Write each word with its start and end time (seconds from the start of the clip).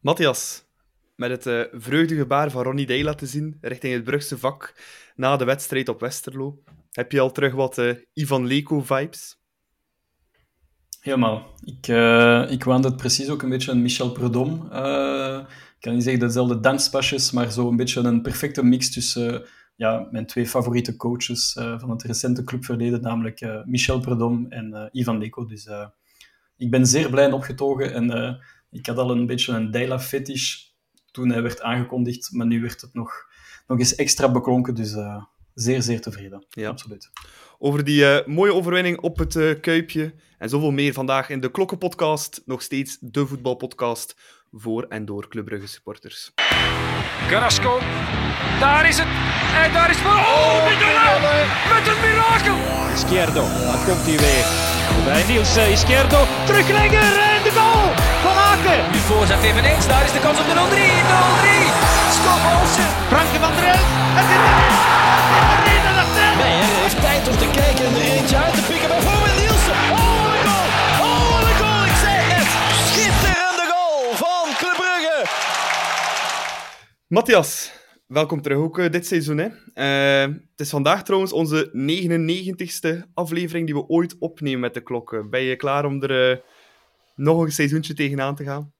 Matthias, 0.00 0.64
met 1.14 1.30
het 1.30 1.46
uh, 1.46 1.80
vreugdegebaar 1.80 2.50
van 2.50 2.62
Ronnie 2.62 2.86
Day 2.86 3.02
laten 3.02 3.26
zien 3.26 3.58
richting 3.60 3.94
het 3.94 4.04
Brugse 4.04 4.38
vak 4.38 4.74
na 5.14 5.36
de 5.36 5.44
wedstrijd 5.44 5.88
op 5.88 6.00
Westerlo. 6.00 6.62
Heb 6.90 7.12
je 7.12 7.20
al 7.20 7.32
terug 7.32 7.54
wat 7.54 7.78
uh, 7.78 7.94
Ivan 8.12 8.46
Leko-vibes? 8.46 9.38
Helemaal. 11.00 11.54
Ik, 11.64 11.88
uh, 11.88 12.50
ik 12.50 12.62
het 12.62 12.96
precies 12.96 13.28
ook 13.28 13.42
een 13.42 13.48
beetje 13.48 13.72
een 13.72 13.82
Michel 13.82 14.12
Prudhomme. 14.12 14.54
ik 15.74 15.80
kan 15.80 15.94
niet 15.94 16.02
zeggen 16.02 16.26
dezelfde 16.26 16.60
danspasjes, 16.60 17.30
maar 17.30 17.50
zo 17.50 17.68
een 17.68 17.76
beetje 17.76 18.00
een 18.00 18.22
perfecte 18.22 18.64
mix 18.64 18.92
tussen 18.92 19.46
ja, 19.76 20.08
mijn 20.10 20.26
twee 20.26 20.46
favoriete 20.46 20.96
coaches 20.96 21.52
van 21.52 21.90
het 21.90 22.02
recente 22.02 22.44
clubverleden, 22.44 23.00
namelijk 23.00 23.62
Michel 23.64 24.00
Prudhomme 24.00 24.48
en 24.48 24.88
Ivan 24.92 25.18
Leko. 25.18 25.46
Dus 25.46 25.68
ik 26.56 26.70
ben 26.70 26.86
zeer 26.86 27.10
blij 27.10 27.24
en 27.24 27.32
opgetogen 27.32 27.94
en 27.94 28.38
ik 28.70 28.86
had 28.86 28.98
al 28.98 29.10
een 29.10 29.26
beetje 29.26 29.52
een 29.52 29.70
Deila-fetish 29.70 30.64
toen 31.10 31.30
hij 31.30 31.42
werd 31.42 31.62
aangekondigd, 31.62 32.32
maar 32.32 32.46
nu 32.46 32.60
werd 32.60 32.80
het 32.80 32.94
nog, 32.94 33.26
nog 33.66 33.78
eens 33.78 33.94
extra 33.94 34.30
beklonken, 34.30 34.74
dus 34.74 34.92
uh, 34.92 35.22
zeer, 35.54 35.82
zeer 35.82 36.00
tevreden. 36.00 36.46
Ja. 36.48 36.68
Absoluut. 36.68 37.10
Over 37.58 37.84
die 37.84 38.00
uh, 38.00 38.26
mooie 38.26 38.54
overwinning 38.54 39.00
op 39.00 39.18
het 39.18 39.34
uh, 39.34 39.60
Kuipje 39.60 40.14
en 40.38 40.48
zoveel 40.48 40.70
meer 40.70 40.92
vandaag 40.92 41.28
in 41.28 41.40
de 41.40 41.50
Klokkenpodcast, 41.50 42.42
nog 42.44 42.62
steeds 42.62 42.96
de 43.00 43.26
voetbalpodcast 43.26 44.16
voor 44.50 44.82
en 44.82 45.04
door 45.04 45.28
Club 45.28 45.44
Brugge 45.44 45.66
supporters. 45.66 46.32
Carrasco, 47.28 47.78
daar 48.60 48.88
is 48.88 48.98
het. 48.98 49.08
En 49.64 49.72
daar 49.72 49.90
is 49.90 49.96
het. 49.96 50.06
Oh, 50.06 50.12
oh 50.12 50.64
met 51.74 51.86
een 51.86 52.00
mirakel. 52.00 52.56
Izquierdo, 52.94 53.42
daar 53.42 53.84
komt 53.86 54.06
hij 54.06 54.18
weer. 54.18 55.04
Bij 55.04 55.26
Niels 55.26 55.56
uh, 55.56 55.70
Izquierdo, 55.70 56.24
teruglegger 56.46 57.35
Voorzet 59.08 59.42
eveneens, 59.42 59.86
daar 59.86 60.04
is 60.04 60.12
de 60.12 60.22
kans 60.26 60.38
op 60.40 60.46
de 60.50 60.54
0-3. 60.54 60.58
0-3, 60.58 60.60
Stop 62.18 62.42
Olsen. 62.54 62.88
Franke 63.12 63.38
van 63.44 63.52
der 63.56 63.66
Elf, 63.74 63.88
het 64.18 64.26
is 64.30 64.36
erin, 64.36 64.64
het 65.58 65.66
is 65.74 66.36
Nee, 66.42 66.58
hij 66.62 66.80
heeft 66.82 67.00
tijd 67.08 67.24
om 67.30 67.36
te 67.44 67.48
kijken 67.60 67.84
en 67.88 67.94
er 67.98 68.06
eentje 68.16 68.36
uit 68.44 68.54
te 68.58 68.64
pikken. 68.70 68.88
Bijvoorbeeld 68.88 69.38
Nielsen. 69.42 69.76
Oh, 69.96 70.18
wat 70.24 70.34
een 70.36 70.44
goal. 70.48 70.68
Oh, 71.06 71.24
wat 71.34 71.44
een 71.50 71.58
goal, 71.62 71.82
ik 71.92 71.96
zeg 72.06 72.22
het. 72.36 72.48
Schitterende 72.90 73.66
goal 73.72 74.02
van 74.22 74.44
Club 74.60 74.76
Brugge. 74.82 75.18
Matthias, 77.14 77.50
Welkom 78.06 78.42
terug 78.42 78.58
ook 78.58 78.78
uh, 78.78 78.90
dit 78.90 79.06
seizoen. 79.06 79.38
Hè. 79.38 79.48
Uh, 79.48 80.34
het 80.34 80.60
is 80.66 80.70
vandaag 80.70 81.02
trouwens 81.02 81.32
onze 81.32 81.70
99ste 81.74 83.10
aflevering 83.14 83.66
die 83.66 83.74
we 83.74 83.88
ooit 83.88 84.16
opnemen 84.18 84.60
met 84.60 84.74
de 84.74 84.82
klokken. 84.82 85.30
Ben 85.30 85.42
je 85.42 85.56
klaar 85.56 85.84
om 85.84 86.02
er 86.02 86.30
uh, 86.30 86.36
nog 87.16 87.42
een 87.42 87.52
seizoentje 87.52 87.94
tegenaan 87.94 88.34
te 88.34 88.44
gaan? 88.44 88.74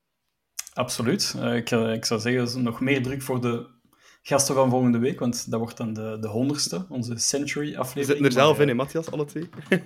Absoluut. 0.77 1.35
Ik, 1.53 1.71
ik, 1.71 2.05
zou 2.05 2.19
zeggen, 2.19 2.63
nog 2.63 2.81
meer 2.81 3.03
druk 3.03 3.21
voor 3.21 3.41
de 3.41 3.65
gasten 4.21 4.55
van 4.55 4.69
volgende 4.69 4.97
week, 4.97 5.19
want 5.19 5.51
dat 5.51 5.59
wordt 5.59 5.77
dan 5.77 5.93
de, 5.93 6.17
de 6.21 6.27
honderdste, 6.27 6.85
onze 6.89 7.17
Century 7.17 7.75
aflevering. 7.75 7.95
We 7.95 8.05
zitten 8.05 8.25
er 8.25 8.31
zelf 8.31 8.59
in, 8.59 8.67
hè, 8.67 8.73
Matthias, 8.73 9.11
alle 9.11 9.25
twee. 9.25 9.49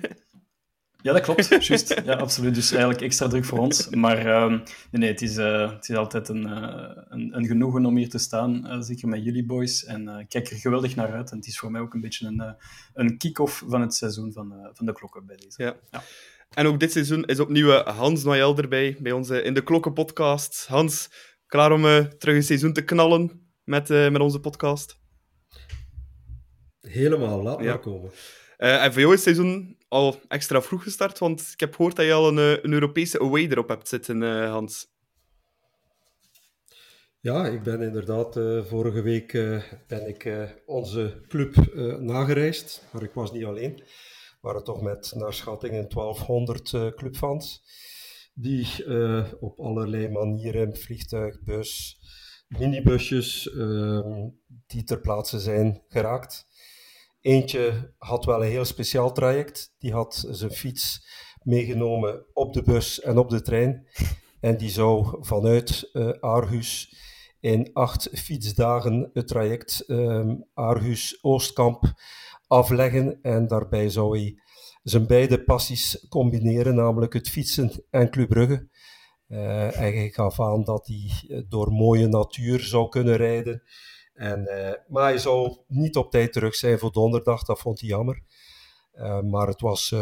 Ja, 1.04 1.14
dat 1.14 1.22
klopt. 1.22 1.66
Juist. 1.66 2.02
Ja, 2.06 2.14
absoluut. 2.14 2.56
Dus 2.56 2.72
eigenlijk 2.72 3.02
extra 3.02 3.28
druk 3.28 3.46
voor 3.46 3.60
ons. 3.60 3.90
Maar 3.90 4.26
uh, 4.26 4.48
nee, 4.48 4.62
nee, 4.92 5.10
het, 5.10 5.22
is, 5.22 5.38
uh, 5.38 5.72
het 5.72 5.90
is 5.90 5.96
altijd 5.96 6.30
een, 6.30 6.48
uh, 6.48 6.90
een, 7.10 7.36
een, 7.36 7.46
genoegen 7.46 7.86
om 7.86 7.98
hier 7.98 8.10
te 8.10 8.18
staan, 8.18 8.84
zeker 8.84 9.08
met 9.08 9.24
jullie 9.24 9.46
boys. 9.46 9.86
En 9.86 10.08
ik 10.08 10.30
kijk 10.30 10.50
er 10.50 10.58
geweldig 10.58 10.96
naar 10.96 11.12
uit. 11.12 11.32
En 11.32 11.38
het 11.38 11.48
is 11.48 11.60
voor 11.60 11.72
mij 11.72 11.82
ook 11.82 11.94
een 11.94 12.02
beetje 12.02 12.28
een, 12.28 12.56
een 12.94 13.18
kick-off 13.18 13.64
van 13.68 13.82
het 13.82 13.94
seizoen 13.94 14.34
van, 14.34 14.70
van 14.74 14.86
de 14.86 14.94
klokken 14.94 15.26
bij 15.26 15.36
deze. 15.36 15.64
Ja. 15.64 15.76
ja. 15.92 16.04
En 16.56 16.68
ook 16.68 16.80
dit 16.80 16.92
seizoen 16.92 17.26
is 17.26 17.40
opnieuw 17.40 17.70
Hans 17.72 18.24
Noël 18.24 18.58
erbij, 18.58 18.98
bij 19.00 19.12
ons 19.12 19.30
in 19.30 19.54
de 19.54 19.64
Klokkenpodcast. 19.64 20.66
Hans, 20.68 21.10
klaar 21.46 21.72
om 21.72 21.82
terug 22.18 22.36
een 22.36 22.44
seizoen 22.44 22.74
te 22.74 22.84
knallen 22.84 23.52
met, 23.64 23.90
met 23.90 24.20
onze 24.20 24.40
podcast? 24.40 25.00
Helemaal, 26.82 27.44
laat 27.44 27.64
maar 27.64 27.80
komen. 27.80 28.12
en 28.58 28.92
voor 28.92 29.02
jou 29.02 29.14
is 29.14 29.26
het 29.26 29.36
seizoen 29.36 29.78
al 29.92 30.20
extra 30.28 30.62
vroeg 30.62 30.84
gestart? 30.84 31.20
Want 31.20 31.50
ik 31.54 31.60
heb 31.60 31.76
gehoord 31.76 31.96
dat 31.96 32.06
je 32.06 32.14
al 32.14 32.28
een, 32.28 32.38
eh, 32.38 32.64
een 32.64 32.74
Europese 32.74 33.20
away 33.20 33.48
erop 33.48 33.68
hebt 33.68 33.88
zitten, 33.88 34.22
uh, 34.22 34.52
Hans. 34.52 34.90
Ja, 37.20 37.46
ik 37.46 37.64
ben 37.64 37.82
inderdaad 37.82 38.38
uh, 38.38 38.64
vorige 38.64 39.02
week 39.02 39.34
uh, 39.34 39.64
ben 39.88 40.08
ik 40.08 40.30
onze 40.66 41.22
club 41.28 41.56
nagereisd, 42.00 42.88
maar 42.92 43.04
ik 43.04 43.14
was 43.14 43.32
niet 43.32 43.46
alleen. 43.46 43.84
Waren 44.42 44.64
toch 44.64 44.82
met 44.82 45.14
naar 45.16 45.34
schatting 45.34 45.90
1200 45.90 46.70
clubfans 46.96 47.64
die 48.34 48.68
op 49.40 49.60
allerlei 49.60 50.10
manieren, 50.10 50.78
vliegtuig, 50.78 51.44
bus, 51.44 52.00
minibusjes, 52.48 53.52
ehm, 53.52 54.30
die 54.68 54.84
ter 54.84 55.00
plaatse 55.00 55.40
zijn 55.40 55.84
geraakt. 55.88 56.46
Eentje 57.22 57.94
had 57.98 58.26
wel 58.26 58.44
een 58.44 58.50
heel 58.50 58.66
speciaal 58.66 59.12
traject. 59.12 59.76
Die 59.78 59.94
had 59.94 60.26
zijn 60.30 60.52
fiets 60.52 61.08
meegenomen 61.44 62.26
op 62.34 62.54
de 62.54 62.62
bus 62.62 63.02
en 63.02 63.18
op 63.18 63.30
de 63.30 63.42
trein. 63.42 63.88
En 64.40 64.58
die 64.58 64.70
zou 64.70 65.18
vanuit 65.20 65.90
uh, 65.94 66.10
Aarhus 66.20 66.96
in 67.40 67.70
acht 67.74 68.10
fietsdagen 68.14 69.10
het 69.14 69.28
traject 69.28 69.84
um, 69.88 70.46
Aarhus-Oostkamp 70.54 71.94
afleggen. 72.52 73.22
En 73.22 73.48
daarbij 73.48 73.90
zou 73.90 74.18
hij 74.18 74.42
zijn 74.84 75.08
beide 75.08 75.44
passies 75.44 76.06
combineren, 76.10 76.76
namelijk 76.76 77.14
het 77.14 77.30
fietsen 77.30 77.86
en 77.90 78.10
Club 78.10 78.30
Brugge. 78.30 78.70
Uh, 79.28 79.38
hij 79.72 80.10
gaf 80.10 80.40
aan 80.40 80.64
dat 80.64 80.88
hij 80.88 81.46
door 81.48 81.72
mooie 81.72 82.08
natuur 82.08 82.60
zou 82.60 82.90
kunnen 82.90 83.16
rijden. 83.16 83.64
En, 84.14 84.40
uh, 84.40 84.72
maar 84.88 85.04
hij 85.04 85.18
zou 85.18 85.58
niet 85.68 85.96
op 85.96 86.12
tijd 86.12 86.34
terug 86.34 86.56
zijn 86.56 86.80
voor 86.80 86.92
donderdag, 86.92 87.44
dat 87.44 87.60
vond 87.60 87.80
hij 87.80 87.90
jammer. 87.90 88.22
Maar 89.24 89.48
het 89.48 89.62
was 89.62 89.96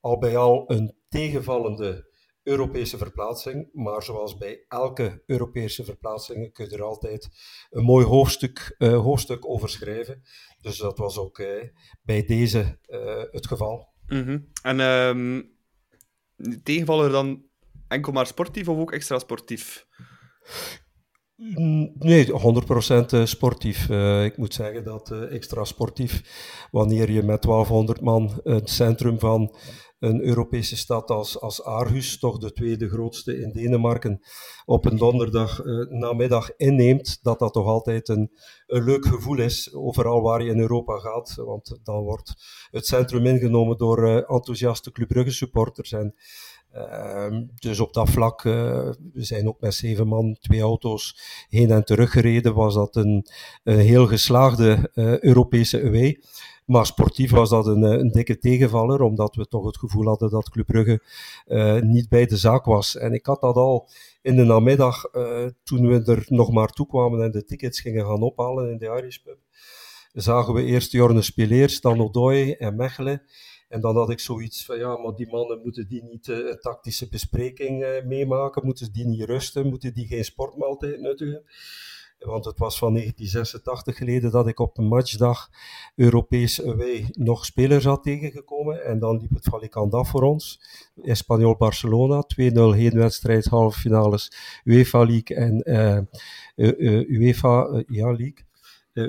al 0.00 0.18
bij 0.18 0.36
al 0.36 0.64
een 0.70 0.96
tegenvallende 1.08 2.11
Europese 2.42 2.98
verplaatsing. 2.98 3.68
Maar 3.72 4.02
zoals 4.02 4.36
bij 4.36 4.64
elke 4.68 5.22
Europese 5.26 5.84
verplaatsing 5.84 6.52
kun 6.52 6.68
je 6.68 6.76
er 6.76 6.82
altijd 6.82 7.28
een 7.70 7.84
mooi 7.84 8.06
hoofdstuk, 8.06 8.74
hoofdstuk 8.78 9.48
over 9.48 9.68
schrijven. 9.68 10.22
Dus 10.60 10.76
dat 10.76 10.98
was 10.98 11.18
ook 11.18 11.42
bij 12.02 12.24
deze 12.24 12.78
het 13.30 13.46
geval. 13.46 13.90
Mm 14.06 14.24
-hmm. 14.24 14.48
En 14.62 14.80
um, 14.80 15.50
tegenvaller 16.62 17.10
dan 17.10 17.44
enkel 17.88 18.12
maar 18.12 18.26
sportief 18.26 18.68
of 18.68 18.78
ook 18.78 18.92
extra 18.92 19.18
sportief? 19.18 19.86
Mm, 21.36 21.92
nee, 21.98 22.26
100% 22.26 23.12
eh, 23.12 23.24
sportief. 23.24 23.88
Uh, 23.88 24.24
ik 24.24 24.36
moet 24.36 24.54
zeggen 24.54 24.84
dat 24.84 25.10
uh, 25.10 25.34
extra 25.34 25.64
sportief, 25.64 26.22
wanneer 26.70 27.10
je 27.10 27.22
met 27.22 27.42
1200 27.42 28.00
man 28.00 28.40
het 28.42 28.70
centrum 28.70 29.18
van 29.18 29.56
een 30.02 30.22
Europese 30.22 30.76
stad 30.76 31.10
als, 31.10 31.40
als 31.40 31.64
Aarhus, 31.64 32.18
toch 32.18 32.38
de 32.38 32.52
tweede 32.52 32.88
grootste 32.88 33.40
in 33.40 33.52
Denemarken, 33.52 34.20
op 34.64 34.84
een 34.84 34.96
donderdag 34.96 35.64
uh, 35.64 35.90
namiddag 35.90 36.56
inneemt, 36.56 37.18
dat 37.22 37.38
dat 37.38 37.52
toch 37.52 37.66
altijd 37.66 38.08
een, 38.08 38.30
een 38.66 38.84
leuk 38.84 39.06
gevoel 39.06 39.38
is, 39.38 39.74
overal 39.74 40.22
waar 40.22 40.42
je 40.42 40.50
in 40.50 40.60
Europa 40.60 40.98
gaat. 40.98 41.34
Want 41.34 41.78
dan 41.82 42.02
wordt 42.02 42.34
het 42.70 42.86
centrum 42.86 43.26
ingenomen 43.26 43.76
door 43.76 44.06
enthousiaste 44.08 44.92
Club 44.92 45.08
Brugge 45.08 45.30
supporters. 45.32 45.92
En 45.92 46.14
Ehm, 46.72 47.44
dus 47.54 47.80
op 47.80 47.92
dat 47.92 48.10
vlak, 48.10 48.44
uh, 48.44 48.54
we 49.12 49.24
zijn 49.24 49.48
ook 49.48 49.60
met 49.60 49.74
zeven 49.74 50.06
man, 50.06 50.36
twee 50.40 50.60
auto's 50.60 51.20
heen 51.48 51.70
en 51.70 51.84
terug 51.84 52.10
gereden, 52.10 52.54
was 52.54 52.74
dat 52.74 52.96
een, 52.96 53.26
een 53.62 53.78
heel 53.78 54.06
geslaagde 54.06 54.90
Europese 55.20 55.82
away. 55.82 56.20
Maar 56.64 56.86
sportief 56.86 57.30
was 57.30 57.50
dat 57.50 57.66
een, 57.66 57.82
een, 57.82 58.10
dikke 58.10 58.38
tegenvaller, 58.38 59.00
omdat 59.02 59.34
we 59.34 59.46
toch 59.46 59.64
het 59.66 59.78
gevoel 59.78 60.06
hadden 60.06 60.30
dat 60.30 60.50
Club 60.50 60.66
Brugge 60.66 61.02
uh, 61.46 61.80
niet 61.80 62.08
bij 62.08 62.26
de 62.26 62.36
zaak 62.36 62.64
was. 62.64 62.96
En 62.96 63.12
ik 63.12 63.26
had 63.26 63.40
dat 63.40 63.56
al 63.56 63.88
in 64.22 64.36
de 64.36 64.44
namiddag, 64.44 65.02
toen 65.64 65.88
we 65.88 66.12
er 66.12 66.24
nog 66.26 66.52
maar 66.52 66.68
toe 66.68 66.86
kwamen 66.86 67.22
en 67.22 67.30
de 67.30 67.44
tickets 67.44 67.80
gingen 67.80 68.06
gaan 68.06 68.22
ophalen 68.22 68.70
in 68.70 68.78
de 68.78 68.86
Irish 68.86 69.16
Pub, 69.16 69.38
zagen 70.12 70.54
we 70.54 70.64
eerst 70.64 70.92
Jorne 70.92 71.22
Spileers, 71.22 71.80
dan 71.80 72.00
Odoi 72.00 72.52
en 72.52 72.76
Mechelen. 72.76 73.22
En 73.68 73.80
dan 73.80 73.96
had 73.96 74.10
ik 74.10 74.20
zoiets 74.20 74.64
van, 74.64 74.78
ja, 74.78 74.96
maar 74.96 75.14
die 75.14 75.30
mannen 75.30 75.60
moeten 75.62 75.88
die 75.88 76.02
niet 76.02 76.28
een 76.28 76.58
tactische 76.60 77.08
bespreking 77.08 78.02
meemaken, 78.06 78.64
moeten 78.64 78.92
die 78.92 79.06
niet 79.06 79.22
rusten, 79.22 79.66
moeten 79.66 79.94
die 79.94 80.06
geen 80.06 80.24
sportmaaltijd 80.24 81.00
nuttigen. 81.00 81.42
Want 82.24 82.44
het 82.44 82.58
was 82.58 82.78
van 82.78 82.92
1986 82.92 83.96
geleden 83.96 84.30
dat 84.30 84.48
ik 84.48 84.58
op 84.58 84.78
een 84.78 84.86
matchdag 84.86 85.50
Europees 85.94 86.64
away 86.64 87.08
nog 87.12 87.44
spelers 87.44 87.84
had 87.84 88.02
tegengekomen. 88.02 88.84
En 88.84 88.98
dan 88.98 89.16
liep 89.16 89.34
het 89.34 89.44
valikant 89.44 89.94
af 89.94 90.08
voor 90.08 90.22
ons. 90.22 90.60
Espanyol 91.02 91.56
Barcelona, 91.56 92.24
2-0 92.40 92.42
heenwedstrijd, 92.52 93.44
halve 93.44 93.80
finales 93.80 94.32
UEFA 94.64 95.04
League 95.04 95.36
en 95.36 95.62
uh, 96.56 97.08
UEFA 97.08 97.84
ja, 97.86 98.06
League. 98.06 98.44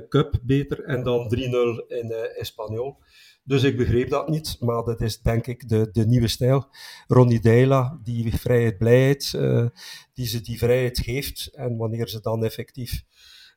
Cup 0.09 0.39
beter 0.43 0.83
en 0.83 1.03
dan 1.03 1.35
3-0 1.35 1.39
in 1.87 2.11
Espanyol. 2.35 2.97
Dus 3.45 3.63
ik 3.63 3.77
begreep 3.77 4.09
dat 4.09 4.29
niet, 4.29 4.57
maar 4.59 4.83
dat 4.83 5.01
is 5.01 5.21
denk 5.21 5.47
ik 5.47 5.69
de, 5.69 5.89
de 5.91 6.05
nieuwe 6.05 6.27
stijl. 6.27 6.65
Ronnie 7.07 7.39
Deila, 7.39 7.99
die 8.03 8.37
vrijheid, 8.37 8.77
blijheid, 8.77 9.33
uh, 9.35 9.65
die 10.13 10.27
ze 10.27 10.41
die 10.41 10.57
vrijheid 10.57 10.99
geeft. 10.99 11.49
En 11.53 11.77
wanneer 11.77 12.07
ze 12.07 12.19
dan 12.21 12.45
effectief 12.45 13.03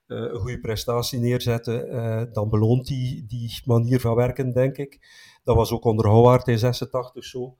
uh, 0.07 0.19
een 0.19 0.39
goede 0.39 0.61
prestatie 0.61 1.19
neerzetten, 1.19 1.95
uh, 1.95 2.23
dan 2.33 2.49
beloont 2.49 2.87
die 2.87 3.27
die 3.27 3.61
manier 3.65 4.01
van 4.01 4.15
werken, 4.15 4.53
denk 4.53 4.77
ik. 4.77 4.99
Dat 5.45 5.57
was 5.57 5.71
ook 5.71 5.85
onder 5.85 6.07
Howard 6.07 6.49
in 6.49 6.59
86 6.59 7.25
zo. 7.25 7.57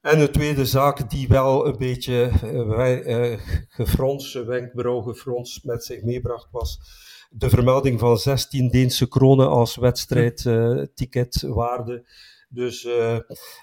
En 0.00 0.18
de 0.18 0.30
tweede 0.30 0.66
zaak 0.66 1.10
die 1.10 1.28
wel 1.28 1.66
een 1.66 1.78
beetje 1.78 2.30
uh, 2.44 3.40
gefronst, 3.68 4.32
wenkbrauw 4.44 5.00
gefronst 5.00 5.64
met 5.64 5.84
zich 5.84 6.02
meebracht, 6.02 6.48
was 6.50 6.80
de 7.32 7.50
vermelding 7.50 8.00
van 8.00 8.18
16 8.18 8.68
Deense 8.68 9.08
kronen 9.08 9.48
als 9.48 9.76
wedstrijdticketwaarde. 9.76 12.04
Dus 12.48 12.84
uh, 12.84 13.18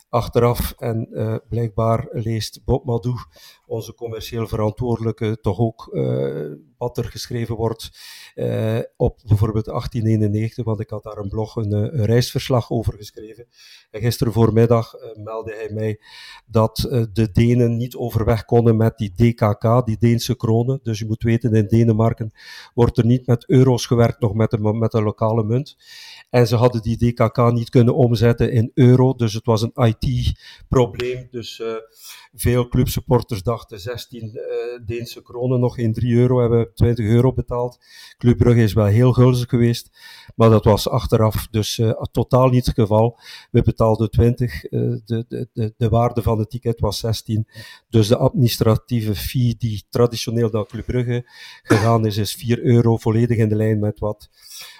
achteraf, 0.09 0.73
en 0.77 1.07
uh, 1.11 1.35
blijkbaar 1.49 2.07
leest 2.11 2.61
Bob 2.65 2.85
Madou, 2.85 3.15
onze 3.65 3.93
commercieel 3.93 4.47
verantwoordelijke, 4.47 5.37
toch 5.41 5.59
ook 5.59 5.89
uh, 5.91 6.51
wat 6.77 6.97
er 6.97 7.05
geschreven 7.05 7.55
wordt 7.55 7.89
op 8.97 9.19
bijvoorbeeld 9.25 9.65
1891, 9.65 10.65
want 10.65 10.79
ik 10.79 10.89
had 10.89 11.03
daar 11.03 11.17
een 11.17 11.29
blog, 11.29 11.55
een, 11.55 11.71
een 11.71 12.05
reisverslag 12.05 12.71
over 12.71 12.93
geschreven. 12.93 13.47
En 13.91 14.01
gisteren 14.01 14.33
voormiddag 14.33 14.93
meldde 15.15 15.53
hij 15.53 15.69
mij 15.73 15.99
dat 16.45 16.75
de 17.13 17.31
Denen 17.31 17.77
niet 17.77 17.95
overweg 17.95 18.45
konden 18.45 18.77
met 18.77 18.97
die 18.97 19.13
DKK, 19.15 19.85
die 19.85 19.97
Deense 19.99 20.35
kronen. 20.35 20.79
Dus 20.83 20.99
je 20.99 21.05
moet 21.05 21.23
weten, 21.23 21.53
in 21.53 21.67
Denemarken 21.67 22.31
wordt 22.73 22.97
er 22.97 23.05
niet 23.05 23.27
met 23.27 23.49
euro's 23.49 23.85
gewerkt, 23.85 24.19
nog 24.19 24.33
met 24.33 24.51
de, 24.51 24.73
met 24.73 24.91
de 24.91 25.01
lokale 25.01 25.43
munt. 25.43 25.77
En 26.29 26.47
ze 26.47 26.55
hadden 26.55 26.81
die 26.81 26.97
DKK 26.97 27.51
niet 27.51 27.69
kunnen 27.69 27.95
omzetten 27.95 28.51
in 28.51 28.71
euro, 28.73 29.13
dus 29.13 29.33
het 29.33 29.45
was 29.45 29.61
een 29.61 29.71
IT-probleem. 29.73 31.27
Dus 31.31 31.61
veel 32.33 32.67
clubsupporters 32.67 33.43
dachten 33.43 33.79
16 33.79 34.31
uh, 34.33 34.41
Deense 34.85 35.21
kronen, 35.21 35.59
nog 35.59 35.75
geen 35.75 35.93
3 35.93 36.15
euro, 36.15 36.39
hebben 36.39 36.66
20 36.73 37.05
euro 37.05 37.33
betaald. 37.33 37.77
Club 38.17 38.37
Brugge 38.37 38.61
is 38.61 38.73
wel 38.73 38.85
heel 38.85 39.13
gulzig 39.13 39.49
geweest, 39.49 39.89
maar 40.35 40.49
dat 40.49 40.63
was 40.63 40.89
achteraf 40.89 41.47
dus 41.51 41.77
uh, 41.77 41.91
totaal 42.11 42.49
niet 42.49 42.65
het 42.65 42.75
geval. 42.75 43.19
We 43.51 43.61
betaalden 43.61 44.09
20, 44.09 44.61
de, 44.61 45.01
de, 45.05 45.47
de, 45.53 45.73
de 45.77 45.89
waarde 45.89 46.21
van 46.21 46.39
het 46.39 46.49
ticket 46.49 46.79
was 46.79 46.99
16, 46.99 47.47
dus 47.89 48.07
de 48.07 48.17
administratieve 48.17 49.15
fee 49.15 49.55
die 49.57 49.83
traditioneel 49.89 50.49
naar 50.51 50.65
Club 50.65 50.85
Brugge 50.85 51.29
gegaan 51.63 52.05
is, 52.05 52.17
is 52.17 52.33
4 52.33 52.63
euro, 52.63 52.97
volledig 52.97 53.37
in 53.37 53.49
de 53.49 53.55
lijn 53.55 53.79
met 53.79 53.99
wat 53.99 54.29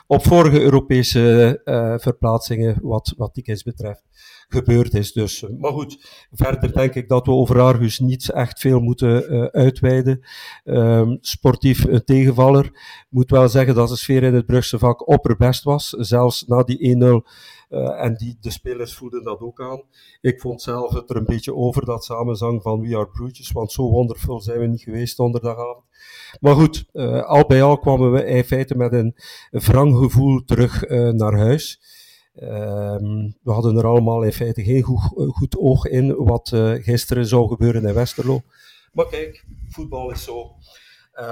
op 0.07 0.23
vorige 0.23 0.61
Europese 0.61 1.61
uh, 1.65 1.97
verplaatsingen, 1.97 2.79
wat, 2.81 3.13
wat 3.17 3.33
tickets 3.33 3.63
betreft, 3.63 4.03
gebeurd 4.47 4.93
is. 4.93 5.11
Dus, 5.11 5.45
maar 5.57 5.71
goed, 5.71 6.25
verder 6.31 6.73
denk 6.73 6.93
ik 6.93 7.09
dat 7.09 7.25
we 7.25 7.31
over 7.31 7.59
Argus 7.59 7.99
niet 7.99 8.29
echt 8.29 8.59
veel 8.59 8.79
moeten 8.79 9.33
uh, 9.33 9.43
uitweiden. 9.43 10.25
Um, 10.63 11.17
sportief 11.21 11.83
een 11.83 12.03
tegenvaller. 12.03 12.71
Moet 13.09 13.29
wel 13.29 13.49
zeggen 13.49 13.75
dat 13.75 13.89
de 13.89 13.95
sfeer 13.95 14.23
in 14.23 14.33
het 14.33 14.45
Brugse 14.45 14.79
vak 14.79 15.07
opperbest 15.07 15.63
was. 15.63 15.89
Zelfs 15.89 16.43
na 16.45 16.63
die 16.63 16.95
1-0 17.23 17.57
Uh, 17.69 18.03
en 18.03 18.15
die, 18.15 18.37
de 18.41 18.49
spelers 18.49 18.93
voelden 18.93 19.23
dat 19.23 19.39
ook 19.39 19.61
aan. 19.61 19.83
Ik 20.21 20.41
vond 20.41 20.61
zelf 20.61 20.93
het 20.93 21.09
er 21.09 21.15
een 21.15 21.25
beetje 21.25 21.55
over, 21.55 21.85
dat 21.85 22.05
samenzang 22.05 22.61
van 22.61 22.81
We 22.81 22.95
Are 22.95 23.07
Broertjes, 23.07 23.51
want 23.51 23.71
zo 23.71 23.91
wondervol 23.91 24.41
zijn 24.41 24.59
we 24.59 24.65
niet 24.65 24.81
geweest 24.81 25.17
donderdagavond. 25.17 25.85
Maar 26.39 26.55
goed, 26.55 26.85
uh, 26.93 27.23
al 27.23 27.45
bij 27.45 27.63
al 27.63 27.79
kwamen 27.79 28.11
we 28.11 28.25
in 28.25 28.43
feite 28.43 28.75
met 28.75 28.93
een 28.93 29.15
wrang 29.49 29.97
gevoel 29.97 30.43
terug 30.43 30.89
uh, 30.89 31.09
naar 31.09 31.33
huis. 31.33 31.81
Um, 32.41 33.35
we 33.43 33.51
hadden 33.51 33.77
er 33.77 33.85
allemaal 33.85 34.23
in 34.23 34.33
feite 34.33 34.63
geen 34.63 34.81
goed, 34.81 35.33
goed 35.35 35.57
oog 35.57 35.85
in 35.85 36.15
wat 36.15 36.49
gisteren 36.81 37.25
zou 37.25 37.47
gebeuren 37.47 37.85
in 37.85 37.93
Westerlo. 37.93 38.41
Maar 38.91 39.07
kijk, 39.07 39.45
voetbal 39.69 40.11
is 40.11 40.23
zo. 40.23 40.55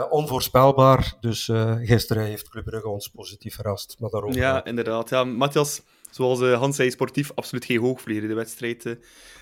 Onvoorspelbaar. 0.09 1.17
Dus 1.19 1.51
gisteren 1.81 2.23
heeft 2.23 2.49
Club 2.49 2.65
Brugge 2.65 2.87
ons 2.87 3.07
positief 3.07 3.55
verrast. 3.55 3.95
Maar 3.99 4.09
daarover... 4.09 4.39
Ja, 4.39 4.65
inderdaad. 4.65 5.09
Ja, 5.09 5.23
Matthias, 5.23 5.81
zoals 6.11 6.39
Hans 6.39 6.75
zei, 6.75 6.91
sportief 6.91 7.31
absoluut 7.35 7.65
geen 7.65 7.79
hoogvlieger. 7.79 8.27
De 8.27 8.33
wedstrijd. 8.33 8.83
het 8.83 8.99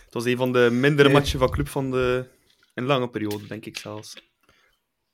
was 0.10 0.26
een 0.26 0.38
van 0.38 0.54
de 0.54 0.70
mindere 0.72 1.10
nee. 1.10 1.18
matchen 1.18 1.40
van 1.40 1.50
Club 1.50 1.68
van 1.68 1.92
de 1.92 2.26
een 2.74 2.86
lange 2.86 3.10
periode, 3.10 3.48
denk 3.48 3.66
ik 3.66 3.78
zelfs. 3.78 4.33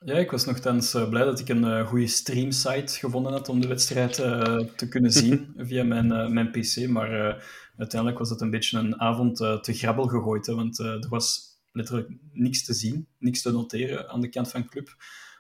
Ja, 0.06 0.16
ik 0.16 0.32
was 0.32 0.46
nogthans 0.46 0.96
uh, 0.96 1.10
blij 1.10 1.24
dat 1.24 1.40
ik 1.40 1.50
een 1.50 1.64
uh, 1.64 1.88
goede 1.88 2.08
streamsite 2.08 3.00
gevonden 3.00 3.32
had 3.32 3.50
om 3.50 3.62
de 3.62 3.68
wedstrijd 3.68 4.20
uh, 4.20 4.60
te 4.76 4.88
kunnen 4.88 5.12
zien 5.12 5.54
via 5.68 5.84
mijn, 5.84 6.34
mijn 6.34 6.52
PC. 6.52 6.88
Maar 6.88 7.44
uiteindelijk 7.78 8.20
was 8.20 8.30
het 8.30 8.42
een 8.42 8.50
beetje 8.50 8.78
een 8.78 9.00
avond 9.00 9.38
te 9.38 9.74
grabbel 9.74 10.08
gegooid. 10.08 10.46
Hè, 10.46 10.56
want 10.56 10.80
er 10.80 11.08
was 11.10 11.42
letterlijk 11.72 12.10
niks 12.32 12.66
te 12.66 12.74
zien, 12.74 13.08
niks 13.18 13.42
te 13.42 13.52
noteren 13.52 14.10
aan 14.10 14.22
de 14.22 14.30
kant 14.30 14.52
van 14.52 14.66
club. 14.66 14.96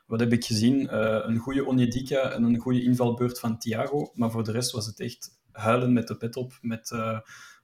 Wat 0.06 0.20
heb 0.20 0.32
ik 0.32 0.46
gezien? 0.46 0.96
een 1.30 1.38
goede 1.38 1.66
Onyedika 1.66 2.32
en 2.32 2.44
een 2.44 2.58
goede 2.58 2.84
invalbeurt 2.84 3.40
van 3.40 3.60
Thiago. 3.60 4.12
Maar 4.14 4.32
voor 4.32 4.44
de 4.44 4.52
rest 4.52 4.72
was 4.72 4.86
het 4.86 5.00
echt 5.00 5.30
huilen 5.52 5.94
met 5.94 6.08
de 6.08 6.18
pet 6.18 6.36
op. 6.36 6.58
Met 6.62 6.92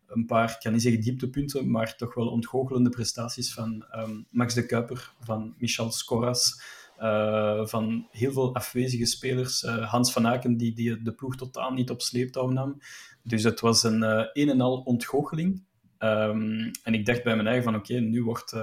een 0.07 0.25
paar, 0.25 0.49
ik 0.49 0.57
kan 0.59 0.71
niet 0.71 0.81
zeggen 0.81 1.01
dieptepunten, 1.01 1.71
maar 1.71 1.95
toch 1.95 2.13
wel 2.13 2.27
ontgoochelende 2.27 2.89
prestaties 2.89 3.53
van 3.53 3.85
um, 3.95 4.25
Max 4.29 4.53
de 4.53 4.65
Kuiper, 4.65 5.13
van 5.19 5.55
Michel 5.57 5.91
Scoras. 5.91 6.61
Uh, 6.99 7.65
van 7.65 8.07
heel 8.11 8.31
veel 8.31 8.55
afwezige 8.55 9.05
spelers. 9.05 9.63
Uh, 9.63 9.91
Hans 9.91 10.11
van 10.11 10.27
Aken, 10.27 10.57
die, 10.57 10.75
die 10.75 11.01
de 11.01 11.13
ploeg 11.13 11.35
totaal 11.35 11.71
niet 11.71 11.89
op 11.89 12.01
sleeptouw 12.01 12.49
nam. 12.49 12.77
Dus 13.23 13.43
het 13.43 13.59
was 13.59 13.83
een 13.83 14.01
uh, 14.01 14.25
een 14.33 14.49
en 14.49 14.61
al 14.61 14.77
ontgoocheling. 14.77 15.63
Um, 15.99 16.71
en 16.83 16.93
ik 16.93 17.05
dacht 17.05 17.23
bij 17.23 17.35
mijn 17.35 17.47
eigen 17.47 17.63
van, 17.63 17.75
oké, 17.75 17.93
nu 17.93 18.23
wordt 18.23 18.53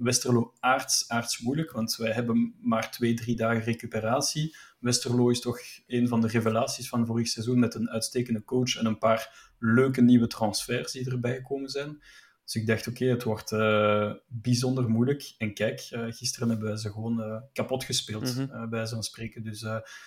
Westerlo 0.00 0.52
aards, 0.60 1.08
aards 1.08 1.40
moeilijk, 1.40 1.72
want 1.72 1.96
wij 1.96 2.12
hebben 2.12 2.54
maar 2.60 2.90
twee, 2.90 3.14
drie 3.14 3.36
dagen 3.36 3.62
recuperatie. 3.62 4.56
Westerlo 4.78 5.28
is 5.28 5.40
toch 5.40 5.58
een 5.86 6.08
van 6.08 6.20
de 6.20 6.28
revelaties 6.28 6.88
van 6.88 7.06
vorig 7.06 7.28
seizoen 7.28 7.58
met 7.58 7.74
een 7.74 7.90
uitstekende 7.90 8.44
coach 8.44 8.76
en 8.76 8.86
een 8.86 8.98
paar 8.98 9.52
leuke 9.58 10.00
nieuwe 10.00 10.26
transfers 10.26 10.92
die 10.92 11.10
erbij 11.10 11.34
gekomen 11.34 11.68
zijn. 11.68 12.02
Dus 12.50 12.62
ik 12.62 12.68
dacht, 12.68 12.88
oké, 12.88 13.02
okay, 13.02 13.08
het 13.14 13.22
wordt 13.22 13.52
uh, 13.52 14.12
bijzonder 14.26 14.88
moeilijk. 14.88 15.34
En 15.38 15.54
kijk, 15.54 15.88
uh, 15.92 16.04
gisteren 16.08 16.48
hebben 16.48 16.68
wij 16.68 16.76
ze 16.76 16.90
gewoon 16.90 17.20
uh, 17.20 17.36
kapot 17.52 17.84
gespeeld, 17.84 18.36
mm 18.36 18.48
-hmm. 18.50 18.70
bij 18.70 18.86
zo'n 18.86 19.02
spreken. 19.02 19.42
Dus 19.42 19.64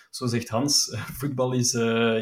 zo 0.09 0.27
zegt 0.27 0.49
Hans, 0.49 0.95
voetbal 1.19 1.53
is, 1.53 1.73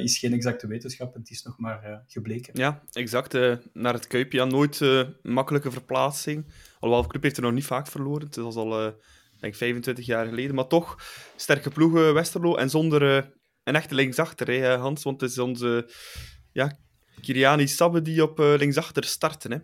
is 0.01 0.17
geen 0.17 0.33
exacte 0.33 0.67
wetenschap, 0.67 1.13
het 1.13 1.29
is 1.29 1.43
nog 1.43 1.57
maar 1.57 2.03
gebleken. 2.07 2.59
Ja, 2.59 2.81
exact. 2.91 3.33
naar 3.73 3.93
het 3.93 4.07
Kuipje, 4.07 4.37
ja, 4.37 4.45
nooit 4.45 4.81
makkelijke 5.21 5.71
verplaatsing. 5.71 6.53
Alhoewel, 6.79 7.01
de 7.01 7.07
club 7.07 7.23
heeft 7.23 7.37
er 7.37 7.43
nog 7.43 7.53
niet 7.53 7.65
vaak 7.65 7.87
verloren. 7.87 8.25
Het 8.25 8.35
was 8.35 8.55
al, 8.55 8.93
denk 9.39 9.55
25 9.55 10.05
jaar 10.05 10.25
geleden. 10.27 10.55
Maar 10.55 10.67
toch, 10.67 10.95
sterke 11.35 11.69
ploegen 11.69 12.13
Westerlo. 12.13 12.55
En 12.55 12.69
zonder 12.69 13.01
een 13.63 13.75
echte 13.75 13.95
linksachter, 13.95 14.47
hè, 14.47 14.75
Hans. 14.75 15.03
Want 15.03 15.21
het 15.21 15.31
is 15.31 15.39
onze 15.39 15.89
ja, 16.51 16.79
Kiriani 17.21 17.67
Sabbe 17.67 18.01
die 18.01 18.23
op 18.23 18.37
linksachter 18.37 19.03
starten, 19.03 19.51
hè. 19.51 19.57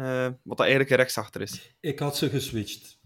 Uh, 0.00 0.24
wat 0.24 0.56
dat 0.56 0.60
eigenlijk 0.60 0.90
rechtsachter 0.90 1.40
is. 1.40 1.76
Ik 1.80 1.98
had 1.98 2.16
ze 2.16 2.28
geswitcht. 2.28 3.00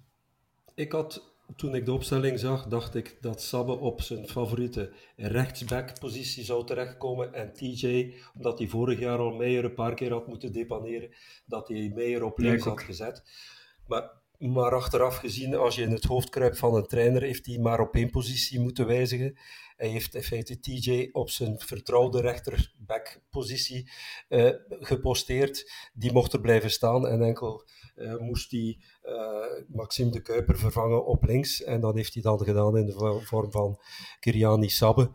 Ik 0.74 0.92
had, 0.92 1.34
toen 1.56 1.74
ik 1.74 1.84
de 1.84 1.92
opstelling 1.92 2.38
zag, 2.38 2.66
dacht 2.66 2.94
ik 2.94 3.16
dat 3.20 3.42
Sabbe 3.42 3.72
op 3.72 4.00
zijn 4.00 4.28
favoriete 4.28 4.92
rechtsback-positie 5.16 6.44
zou 6.44 6.66
terechtkomen. 6.66 7.32
En 7.32 7.52
TJ, 7.52 8.14
omdat 8.34 8.58
hij 8.58 8.68
vorig 8.68 8.98
jaar 8.98 9.18
al 9.18 9.34
Meijer 9.34 9.64
een 9.64 9.74
paar 9.74 9.94
keer 9.94 10.12
had 10.12 10.26
moeten 10.26 10.52
depaneren, 10.52 11.10
dat 11.46 11.68
hij 11.68 11.90
Meijer 11.94 12.24
op 12.24 12.38
links 12.38 12.64
had 12.64 12.80
gezet. 12.80 13.22
Maar, 13.86 14.10
maar 14.52 14.74
achteraf 14.74 15.16
gezien, 15.16 15.54
als 15.54 15.74
je 15.74 15.82
in 15.82 15.90
het 15.90 16.04
hoofd 16.04 16.28
kruipt 16.28 16.58
van 16.58 16.74
een 16.74 16.86
trainer, 16.86 17.22
heeft 17.22 17.46
hij 17.46 17.58
maar 17.58 17.80
op 17.80 17.94
één 17.94 18.10
positie 18.10 18.60
moeten 18.60 18.86
wijzigen. 18.86 19.38
Hij 19.76 19.88
heeft 19.88 20.14
in 20.14 20.22
feite 20.22 20.60
TJ 20.60 21.08
op 21.12 21.30
zijn 21.30 21.58
vertrouwde 21.58 22.20
rechterback-positie 22.20 23.90
uh, 24.28 24.50
geposteerd. 24.68 25.72
Die 25.92 26.12
mocht 26.12 26.32
er 26.32 26.40
blijven 26.40 26.70
staan 26.70 27.06
en 27.06 27.22
enkel 27.22 27.66
uh, 27.96 28.18
moest 28.18 28.50
hij 28.50 28.78
uh, 29.04 29.66
Maxime 29.68 30.10
de 30.10 30.22
Kuiper 30.22 30.58
vervangen 30.58 31.06
op 31.06 31.24
links. 31.24 31.62
En 31.62 31.80
dat 31.80 31.94
heeft 31.94 32.14
hij 32.14 32.22
dan 32.22 32.44
gedaan 32.44 32.76
in 32.76 32.86
de 32.86 33.20
vorm 33.24 33.50
van 33.50 33.80
Kiriani 34.20 34.68
Sabbe. 34.68 35.10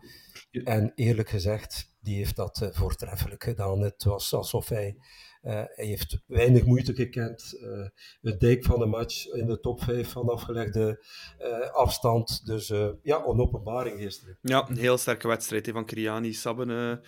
En 0.64 0.92
eerlijk 0.96 1.30
gezegd, 1.30 1.96
die 2.00 2.16
heeft 2.16 2.36
dat 2.36 2.70
voortreffelijk 2.72 3.44
gedaan. 3.44 3.82
Het 3.82 4.04
was 4.04 4.34
alsof 4.34 4.70
hij 4.70 4.98
hij 5.42 5.86
heeft 5.86 6.18
weinig 6.26 6.66
moeite 6.66 6.94
gekend. 6.94 7.58
Uh, 7.62 7.88
het 8.22 8.40
dijk 8.40 8.66
van 8.66 8.80
de 8.80 8.86
match 8.86 9.28
in 9.28 9.46
de 9.46 9.60
top 9.60 9.84
5 9.84 10.10
van 10.10 10.30
afgelegde 10.30 11.06
uh, 11.42 11.70
afstand. 11.70 12.46
Dus 12.46 12.68
ja, 13.02 13.24
een 13.26 13.40
openbaring 13.40 14.00
gisteren. 14.00 14.38
Ja, 14.42 14.70
een 14.70 14.78
heel 14.78 14.98
sterke 14.98 15.28
wedstrijd 15.28 15.66
he, 15.66 15.72
van 15.72 15.86
Kriani, 15.86 16.34
Sabben. 16.34 17.02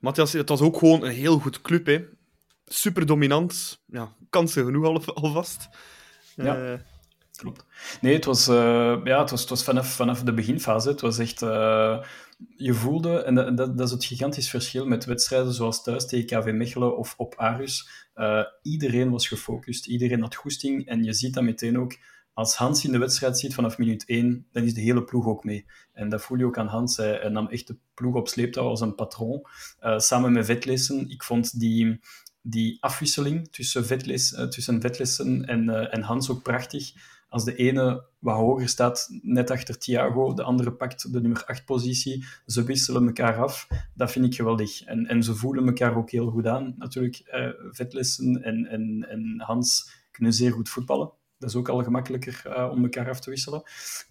Matthias, 0.00 0.32
het 0.32 0.48
was 0.48 0.60
ook 0.60 0.78
gewoon 0.78 1.04
een 1.04 1.12
heel 1.12 1.38
goed 1.38 1.60
club. 1.60 1.86
Hè. 1.86 2.04
Super 2.64 3.06
dominant. 3.06 3.82
Ja, 3.86 4.14
kansen 4.30 4.64
genoeg 4.64 4.84
al, 4.84 5.14
alvast. 5.14 5.68
Ja. 6.36 6.80
klopt. 7.36 7.64
Nee, 8.00 8.14
het 8.14 8.24
was, 8.24 8.48
uh, 8.48 9.00
ja, 9.04 9.20
het 9.20 9.30
was, 9.30 9.40
het 9.40 9.50
was 9.50 9.64
vanaf, 9.64 9.94
vanaf 9.94 10.22
de 10.22 10.34
beginfase. 10.34 10.88
Het 10.88 11.00
was 11.00 11.18
echt... 11.18 11.42
Uh, 11.42 12.04
je 12.56 12.74
voelde, 12.74 13.22
en 13.22 13.34
dat, 13.34 13.56
dat, 13.56 13.80
is 13.80 13.90
het 13.90 14.04
gigantisch 14.04 14.50
verschil 14.50 14.86
met 14.86 15.04
wedstrijden 15.04 15.52
zoals 15.52 15.82
thuis 15.82 16.06
tegen 16.06 16.26
KV 16.26 16.52
Mechelen 16.52 16.96
of 16.96 17.14
op 17.16 17.34
Arus. 17.36 17.88
Uh, 18.14 18.44
iedereen 18.62 19.10
was 19.10 19.28
gefocust, 19.28 19.86
iedereen 19.86 20.20
had 20.20 20.34
goesting. 20.34 20.86
En 20.86 21.04
je 21.04 21.12
ziet 21.12 21.34
dat 21.34 21.42
meteen 21.42 21.78
ook 21.78 21.96
als 22.34 22.56
Hans 22.56 22.84
in 22.84 22.92
de 22.92 22.98
wedstrijd 22.98 23.38
zit 23.38 23.54
vanaf 23.54 23.78
minuut 23.78 24.04
1, 24.04 24.46
dan 24.52 24.62
is 24.62 24.74
de 24.74 24.80
hele 24.80 25.04
ploeg 25.04 25.26
ook 25.26 25.44
mee. 25.44 25.66
En 25.92 26.08
dat 26.08 26.22
voel 26.22 26.38
je 26.38 26.44
ook 26.44 26.58
aan 26.58 26.66
Hans. 26.66 26.96
Hij, 26.96 27.28
nam 27.28 27.48
echt 27.48 27.66
de 27.66 27.76
ploeg 27.94 28.14
op 28.14 28.28
sleeptouw 28.28 28.68
als 28.68 28.80
een 28.80 28.94
patroon. 28.94 29.46
Uh, 29.80 29.98
samen 29.98 30.32
met 30.32 30.46
Vetlessen. 30.46 31.10
Ik 31.10 31.22
vond 31.22 31.60
die, 31.60 32.00
die 32.42 32.76
afwisseling 32.80 33.48
tussen, 33.52 33.86
Vetles, 33.86 34.32
uh, 34.32 34.44
tussen 34.44 34.80
Vetlessen 34.80 35.44
en, 35.44 35.90
en 35.90 36.02
Hans 36.02 36.30
ook 36.30 36.42
prachtig. 36.42 36.92
Als 37.32 37.44
de 37.44 37.56
ene 37.56 38.04
wat 38.18 38.36
hoger 38.36 38.68
staat, 38.68 39.08
net 39.22 39.50
achter 39.50 39.78
Thiago, 39.78 40.34
de 40.34 40.42
andere 40.42 40.72
pakt 40.72 41.12
de 41.12 41.20
nummer 41.20 41.44
8 41.44 41.64
positie. 41.64 42.24
Ze 42.46 42.64
wisselen 42.64 43.06
elkaar 43.06 43.36
af. 43.36 43.68
Dat 43.94 44.12
vind 44.12 44.24
ik 44.24 44.34
geweldig. 44.34 44.84
En, 44.84 45.06
en 45.06 45.22
ze 45.22 45.34
voelen 45.34 45.66
elkaar 45.66 45.96
ook 45.96 46.10
heel 46.10 46.30
goed 46.30 46.46
aan. 46.46 46.74
Natuurlijk, 46.78 47.22
Vetlessen 47.70 48.42
en, 48.42 48.66
en, 48.66 49.06
en 49.08 49.40
Hans 49.40 49.90
kunnen 50.10 50.32
zeer 50.32 50.52
goed 50.52 50.68
voetballen. 50.68 51.12
Dat 51.38 51.50
is 51.50 51.56
ook 51.56 51.68
al 51.68 51.82
gemakkelijker 51.82 52.42
uh, 52.46 52.70
om 52.70 52.82
elkaar 52.82 53.08
af 53.08 53.20
te 53.20 53.30
wisselen. 53.30 53.62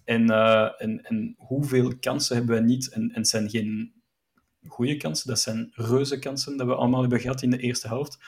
En, 0.04 0.30
uh, 0.30 0.82
en, 0.82 1.04
en 1.04 1.34
hoeveel 1.38 1.92
kansen 2.00 2.36
hebben 2.36 2.54
wij 2.54 2.64
niet? 2.64 2.88
En, 2.88 3.02
en 3.02 3.16
het 3.16 3.28
zijn 3.28 3.50
geen 3.50 3.92
goede 4.66 4.96
kansen, 4.96 5.28
dat 5.28 5.40
zijn 5.40 5.70
reuze 5.74 6.18
kansen 6.18 6.56
dat 6.56 6.66
we 6.66 6.74
allemaal 6.74 7.00
hebben 7.00 7.20
gehad 7.20 7.42
in 7.42 7.50
de 7.50 7.58
eerste 7.58 7.88
helft. 7.88 8.18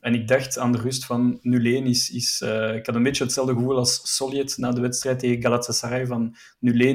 En 0.00 0.14
ik 0.14 0.28
dacht 0.28 0.58
aan 0.58 0.72
de 0.72 0.78
rust 0.78 1.04
van 1.04 1.38
0-1 1.38 1.40
is... 1.42 2.10
is 2.10 2.40
uh, 2.44 2.74
ik 2.74 2.86
had 2.86 2.94
een 2.94 3.02
beetje 3.02 3.24
hetzelfde 3.24 3.54
gevoel 3.54 3.76
als 3.76 4.16
Soljet 4.16 4.56
na 4.58 4.70
de 4.70 4.80
wedstrijd 4.80 5.18
tegen 5.18 5.42
Galatasaray 5.42 6.06
van 6.06 6.36
0-1 6.36 6.38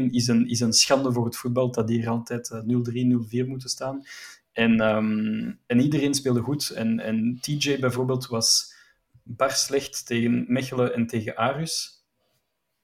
is 0.10 0.28
een, 0.28 0.50
is 0.50 0.60
een 0.60 0.74
schande 0.74 1.12
voor 1.12 1.26
het 1.26 1.38
voetbal 1.38 1.72
dat 1.72 1.90
hier 1.90 2.10
altijd 2.10 2.50
0-3, 2.54 2.64
0-4 2.64 3.48
moeten 3.48 3.70
staan. 3.70 4.04
En, 4.52 4.82
um, 4.82 5.60
en 5.66 5.80
iedereen 5.80 6.14
speelde 6.14 6.42
goed. 6.42 6.70
En, 6.70 7.00
en 7.00 7.38
TJ 7.42 7.80
bijvoorbeeld 7.80 8.28
was 8.28 8.74
bar 9.24 9.52
slecht 9.52 10.06
tegen 10.06 10.46
Mechelen 10.48 10.94
en 10.94 11.08
tegen 11.08 11.36
Arus, 11.36 12.04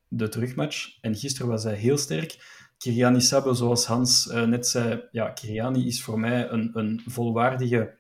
de 0.08 0.30
terugmatch. 0.30 0.98
En 1.02 1.16
gisteren 1.16 1.48
was 1.48 1.64
hij 1.64 1.76
heel 1.76 1.98
sterk. 1.98 2.58
Kiriani 2.78 3.22
Sabbe, 3.22 3.54
zoals 3.54 3.86
Hans 3.86 4.28
uh, 4.28 4.44
net 4.44 4.68
zei, 4.68 5.04
ja, 5.12 5.30
Kiriani 5.30 5.88
is 5.88 6.04
voor 6.04 6.20
mij 6.20 6.50
een, 6.50 6.70
een 6.74 7.02
volwaardige 7.06 7.99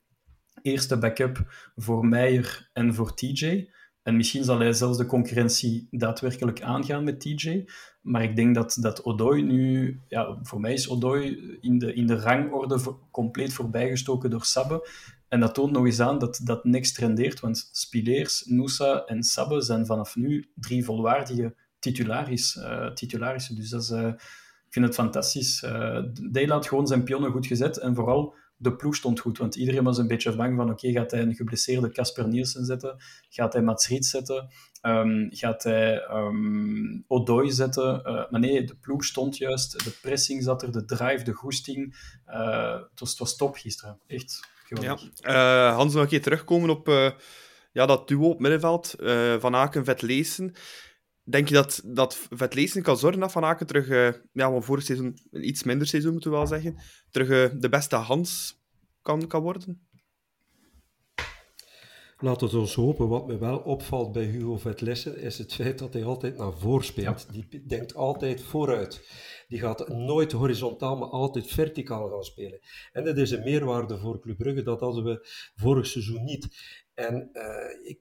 eerste 0.61 0.97
backup 0.97 1.69
voor 1.75 2.05
Meijer 2.05 2.69
en 2.73 2.93
voor 2.93 3.13
TJ. 3.13 3.69
En 4.03 4.15
misschien 4.15 4.43
zal 4.43 4.59
hij 4.59 4.73
zelfs 4.73 4.97
de 4.97 5.05
concurrentie 5.05 5.87
daadwerkelijk 5.91 6.61
aangaan 6.61 7.03
met 7.03 7.21
TJ. 7.21 7.65
Maar 8.01 8.23
ik 8.23 8.35
denk 8.35 8.55
dat, 8.55 8.77
dat 8.81 9.03
Odoi 9.03 9.41
nu... 9.41 9.99
Ja, 10.07 10.37
voor 10.41 10.59
mij 10.59 10.73
is 10.73 10.89
Odoi 10.89 11.57
in 11.61 11.77
de, 11.77 11.93
in 11.93 12.07
de 12.07 12.15
rangorde 12.15 12.79
compleet 13.11 13.53
voorbijgestoken 13.53 14.29
door 14.29 14.43
Sabbe. 14.45 14.87
En 15.27 15.39
dat 15.39 15.53
toont 15.53 15.71
nog 15.71 15.85
eens 15.85 15.99
aan 15.99 16.19
dat 16.19 16.41
dat 16.43 16.63
niks 16.63 16.93
trendeert, 16.93 17.39
want 17.39 17.69
Spileers, 17.71 18.45
Noosa 18.45 19.03
en 19.05 19.23
Sabbe 19.23 19.61
zijn 19.61 19.85
vanaf 19.85 20.15
nu 20.15 20.51
drie 20.55 20.85
volwaardige 20.85 21.55
titularis, 21.79 22.55
uh, 22.55 22.91
titularissen. 22.91 23.55
Dus 23.55 23.69
dat 23.69 23.81
is, 23.81 23.89
uh, 23.89 24.07
ik 24.65 24.73
vind 24.73 24.85
het 24.85 24.95
fantastisch. 24.95 25.63
Uh, 25.63 25.99
Dale 26.31 26.51
had 26.51 26.67
gewoon 26.67 26.87
zijn 26.87 27.03
pionnen 27.03 27.31
goed 27.31 27.47
gezet 27.47 27.77
en 27.77 27.95
vooral 27.95 28.35
de 28.61 28.75
ploeg 28.75 28.95
stond 28.95 29.19
goed, 29.19 29.37
want 29.37 29.55
iedereen 29.55 29.83
was 29.83 29.97
een 29.97 30.07
beetje 30.07 30.35
bang 30.35 30.55
van 30.55 30.69
oké, 30.71 30.91
gaat 30.91 31.11
hij 31.11 31.21
een 31.21 31.35
geblesseerde 31.35 31.91
Casper 31.91 32.27
Nielsen 32.27 32.65
zetten? 32.65 32.97
Gaat 33.29 33.53
hij 33.53 33.61
Mats 33.61 33.87
Riet 33.87 34.05
zetten? 34.05 34.49
Um, 34.81 35.27
gaat 35.31 35.63
hij 35.63 36.09
um, 36.09 37.03
Odoi 37.07 37.51
zetten? 37.51 38.01
Uh, 38.05 38.29
maar 38.29 38.39
nee, 38.39 38.63
de 38.63 38.75
ploeg 38.75 39.05
stond 39.05 39.37
juist, 39.37 39.83
de 39.83 39.97
pressing 40.01 40.43
zat 40.43 40.61
er, 40.61 40.71
de 40.71 40.85
drive, 40.85 41.23
de 41.23 41.33
goesting. 41.33 41.95
Uh, 42.27 42.73
het, 42.73 42.99
was, 42.99 43.09
het 43.09 43.19
was 43.19 43.35
top 43.35 43.55
gisteren, 43.55 43.99
echt. 44.07 44.47
Ja. 44.81 44.97
Uh, 45.21 45.75
Hans, 45.75 45.93
nog 45.93 46.03
een 46.03 46.09
keer 46.09 46.21
terugkomen 46.21 46.69
op 46.69 46.87
ja, 47.71 47.85
dat 47.85 48.07
duo 48.07 48.29
op 48.29 48.39
middenveld. 48.39 48.95
Van 49.39 49.55
Aken, 49.55 49.85
Vetlezen. 49.85 50.55
Denk 51.29 51.47
je 51.47 51.53
dat, 51.53 51.81
dat 51.85 52.27
Vetlezen 52.29 52.81
kan 52.81 52.97
zorgen 52.97 53.19
dat 53.19 53.31
Van 53.31 53.43
Aken 53.43 53.67
terug, 53.67 53.87
ja, 54.33 54.49
van 54.49 54.63
vorig 54.63 54.83
seizoen, 54.83 55.17
een 55.31 55.47
iets 55.47 55.63
minder 55.63 55.87
seizoen 55.87 56.11
moeten 56.11 56.31
we 56.31 56.37
wel 56.37 56.47
zeggen, 56.47 56.77
terug 57.11 57.57
de 57.59 57.69
beste 57.69 57.95
Hans 57.95 58.59
kan, 59.01 59.27
kan 59.27 59.41
worden? 59.41 59.87
Laten 62.21 62.49
we 62.49 62.57
ons 62.57 62.75
hopen. 62.75 63.07
Wat 63.07 63.27
me 63.27 63.37
wel 63.37 63.57
opvalt 63.57 64.11
bij 64.11 64.23
Hugo 64.23 64.57
Vetlessen 64.57 65.17
is 65.17 65.37
het 65.37 65.53
feit 65.53 65.79
dat 65.79 65.93
hij 65.93 66.03
altijd 66.03 66.37
naar 66.37 66.53
voren 66.53 66.85
speelt. 66.85 67.25
Ja. 67.31 67.31
Die 67.31 67.65
denkt 67.65 67.95
altijd 67.95 68.41
vooruit. 68.41 69.01
Die 69.47 69.59
gaat 69.59 69.87
nooit 69.87 70.31
horizontaal, 70.31 70.97
maar 70.97 71.07
altijd 71.07 71.47
verticaal 71.47 72.09
gaan 72.09 72.23
spelen. 72.23 72.59
En 72.91 73.03
dat 73.03 73.17
is 73.17 73.31
een 73.31 73.43
meerwaarde 73.43 73.97
voor 73.97 74.19
Club 74.19 74.37
Brugge, 74.37 74.63
dat 74.63 74.79
hadden 74.79 75.03
we 75.03 75.27
vorig 75.55 75.87
seizoen 75.87 76.23
niet. 76.23 76.47
En 76.93 77.29
uh, 77.33 77.89
ik, 77.89 77.99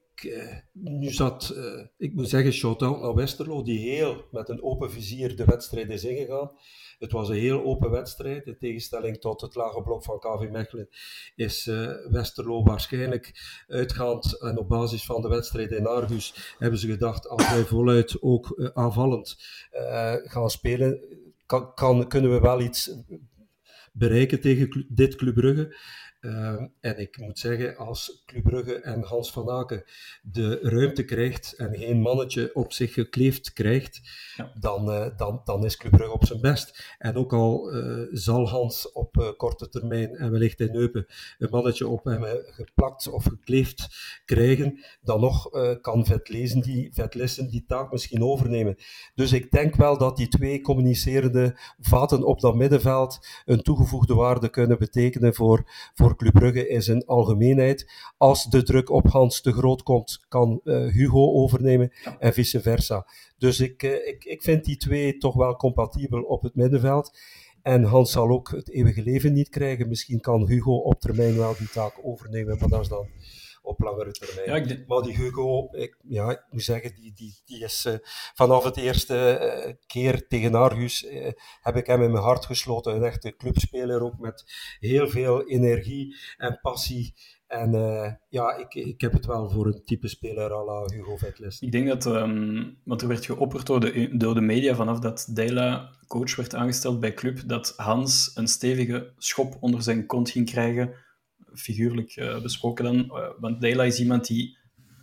nu 0.73 1.11
zat, 1.11 1.53
uh, 1.55 1.85
ik 1.97 2.13
moet 2.13 2.29
zeggen, 2.29 2.53
shout-out 2.53 3.01
naar 3.01 3.15
Westerlo, 3.15 3.63
die 3.63 3.89
heel 3.89 4.25
met 4.31 4.49
een 4.49 4.63
open 4.63 4.91
vizier 4.91 5.35
de 5.35 5.45
wedstrijd 5.45 5.89
is 5.89 6.03
ingegaan. 6.03 6.51
Het 6.99 7.11
was 7.11 7.29
een 7.29 7.35
heel 7.35 7.63
open 7.63 7.91
wedstrijd. 7.91 8.45
In 8.45 8.57
tegenstelling 8.57 9.19
tot 9.19 9.41
het 9.41 9.55
lage 9.55 9.81
blok 9.81 10.03
van 10.03 10.19
KV 10.19 10.49
Mechelen 10.49 10.89
is 11.35 11.67
uh, 11.67 11.91
Westerlo 12.09 12.63
waarschijnlijk 12.63 13.31
uitgaand 13.67 14.41
en 14.41 14.57
op 14.57 14.69
basis 14.69 15.05
van 15.05 15.21
de 15.21 15.29
wedstrijd 15.29 15.71
in 15.71 15.87
Argus 15.87 16.55
hebben 16.57 16.79
ze 16.79 16.87
gedacht 16.87 17.27
als 17.27 17.49
wij 17.49 17.63
voluit 17.63 18.21
ook 18.21 18.71
aanvallend 18.73 19.37
gaan 20.23 20.49
spelen, 20.49 20.99
kan, 21.75 22.07
kunnen 22.07 22.31
we 22.31 22.39
wel 22.39 22.61
iets 22.61 22.91
bereiken 23.93 24.41
tegen 24.41 24.85
dit 24.89 25.15
Club 25.15 25.33
Brugge. 25.33 25.75
Uh, 26.21 26.61
en 26.79 26.99
ik 26.99 27.17
moet 27.17 27.39
zeggen, 27.39 27.77
als 27.77 28.23
Club 28.25 28.43
Brugge 28.43 28.75
en 28.75 29.03
Hans 29.03 29.31
van 29.31 29.49
Aken 29.49 29.83
de 30.21 30.59
ruimte 30.61 31.05
krijgt 31.05 31.53
en 31.53 31.75
geen 31.75 32.01
mannetje 32.01 32.55
op 32.55 32.73
zich 32.73 32.93
gekleefd 32.93 33.53
krijgt, 33.53 34.01
ja. 34.35 34.51
dan, 34.59 34.89
uh, 34.89 35.17
dan, 35.17 35.41
dan 35.43 35.65
is 35.65 35.77
Club 35.77 35.91
Brugge 35.91 36.13
op 36.13 36.25
zijn 36.25 36.41
best. 36.41 36.95
En 36.97 37.15
ook 37.15 37.33
al 37.33 37.75
uh, 37.75 38.07
zal 38.11 38.49
Hans 38.49 38.91
op 38.91 39.33
korte 39.37 39.69
termijn 39.69 40.15
en 40.15 40.31
wellicht 40.31 40.59
in 40.59 40.75
Eupen 40.75 41.05
een 41.37 41.49
mannetje 41.51 41.87
op 41.87 42.03
hem 42.03 42.23
geplakt 42.45 43.07
of 43.07 43.23
gekleefd 43.23 43.87
krijgen, 44.25 44.79
dan 45.01 45.19
nog 45.19 45.49
kan 45.81 46.05
Vetlezen 46.05 46.61
die, 46.61 46.93
Vetlessen 46.93 47.49
die 47.49 47.65
taak 47.67 47.91
misschien 47.91 48.23
overnemen. 48.23 48.75
Dus 49.15 49.31
ik 49.31 49.51
denk 49.51 49.75
wel 49.75 49.97
dat 49.97 50.17
die 50.17 50.27
twee 50.27 50.61
communicerende 50.61 51.59
vaten 51.79 52.23
op 52.23 52.39
dat 52.39 52.55
middenveld 52.55 53.27
een 53.45 53.61
toegevoegde 53.61 54.13
waarde 54.13 54.49
kunnen 54.49 54.79
betekenen 54.79 55.33
voor, 55.33 55.71
voor 55.93 56.08
voor 56.09 56.17
Club 56.17 56.33
Brugge 56.33 56.67
in 56.67 56.81
zijn 56.81 57.05
algemeenheid. 57.05 57.91
Als 58.17 58.45
de 58.45 58.63
druk 58.63 58.89
op 58.89 59.07
Hans 59.07 59.41
te 59.41 59.51
groot 59.51 59.83
komt, 59.83 60.25
kan 60.27 60.61
uh, 60.63 60.93
Hugo 60.93 61.33
overnemen 61.33 61.91
en 62.19 62.33
vice 62.33 62.61
versa. 62.61 63.07
Dus 63.37 63.59
ik, 63.59 63.83
uh, 63.83 64.07
ik, 64.07 64.23
ik 64.23 64.41
vind 64.41 64.65
die 64.65 64.77
twee 64.77 65.17
toch 65.17 65.35
wel 65.35 65.55
compatibel 65.55 66.21
op 66.21 66.41
het 66.41 66.55
middenveld. 66.55 67.17
En 67.61 67.83
Hans 67.83 68.11
zal 68.11 68.29
ook 68.29 68.51
het 68.51 68.69
eeuwige 68.69 69.03
leven 69.03 69.33
niet 69.33 69.49
krijgen. 69.49 69.87
Misschien 69.87 70.19
kan 70.19 70.47
Hugo 70.47 70.75
op 70.75 70.99
termijn 70.99 71.37
wel 71.37 71.55
die 71.57 71.69
taak 71.69 71.99
overnemen, 72.03 72.57
maar 72.59 72.69
dat 72.69 72.81
is 72.81 72.87
dan 72.87 73.07
op 73.69 73.79
langere 73.79 74.11
termijn. 74.11 74.61
Ja, 74.61 74.67
denk... 74.67 74.87
Maar 74.87 75.01
die 75.01 75.15
Hugo, 75.15 75.67
ik, 75.71 75.97
ja, 76.07 76.31
ik 76.31 76.43
moet 76.49 76.63
zeggen, 76.63 76.95
die, 76.95 77.13
die, 77.13 77.41
die 77.45 77.63
is 77.63 77.85
uh, 77.85 77.93
vanaf 78.33 78.63
het 78.63 78.77
eerste 78.77 79.39
uh, 79.67 79.73
keer 79.87 80.27
tegen 80.27 80.55
Argus 80.55 81.03
uh, 81.03 81.31
heb 81.61 81.75
ik 81.75 81.87
hem 81.87 82.01
in 82.01 82.11
mijn 82.11 82.23
hart 82.23 82.45
gesloten. 82.45 82.95
Een 82.95 83.03
echte 83.03 83.35
clubspeler 83.35 84.03
ook 84.03 84.19
met 84.19 84.43
heel 84.79 85.07
veel 85.07 85.47
energie 85.47 86.15
en 86.37 86.59
passie. 86.61 87.13
En 87.47 87.71
ja, 88.29 88.55
ik, 88.55 88.73
ik 88.73 89.01
heb 89.01 89.13
het 89.13 89.25
wel 89.25 89.49
voor 89.49 89.65
een 89.65 89.81
type 89.85 90.07
speler 90.07 90.53
à 90.53 90.63
la 90.65 90.85
Hugo 90.85 91.17
Vetles. 91.17 91.59
Ik 91.59 91.71
denk 91.71 91.87
dat, 91.87 92.05
um, 92.05 92.77
want 92.83 93.01
er 93.01 93.07
werd 93.07 93.25
geopperd 93.25 93.65
door 93.65 93.79
de, 93.79 94.17
door 94.17 94.33
de 94.33 94.41
media 94.41 94.75
vanaf 94.75 94.99
dat 94.99 95.27
Dela 95.33 95.97
coach 96.07 96.35
werd 96.35 96.55
aangesteld 96.55 96.99
bij 96.99 97.13
club, 97.13 97.41
dat 97.45 97.73
Hans 97.75 98.31
een 98.35 98.47
stevige 98.47 99.13
schop 99.17 99.57
onder 99.59 99.81
zijn 99.81 100.05
kont 100.05 100.29
ging 100.29 100.49
krijgen 100.49 100.93
figuurlijk 101.53 102.15
uh, 102.15 102.41
besproken 102.41 102.83
dan. 102.83 102.95
Uh, 102.95 103.27
want 103.39 103.61
Dela 103.61 103.83
is 103.83 103.99
iemand 103.99 104.27
die 104.27 104.57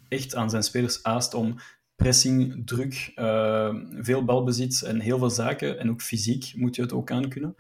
echt 0.08 0.34
aan 0.34 0.50
zijn 0.50 0.62
spelers 0.62 1.02
aast 1.02 1.34
om 1.34 1.56
pressing, 1.96 2.66
druk, 2.66 3.12
uh, 3.14 3.74
veel 4.00 4.24
balbezit 4.24 4.82
en 4.82 5.00
heel 5.00 5.18
veel 5.18 5.30
zaken. 5.30 5.78
En 5.78 5.90
ook 5.90 6.02
fysiek 6.02 6.52
moet 6.56 6.76
je 6.76 6.82
het 6.82 6.92
ook 6.92 7.10
aankunnen. 7.10 7.54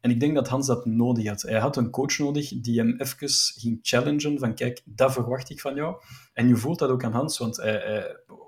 En 0.00 0.10
ik 0.10 0.20
denk 0.20 0.34
dat 0.34 0.48
Hans 0.48 0.66
dat 0.66 0.86
nodig 0.86 1.26
had. 1.26 1.42
Hij 1.42 1.58
had 1.58 1.76
een 1.76 1.90
coach 1.90 2.18
nodig 2.18 2.60
die 2.60 2.78
hem 2.78 2.94
even 2.98 3.28
ging 3.60 3.78
challengen 3.82 4.38
van 4.38 4.54
kijk, 4.54 4.82
dat 4.84 5.12
verwacht 5.12 5.50
ik 5.50 5.60
van 5.60 5.74
jou. 5.74 6.02
En 6.32 6.48
je 6.48 6.56
voelt 6.56 6.78
dat 6.78 6.90
ook 6.90 7.04
aan 7.04 7.12
Hans, 7.12 7.38
want 7.38 7.62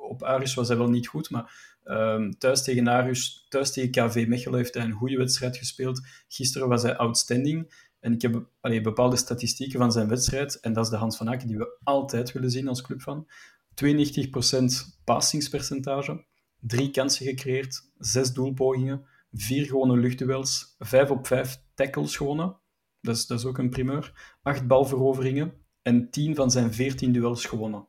op 0.09 0.23
Aris 0.23 0.55
was 0.55 0.69
hij 0.69 0.77
wel 0.77 0.91
niet 0.91 1.07
goed, 1.07 1.31
maar 1.31 1.73
Um, 1.85 2.39
thuis 2.39 2.63
tegen 2.63 2.89
Arus, 2.89 3.47
thuis 3.49 3.73
tegen 3.73 3.91
KV 3.91 4.25
Mechelen 4.29 4.59
heeft 4.59 4.75
hij 4.75 4.85
een 4.85 4.93
goede 4.93 5.17
wedstrijd 5.17 5.57
gespeeld. 5.57 6.01
Gisteren 6.29 6.69
was 6.69 6.83
hij 6.83 6.97
outstanding. 6.97 7.91
En 8.03 8.13
ik 8.13 8.23
heb 8.23 8.47
allee, 8.61 8.81
bepaalde 8.81 9.17
statistieken 9.17 9.79
van 9.79 9.93
zijn 9.93 10.09
wedstrijd, 10.09 10.61
en 10.61 10.73
dat 10.73 10.85
is 10.85 10.91
de 10.91 10.97
Hans 10.97 11.17
van 11.17 11.31
Aken 11.31 11.47
die 11.47 11.59
we 11.59 11.79
altijd 11.83 12.33
willen 12.33 12.51
zien 12.51 12.69
als 12.69 12.83
club 12.83 13.03
van. 13.03 13.27
92% 13.75 14.99
passingspercentage, 15.05 16.25
drie 16.61 16.91
kansen 16.91 17.27
gecreëerd, 17.27 17.91
zes 17.99 18.33
doelpogingen, 18.33 19.07
vier 19.33 19.67
gewone 19.67 19.97
luchtduels, 19.97 20.75
vijf 20.79 21.11
op 21.11 21.27
vijf 21.27 21.63
tackles 21.75 22.17
gewonnen. 22.17 22.57
Dat 23.01 23.17
is, 23.17 23.27
dat 23.27 23.39
is 23.39 23.45
ook 23.45 23.59
een 23.59 23.71
primeur. 23.71 24.37
Acht 24.43 24.67
balveroveringen 24.67 25.53
en 25.83 26.11
tien 26.11 26.35
van 26.35 26.51
zijn 26.51 26.75
veertien 26.75 27.13
duels 27.13 27.45
gewonnen. 27.45 27.89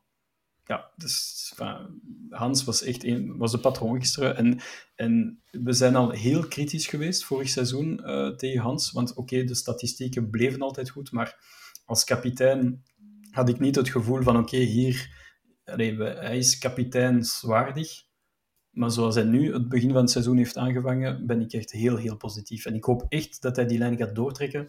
Ja, 0.65 0.91
dus 0.96 1.53
Hans 2.29 2.63
was 2.63 2.82
echt 2.82 3.03
een, 3.03 3.38
was 3.38 3.51
de 3.51 3.60
patroon 3.60 4.00
gisteren. 4.00 4.36
En, 4.36 4.60
en 4.96 5.41
we 5.51 5.74
zijn 5.74 5.96
al 5.96 6.10
heel 6.10 6.48
kritisch 6.48 6.88
geweest 6.88 7.24
vorig 7.24 7.50
seizoen 7.50 8.01
uh, 8.03 8.36
tegen 8.36 8.62
Hans. 8.62 8.91
Want 8.91 9.15
oké, 9.15 9.43
de 9.43 9.55
statistieken 9.55 10.29
bleven 10.29 10.62
altijd 10.62 10.89
goed. 10.89 11.12
Maar 11.12 11.38
als 11.86 12.03
kapitein 12.03 12.84
had 13.29 13.50
ik 13.50 13.60
niet 13.60 13.75
het 13.75 13.89
gevoel 13.89 14.22
van 14.22 14.38
oké, 14.38 14.58
hier... 14.58 15.22
Allee, 15.63 15.98
hij 15.98 16.38
is 16.38 16.58
kapiteinswaardig. 16.58 18.03
Maar 18.70 18.91
zoals 18.91 19.15
hij 19.15 19.24
nu 19.24 19.53
het 19.53 19.70
begin 19.70 19.91
van 19.91 20.01
het 20.01 20.10
seizoen 20.10 20.38
heeft 20.38 20.58
aangevangen, 20.58 21.25
ben 21.25 21.41
ik 21.41 21.53
echt 21.53 21.72
heel, 21.72 21.98
heel 21.98 22.17
positief. 22.17 22.65
En 22.65 22.75
ik 22.75 22.84
hoop 22.84 23.05
echt 23.10 23.41
dat 23.41 23.55
hij 23.55 23.65
die 23.65 23.77
lijn 23.77 23.98
gaat 23.98 24.15
doortrekken. 24.15 24.67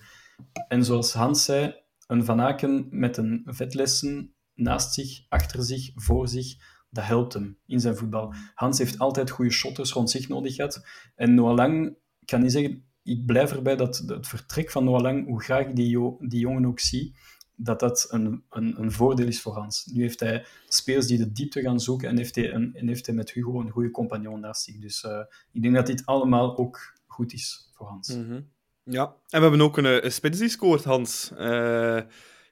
En 0.69 0.85
zoals 0.85 1.13
Hans 1.13 1.45
zei, 1.45 1.75
een 2.07 2.25
Van 2.25 2.41
Aken 2.41 2.87
met 2.91 3.17
een 3.17 3.43
vetlessen 3.45 4.35
naast 4.55 4.95
zich, 4.95 5.25
achter 5.29 5.63
zich, 5.63 5.91
voor 5.95 6.29
zich, 6.29 6.57
dat 6.91 7.05
helpt 7.05 7.33
hem 7.33 7.59
in 7.67 7.81
zijn 7.81 7.97
voetbal. 7.97 8.35
Hans 8.55 8.79
heeft 8.79 8.99
altijd 8.99 9.31
goede 9.31 9.51
shotters 9.51 9.93
rond 9.93 10.11
zich 10.11 10.29
nodig 10.29 10.55
gehad. 10.55 10.87
En 11.15 11.35
Noah 11.35 11.55
Lang, 11.55 11.97
kan 12.25 12.41
niet 12.41 12.53
zeggen, 12.53 12.85
ik 13.03 13.27
blijf 13.27 13.53
erbij 13.53 13.77
dat 13.77 14.03
het 14.07 14.27
vertrek 14.27 14.71
van 14.71 14.85
Noah 14.85 15.03
Lang, 15.03 15.27
hoe 15.27 15.43
graag 15.43 15.67
ik 15.67 15.77
die, 15.77 16.17
die 16.19 16.41
jongen 16.41 16.67
ook 16.67 16.81
zie, 16.81 17.15
dat 17.57 17.81
dat 17.81 18.07
een, 18.11 18.45
een, 18.51 18.81
een, 18.81 18.93
voordeel 18.93 19.27
is 19.27 19.41
voor 19.41 19.53
Hans. 19.53 19.87
Nu 19.87 20.01
heeft 20.01 20.21
hij 20.21 20.45
spelers 20.69 21.07
die 21.07 21.19
de 21.19 21.33
diepte 21.33 21.61
gaan 21.61 21.81
zoeken 21.81 22.09
en 22.09 22.17
heeft 22.17 22.35
hij, 22.35 22.53
een, 22.53 22.75
en 22.75 22.89
heeft 22.89 23.07
hij 23.07 23.15
met 23.15 23.31
Hugo 23.31 23.61
een 23.61 23.71
goede 23.71 23.91
compagnon 23.91 24.41
naast 24.41 24.63
zich. 24.63 24.79
Dus 24.79 25.03
uh, 25.03 25.21
ik 25.53 25.63
denk 25.63 25.75
dat 25.75 25.87
dit 25.87 26.07
allemaal 26.07 26.59
ook 26.59 26.99
goed 27.07 27.33
is 27.33 27.71
voor 27.73 27.87
Hans. 27.87 28.09
-hmm. 28.09 28.53
Ja, 28.83 29.05
en 29.05 29.41
we 29.41 29.47
hebben 29.47 29.61
ook 29.61 29.77
een, 29.77 30.05
een 30.05 30.13
spits 30.13 30.39
die 30.39 30.49
scoort, 30.49 30.85
Hans. 30.85 31.33
Uh, 31.39 32.01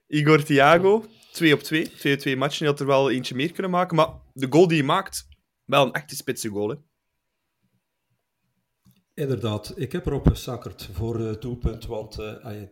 Igor 0.06 0.44
Thiago, 0.44 1.04
2 1.32 1.54
op 1.54 1.60
2. 1.60 1.90
2 1.90 2.16
2 2.16 2.36
matchen. 2.36 2.58
Die 2.58 2.68
had 2.68 2.80
er 2.80 2.86
wel 2.86 3.10
eentje 3.10 3.34
meer 3.34 3.52
kunnen 3.52 3.70
maken. 3.70 3.96
Maar 3.96 4.08
de 4.32 4.46
goal 4.50 4.68
die 4.68 4.78
hij 4.78 4.86
maakt, 4.86 5.28
wel 5.64 5.86
een 5.86 5.92
echte 5.92 6.16
spitse 6.16 6.48
goal. 6.48 6.68
Hè? 6.68 6.76
Inderdaad, 9.14 9.72
ik 9.76 9.92
heb 9.92 10.06
erop 10.06 10.26
gesakkerd 10.26 10.88
voor 10.92 11.18
het 11.18 11.42
doelpunt, 11.42 11.86
want 11.86 12.18
uh, 12.18 12.62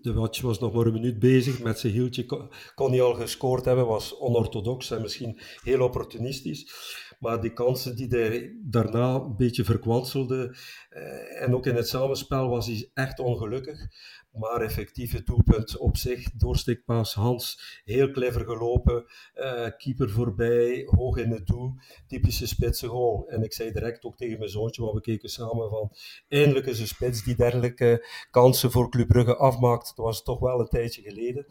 de 0.00 0.12
watch 0.12 0.40
was 0.40 0.58
nog 0.58 0.72
maar 0.72 0.86
een 0.86 0.92
minuut 0.92 1.18
bezig. 1.18 1.62
Met 1.62 1.78
zijn 1.78 1.92
hieltje 1.92 2.26
kon, 2.26 2.50
kon 2.74 2.90
hij 2.90 3.02
al 3.02 3.14
gescoord 3.14 3.64
hebben, 3.64 3.86
was 3.86 4.18
onorthodox 4.18 4.90
en 4.90 5.02
misschien 5.02 5.40
heel 5.62 5.80
opportunistisch. 5.80 6.72
Maar 7.18 7.40
die 7.40 7.52
kansen 7.52 7.96
die 7.96 8.08
hij 8.08 8.56
daarna 8.62 9.14
een 9.14 9.36
beetje 9.36 9.64
verkwanselde, 9.64 10.56
eh, 10.88 11.42
en 11.42 11.54
ook 11.54 11.66
in 11.66 11.74
het 11.74 11.88
samenspel 11.88 12.48
was 12.48 12.66
hij 12.66 12.90
echt 12.94 13.18
ongelukkig. 13.18 13.86
Maar 14.32 14.60
effectief 14.60 15.12
het 15.12 15.26
doelpunt 15.26 15.76
op 15.76 15.96
zich, 15.96 16.30
doorstikpaas 16.32 17.14
Hans, 17.14 17.80
heel 17.84 18.10
clever 18.10 18.44
gelopen, 18.44 19.04
uh, 19.34 19.66
keeper 19.76 20.10
voorbij, 20.10 20.82
hoog 20.86 21.16
in 21.16 21.30
het 21.30 21.46
doel, 21.46 21.74
typische 22.06 22.46
spitse 22.46 22.86
goal. 22.86 23.28
En 23.28 23.42
ik 23.42 23.52
zei 23.52 23.72
direct 23.72 24.04
ook 24.04 24.16
tegen 24.16 24.38
mijn 24.38 24.50
zoontje, 24.50 24.82
want 24.82 24.94
we 24.94 25.00
keken 25.00 25.28
samen 25.28 25.70
van, 25.70 25.92
eindelijk 26.28 26.66
is 26.66 26.80
een 26.80 26.86
spits 26.86 27.24
die 27.24 27.36
dergelijke 27.36 28.06
kansen 28.30 28.70
voor 28.70 28.90
Club 28.90 29.08
Brugge 29.08 29.36
afmaakt. 29.36 29.86
Dat 29.96 30.04
was 30.04 30.22
toch 30.22 30.38
wel 30.38 30.60
een 30.60 30.68
tijdje 30.68 31.02
geleden. 31.02 31.46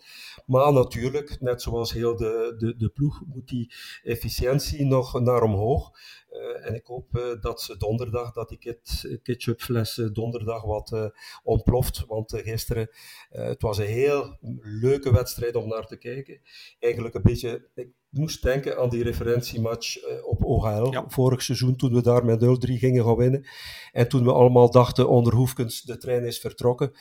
Maar 0.45 0.73
natuurlijk, 0.73 1.37
net 1.39 1.61
zoals 1.61 1.93
heel 1.93 2.15
de, 2.15 2.55
de, 2.57 2.75
de 2.77 2.89
ploeg, 2.89 3.21
moet 3.25 3.47
die 3.47 3.73
efficiëntie 4.03 4.85
nog 4.85 5.19
naar 5.19 5.41
omhoog. 5.41 5.91
Uh, 6.31 6.67
en 6.67 6.75
ik 6.75 6.85
hoop 6.85 7.15
uh, 7.15 7.41
dat 7.41 7.61
ze 7.61 7.77
donderdag, 7.77 8.33
dat 8.33 8.49
die 8.49 8.57
kit, 8.57 9.19
ketchupfles 9.23 9.97
uh, 9.97 10.09
donderdag 10.13 10.63
wat 10.63 11.11
ontploft. 11.43 12.05
Want 12.07 12.31
gisteren, 12.35 12.89
het 13.29 13.61
was 13.61 13.77
een 13.77 13.85
heel 13.85 14.37
leuke 14.61 15.11
wedstrijd 15.11 15.55
om 15.55 15.67
naar 15.67 15.85
te 15.85 15.97
kijken. 15.97 16.41
Eigenlijk 16.79 17.15
een 17.15 17.21
beetje, 17.21 17.69
ik 17.75 17.89
moest 18.09 18.41
denken 18.43 18.77
aan 18.77 18.89
die 18.89 19.03
referentiematch 19.03 19.97
op 20.23 20.43
OHL 20.43 20.91
ja. 20.91 21.03
vorig 21.07 21.41
seizoen, 21.41 21.75
toen 21.75 21.93
we 21.93 22.01
daar 22.01 22.25
met 22.25 22.43
0-3 22.43 22.47
gingen 22.59 23.03
gaan 23.03 23.15
winnen. 23.15 23.47
En 23.91 24.09
toen 24.09 24.23
we 24.23 24.33
allemaal 24.33 24.71
dachten, 24.71 25.09
onder 25.09 25.33
Hoefkens, 25.33 25.81
de 25.81 25.97
trein 25.97 26.25
is 26.25 26.39
vertrokken. 26.39 26.91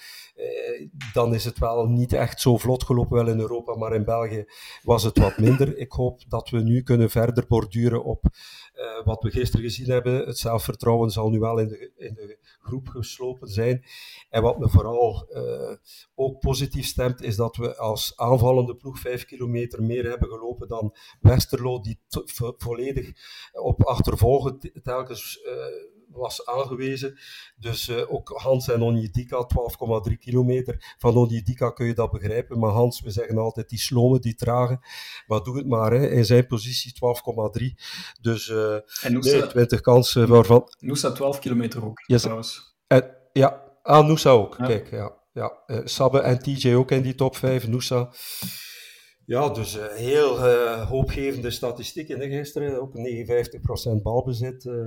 dan 1.12 1.34
is 1.34 1.44
het 1.44 1.58
wel 1.58 1.86
niet 1.86 2.12
echt 2.12 2.40
zo 2.40 2.56
vlot 2.56 2.84
gelopen, 2.84 3.16
wel 3.16 3.28
in 3.28 3.40
Europa, 3.40 3.76
maar 3.76 3.94
in 3.94 4.04
België 4.04 4.44
was 4.82 5.02
het 5.02 5.18
wat 5.18 5.38
minder. 5.38 5.76
Ik 5.78 5.92
hoop 5.92 6.22
dat 6.28 6.50
we 6.50 6.62
nu 6.62 6.82
kunnen 6.82 7.10
verder 7.10 7.46
borduren 7.48 8.04
op 8.04 8.24
uh, 8.78 9.04
wat 9.04 9.22
we 9.22 9.30
gisteren 9.30 9.64
gezien 9.64 9.90
hebben. 9.90 10.26
Het 10.26 10.38
zelfvertrouwen 10.38 11.10
zal 11.10 11.30
nu 11.30 11.38
wel 11.38 11.58
in 11.58 11.68
de, 11.68 11.92
in 11.96 12.14
de 12.14 12.38
groep 12.58 12.88
geslopen 12.88 13.48
zijn. 13.48 13.84
En 14.30 14.42
wat 14.42 14.58
me 14.58 14.68
vooral 14.68 15.28
uh, 15.30 15.76
ook 16.14 16.40
positief 16.40 16.86
stemt, 16.86 17.22
is 17.22 17.36
dat 17.36 17.56
we 17.56 17.76
als 17.76 18.12
aanvallende 18.16 18.76
ploeg 18.76 18.98
vijf 18.98 19.24
kilometer 19.24 19.82
meer 19.82 20.04
hebben 20.04 20.28
gelopen 20.28 20.68
dan 20.68 20.96
Westerlo, 21.20 21.80
die 21.80 22.00
vo 22.08 22.54
volledig 22.56 23.12
op 23.52 23.84
achtervolgen 23.84 24.58
telkens 24.82 25.40
uh, 25.46 25.52
was 26.10 26.46
aangewezen. 26.46 27.18
Dus 27.56 27.88
uh, 27.88 28.12
ook 28.12 28.28
Hans 28.28 28.68
en 28.68 28.82
Onjedika, 28.82 29.48
12,3 30.10 30.18
kilometer. 30.18 30.94
Van 30.98 31.16
Onjedika 31.16 31.70
kun 31.70 31.86
je 31.86 31.94
dat 31.94 32.10
begrijpen. 32.10 32.58
Maar 32.58 32.70
Hans, 32.70 33.00
we 33.00 33.10
zeggen 33.10 33.38
altijd 33.38 33.68
die 33.68 33.78
slomen, 33.78 34.20
die 34.20 34.34
tragen. 34.34 34.80
Maar 35.26 35.42
doe 35.42 35.56
het 35.56 35.66
maar, 35.66 35.92
hè. 35.92 36.08
in 36.08 36.24
zijn 36.24 36.46
positie 36.46 36.92
12,3. 37.60 37.64
Dus 38.20 38.48
uh, 38.48 38.74
en 38.74 39.12
Noosa, 39.12 39.38
nee, 39.38 39.46
20 39.46 39.80
kansen 39.80 40.28
waarvan... 40.28 40.64
Noosa 40.78 41.10
12 41.12 41.38
kilometer 41.38 41.84
ook, 41.84 42.02
yes. 42.06 42.20
trouwens. 42.20 42.76
En, 42.86 43.16
ja, 43.32 43.62
ah, 43.82 44.06
Noosa 44.06 44.30
ook. 44.30 44.56
Ja. 44.58 44.66
Kijk, 44.66 44.90
ja. 44.90 45.12
ja. 45.32 45.62
Uh, 45.66 45.80
Sabbe 45.84 46.20
en 46.20 46.38
TJ 46.38 46.74
ook 46.74 46.90
in 46.90 47.02
die 47.02 47.14
top 47.14 47.36
5. 47.36 47.68
Noosa... 47.68 48.12
Ja, 49.28 49.48
dus 49.48 49.76
uh, 49.76 49.86
heel 49.86 50.46
uh, 50.46 50.88
hoopgevende 50.88 51.50
statistieken 51.50 52.20
gisteren. 52.30 52.80
Ook 52.80 52.92
59% 53.98 54.02
balbezit. 54.02 54.64
Uh, 54.64 54.86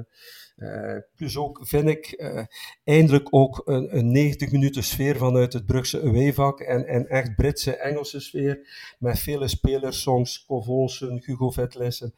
plus 1.15 1.37
ook 1.37 1.59
vind 1.67 1.87
ik 1.87 2.13
uh, 2.17 2.43
eindelijk 2.83 3.27
ook 3.29 3.61
een, 3.65 3.97
een 3.97 4.11
90 4.11 4.51
minuten 4.51 4.83
sfeer 4.83 5.17
vanuit 5.17 5.53
het 5.53 5.65
Brugse 5.65 6.01
awayvak 6.01 6.59
en, 6.59 6.87
en 6.87 7.07
echt 7.07 7.35
Britse 7.35 7.75
Engelse 7.75 8.19
sfeer 8.19 8.67
met 8.99 9.19
vele 9.19 9.47
spelerssongs, 9.47 10.45
Covolsen, 10.45 11.21
Hugo 11.25 11.49
Vetlessen. 11.49 12.13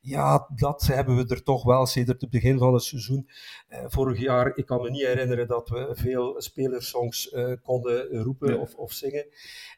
Ja, 0.00 0.48
dat 0.54 0.86
hebben 0.86 1.16
we 1.16 1.34
er 1.34 1.42
toch 1.42 1.64
wel 1.64 1.86
sinds 1.86 2.10
het 2.10 2.30
begin 2.30 2.58
van 2.58 2.74
het 2.74 2.82
seizoen. 2.82 3.28
Uh, 3.68 3.84
vorig 3.86 4.20
jaar, 4.20 4.56
ik 4.56 4.66
kan 4.66 4.82
me 4.82 4.90
niet 4.90 5.06
herinneren 5.06 5.48
dat 5.48 5.68
we 5.68 5.90
veel 5.92 6.34
spelerssongs 6.38 7.34
konden 7.62 8.22
roepen 8.22 8.52
ja. 8.52 8.60
of, 8.60 8.74
of 8.74 8.92
zingen. 8.92 9.26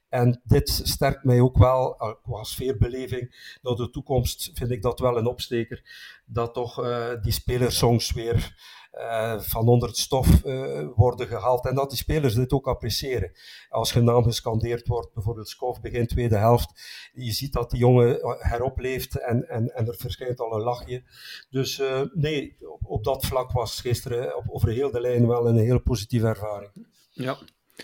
En 0.08 0.40
dit 0.44 0.80
sterkt 0.82 1.24
mij 1.24 1.40
ook 1.40 1.58
wel, 1.58 1.94
qua 2.22 2.44
sfeerbeleving, 2.44 3.56
naar 3.62 3.74
de 3.74 3.90
toekomst 3.90 4.50
vind 4.54 4.70
ik 4.70 4.82
dat 4.82 5.00
wel 5.00 5.18
een 5.18 5.26
opsteker. 5.26 5.82
Dat 6.30 6.54
toch 6.54 6.84
uh, 6.84 7.08
die 7.22 7.32
spelersongs 7.32 8.12
weer 8.12 8.56
uh, 8.92 9.40
van 9.40 9.68
onder 9.68 9.88
het 9.88 9.98
stof 9.98 10.44
uh, 10.44 10.86
worden 10.94 11.26
gehaald. 11.26 11.66
En 11.66 11.74
dat 11.74 11.88
die 11.88 11.98
spelers 11.98 12.34
dit 12.34 12.52
ook 12.52 12.66
appreciëren. 12.66 13.32
Als 13.68 13.92
je 13.92 14.00
naam 14.00 14.22
gescandeerd 14.22 14.86
wordt, 14.86 15.14
bijvoorbeeld 15.14 15.48
Skof 15.48 15.80
begin 15.80 16.06
tweede 16.06 16.36
helft, 16.36 16.80
je 17.12 17.32
ziet 17.32 17.52
dat 17.52 17.70
die 17.70 17.78
jongen 17.78 18.18
heropleeft 18.38 19.20
en, 19.20 19.48
en, 19.48 19.74
en 19.74 19.86
er 19.86 19.94
verschijnt 19.94 20.40
al 20.40 20.52
een 20.52 20.62
lachje. 20.62 21.02
Dus 21.50 21.82
nee, 22.12 22.56
op, 22.60 22.80
op, 22.84 23.04
dat 23.04 23.26
vlak 23.26 23.52
was 23.52 23.80
gisteren 23.80 24.36
op, 24.36 24.44
over 24.48 24.68
heel 24.68 24.90
de 24.90 25.00
lijn 25.00 25.26
wel 25.26 25.48
een 25.48 25.58
heel 25.58 25.80
positieve 25.80 26.26
ervaring. 26.26 26.86
Ja, 27.10 27.38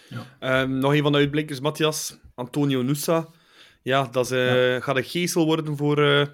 ja. 0.08 0.62
Um, 0.62 0.78
nog 0.78 0.94
een 0.94 1.02
van 1.02 1.12
de 1.12 1.18
uitblinkers, 1.18 1.60
Matthias. 1.60 2.18
Antonio 2.34 2.82
Nusa. 2.82 3.28
Ja, 3.82 4.08
dat 4.10 4.24
is, 4.24 4.30
uh, 4.30 4.72
ja. 4.72 4.80
gaat 4.80 4.96
een 4.96 5.04
geestel 5.04 5.44
worden 5.44 5.76
voor 5.76 5.98
uh, 5.98 6.26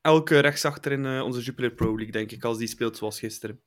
elke 0.00 0.38
rechtsachter 0.38 0.92
in 0.92 1.04
uh, 1.04 1.22
onze 1.22 1.40
Jupiler 1.40 1.70
Pro 1.70 1.94
League, 1.94 2.12
denk 2.12 2.30
ik, 2.30 2.44
als 2.44 2.58
die 2.58 2.68
speelt 2.68 2.96
zoals 2.96 3.18
gisteren. 3.18 3.60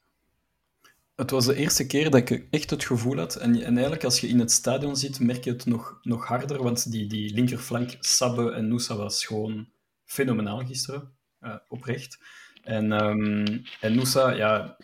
Het 1.16 1.32
was 1.32 1.46
de 1.46 1.56
eerste 1.56 1.88
keer 1.88 2.10
dat 2.10 2.30
ik 2.30 2.48
echt 2.50 2.70
het 2.70 2.84
gevoel 2.84 3.18
had, 3.18 3.36
en, 3.36 3.62
en 3.62 3.74
eigenlijk 3.74 4.04
als 4.04 4.20
je 4.20 4.28
in 4.28 4.40
het 4.40 4.52
stadion 4.52 4.96
zit, 4.96 5.20
merk 5.20 5.44
je 5.44 5.52
het 5.52 5.66
nog, 5.66 6.00
nog 6.02 6.26
harder, 6.26 6.64
want 6.64 6.92
die, 6.92 7.08
die 7.08 7.34
linkerflank, 7.34 7.96
Sabbe 8.00 8.52
en 8.52 8.68
Nusa 8.68 8.96
was 8.96 9.26
gewoon 9.26 9.70
fenomenaal 10.06 10.66
gisteren, 10.66 11.12
oprecht. 11.68 12.20
En, 12.64 12.92
um, 12.92 13.64
en 13.80 13.94
ja, 14.14 14.78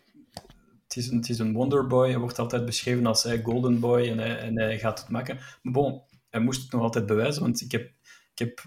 het 0.83 0.95
is, 0.95 1.07
een, 1.07 1.17
het 1.17 1.29
is 1.29 1.39
een 1.39 1.53
wonderboy. 1.53 2.09
Hij 2.09 2.17
wordt 2.17 2.39
altijd 2.39 2.65
beschreven 2.65 3.05
als 3.05 3.23
hij 3.23 3.41
golden 3.41 3.79
boy 3.79 4.07
en 4.07 4.17
hij, 4.17 4.37
en 4.37 4.59
hij 4.59 4.79
gaat 4.79 4.99
het 4.99 5.09
maken. 5.09 5.39
Maar 5.61 5.73
bon, 5.73 6.01
hij 6.29 6.41
moest 6.41 6.61
het 6.61 6.71
nog 6.71 6.81
altijd 6.81 7.05
bewijzen, 7.05 7.41
want 7.41 7.61
ik 7.61 7.71
heb, 7.71 7.91
ik 8.33 8.39
heb 8.39 8.63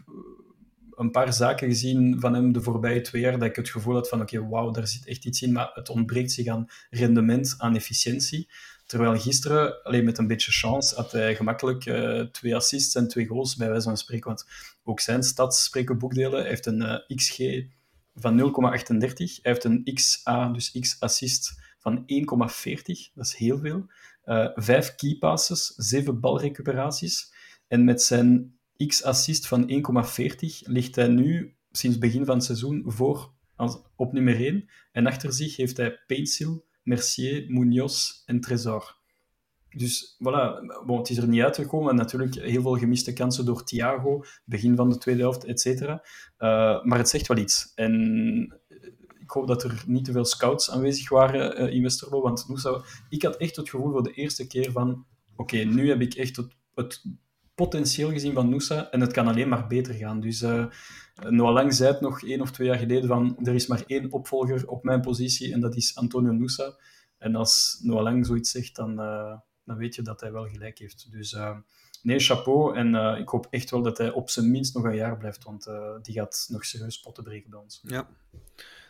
een 1.00 1.10
paar 1.10 1.32
zaken 1.32 1.68
gezien 1.68 2.20
van 2.20 2.34
hem 2.34 2.52
de 2.52 2.62
voorbije 2.62 3.00
twee 3.00 3.22
jaar 3.22 3.38
dat 3.38 3.48
ik 3.48 3.56
het 3.56 3.68
gevoel 3.68 3.94
had 3.94 4.08
van 4.08 4.20
oké, 4.20 4.48
wauw, 4.48 4.70
daar 4.70 4.86
zit 4.86 5.06
echt 5.06 5.24
iets 5.24 5.42
in, 5.42 5.52
maar 5.52 5.70
het 5.74 5.88
ontbreekt 5.88 6.32
zich 6.32 6.46
aan 6.46 6.66
rendement, 6.90 7.54
aan 7.58 7.76
efficiëntie. 7.76 8.50
Terwijl 8.86 9.18
gisteren, 9.18 9.82
alleen 9.82 10.04
met 10.04 10.18
een 10.18 10.26
beetje 10.26 10.52
chance, 10.52 10.94
had 10.94 11.12
hij 11.12 11.36
gemakkelijk 11.36 11.86
uh, 11.86 12.20
twee 12.20 12.56
assists 12.56 12.94
en 12.94 13.08
twee 13.08 13.26
goals, 13.26 13.56
bij 13.56 13.68
wijze 13.68 13.82
van 13.82 13.96
spreken. 13.96 14.26
Want 14.26 14.46
ook 14.82 15.00
zijn 15.00 15.22
stats 15.22 15.64
spreken 15.64 15.98
boekdelen. 15.98 16.40
Hij 16.40 16.48
heeft 16.48 16.66
een 16.66 16.82
uh, 16.82 17.16
XG 17.16 17.38
van 18.14 18.38
0,38. 18.38 19.14
Hij 19.16 19.38
heeft 19.42 19.64
een 19.64 19.90
XA, 19.94 20.48
dus 20.48 20.78
X-assist, 20.80 21.60
van 21.78 21.98
1,40. 22.00 22.82
Dat 23.14 23.26
is 23.26 23.34
heel 23.34 23.58
veel. 23.58 23.86
Uh, 24.24 24.48
vijf 24.54 24.94
key 24.94 25.16
passes, 25.18 25.66
zeven 25.76 26.20
balrecuperaties. 26.20 27.32
En 27.68 27.84
met 27.84 28.02
zijn 28.02 28.58
X-assist 28.86 29.46
van 29.46 29.70
1,40 29.70 29.76
ligt 30.62 30.96
hij 30.96 31.08
nu, 31.08 31.56
sinds 31.70 31.98
begin 31.98 32.24
van 32.24 32.34
het 32.34 32.44
seizoen, 32.44 32.82
voor 32.86 33.32
als, 33.56 33.82
op 33.96 34.12
nummer 34.12 34.34
1. 34.34 34.68
En 34.92 35.06
achter 35.06 35.32
zich 35.32 35.56
heeft 35.56 35.76
hij 35.76 35.98
Peitsil, 36.06 36.64
Mercier, 36.82 37.44
Munoz 37.48 38.22
en 38.26 38.40
Trésor. 38.40 38.98
Dus 39.76 40.16
voilà, 40.18 40.84
bon, 40.86 40.98
het 40.98 41.10
is 41.10 41.16
er 41.16 41.28
niet 41.28 41.42
uitgekomen. 41.42 41.94
Natuurlijk 41.94 42.34
heel 42.34 42.62
veel 42.62 42.76
gemiste 42.76 43.12
kansen 43.12 43.44
door 43.44 43.64
Thiago, 43.64 44.24
begin 44.44 44.76
van 44.76 44.90
de 44.90 44.98
tweede 44.98 45.20
helft, 45.20 45.44
et 45.44 45.60
cetera. 45.60 45.92
Uh, 46.38 46.84
maar 46.84 46.98
het 46.98 47.08
zegt 47.08 47.26
wel 47.26 47.36
iets. 47.36 47.72
En 47.74 48.60
ik 49.20 49.30
hoop 49.30 49.46
dat 49.46 49.62
er 49.62 49.84
niet 49.86 50.04
te 50.04 50.12
veel 50.12 50.24
scouts 50.24 50.70
aanwezig 50.70 51.08
waren 51.08 51.62
uh, 51.62 51.74
in 51.74 51.82
Westerlo, 51.82 52.22
want 52.22 52.46
ik 53.08 53.22
had 53.22 53.36
echt 53.36 53.56
het 53.56 53.68
gevoel 53.68 53.90
voor 53.90 54.02
de 54.02 54.12
eerste 54.12 54.46
keer 54.46 54.72
van 54.72 55.06
oké, 55.36 55.56
nu 55.56 55.88
heb 55.88 56.00
ik 56.00 56.14
echt 56.14 56.36
het, 56.36 56.56
het 56.74 57.04
potentieel 57.61 58.11
gezien 58.11 58.35
van 58.35 58.49
Noosa 58.49 58.90
en 58.90 59.01
het 59.01 59.12
kan 59.12 59.27
alleen 59.27 59.49
maar 59.49 59.66
beter 59.66 59.94
gaan. 59.94 60.20
Dus 60.20 60.42
uh, 60.42 60.66
Noah 61.29 61.53
Lang 61.53 61.75
zei 61.75 61.92
het 61.92 62.01
nog 62.01 62.23
één 62.23 62.40
of 62.40 62.51
twee 62.51 62.68
jaar 62.68 62.79
geleden 62.79 63.09
van 63.09 63.37
er 63.42 63.55
is 63.55 63.66
maar 63.66 63.83
één 63.87 64.12
opvolger 64.12 64.68
op 64.68 64.85
mijn 64.85 65.01
positie 65.01 65.53
en 65.53 65.61
dat 65.61 65.77
is 65.77 65.96
Antonio 65.96 66.33
Noosa. 66.33 66.77
En 67.18 67.35
als 67.35 67.81
Noah 67.83 68.03
Lang 68.03 68.27
zoiets 68.27 68.51
zegt, 68.51 68.77
dan, 68.77 68.90
uh, 69.01 69.37
dan 69.64 69.77
weet 69.77 69.94
je 69.94 70.03
dat 70.03 70.20
hij 70.20 70.33
wel 70.33 70.49
gelijk 70.49 70.79
heeft. 70.79 71.07
Dus 71.11 71.33
uh, 71.33 71.57
nee, 72.03 72.18
chapeau. 72.18 72.77
En 72.77 73.18
ik 73.18 73.29
hoop 73.29 73.46
echt 73.51 73.70
wel 73.70 73.83
dat 73.83 73.99
hij 73.99 74.11
op 74.11 74.31
zijn 74.31 74.51
minst 74.51 74.75
nog 74.75 74.85
een 74.85 74.94
jaar 74.94 75.16
blijft, 75.16 75.44
want 75.44 75.70
die 76.03 76.14
gaat 76.14 76.46
nog 76.51 76.64
serieus 76.64 77.01
potten 77.01 77.25
breken 77.25 77.51
bij 77.51 77.59
ons. 77.59 77.81
Ja. 77.83 78.09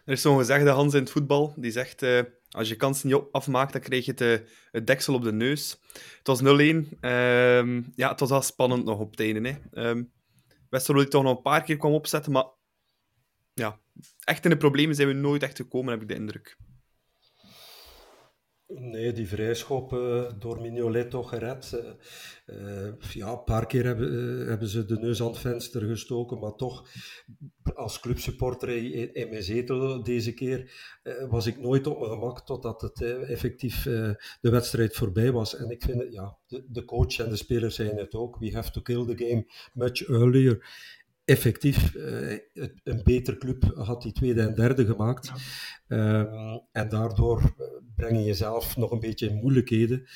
Er 0.05 0.13
is 0.13 0.23
zo'n 0.23 0.39
gezegde 0.39 0.71
Hans 0.71 0.95
in 0.95 1.01
het 1.01 1.11
voetbal, 1.11 1.55
die 1.57 1.71
zegt 1.71 2.03
als 2.51 2.69
je 2.69 2.77
kansen 2.77 3.09
niet 3.09 3.23
afmaakt, 3.33 3.73
dan 3.73 3.81
krijg 3.81 4.05
je 4.05 4.13
het, 4.17 4.49
het 4.71 4.87
deksel 4.87 5.15
op 5.15 5.23
de 5.23 5.33
neus. 5.33 5.81
Het 6.19 6.27
was 6.27 6.43
0-1. 6.43 6.45
Ehm, 7.01 7.83
ja, 7.95 8.11
het 8.11 8.21
was 8.21 8.31
wel 8.31 8.43
spannend 8.43 8.85
nog 8.85 8.99
op 8.99 9.11
het 9.11 9.21
einde. 9.21 9.59
Hè. 9.73 9.89
Um, 9.89 10.13
Westerlo 10.71 11.01
die 11.01 11.09
toch 11.09 11.23
nog 11.23 11.37
een 11.37 11.43
paar 11.43 11.63
keer 11.63 11.77
kwam 11.77 11.93
opzetten, 11.93 12.33
maar 12.33 12.47
ja, 13.55 13.81
echt 14.25 14.45
in 14.45 14.51
de 14.51 14.57
problemen 14.57 14.95
zijn 14.95 15.09
we 15.09 15.15
nooit 15.15 15.43
echt 15.43 15.57
gekomen, 15.57 15.93
heb 15.93 16.03
ik 16.03 16.09
de 16.09 16.15
indruk. 16.15 16.57
Nee, 18.75 19.13
die 19.13 19.29
vrijschop 19.29 19.93
uh, 19.93 20.31
door 20.39 20.61
Mignolet 20.61 21.11
toch 21.11 21.29
gered. 21.29 21.73
Uh, 21.75 21.91
uh, 22.59 22.93
ja, 23.13 23.31
een 23.31 23.45
paar 23.45 23.67
keer 23.67 23.85
hebben, 23.85 24.47
hebben 24.49 24.69
ze 24.69 24.85
de 24.85 24.99
neus 24.99 25.21
aan 25.21 25.27
het 25.27 25.39
venster 25.39 25.83
gestoken, 25.83 26.39
maar 26.39 26.55
toch, 26.55 26.89
als 27.75 28.01
clubsupporter 28.01 28.69
in, 29.15 29.29
mijn 29.29 29.43
zetel 29.43 30.03
deze 30.03 30.35
keer, 30.35 30.73
was 31.29 31.47
ik 31.47 31.59
nooit 31.59 31.87
op 31.87 31.99
mijn 31.99 32.11
gemak 32.11 32.47
totdat 32.47 32.81
het 32.81 33.03
effectief 33.23 33.83
de 34.41 34.51
wedstrijd 34.51 34.97
voorbij 34.97 35.33
was. 35.33 35.57
En 35.57 35.71
ik 35.71 35.83
vind 35.83 36.01
het, 36.01 36.13
ja, 36.13 36.37
de, 36.47 36.65
de 36.69 36.85
coach 36.85 37.19
en 37.19 37.29
de 37.29 37.37
spelers 37.37 37.75
zijn 37.75 37.97
het 37.97 38.15
ook. 38.15 38.39
We 38.39 38.53
have 38.53 38.71
to 38.71 38.81
kill 38.81 39.07
the 39.07 39.25
game 39.25 39.47
much 39.75 40.09
earlier 40.09 40.67
effectief 41.31 41.95
uh, 41.95 42.39
een 42.85 43.01
betere 43.03 43.37
club 43.37 43.65
had 43.75 44.03
die 44.03 44.13
tweede 44.13 44.41
en 44.41 44.55
derde 44.55 44.87
gemaakt. 44.87 45.33
Ja. 45.89 46.21
Um, 46.21 46.63
en 46.73 46.89
daardoor 46.89 47.55
breng 47.97 48.17
je 48.17 48.25
jezelf 48.25 48.77
nog 48.77 48.91
een 48.91 49.01
beetje 49.01 49.29
in 49.29 49.37
moeilijkheden. 49.37 50.09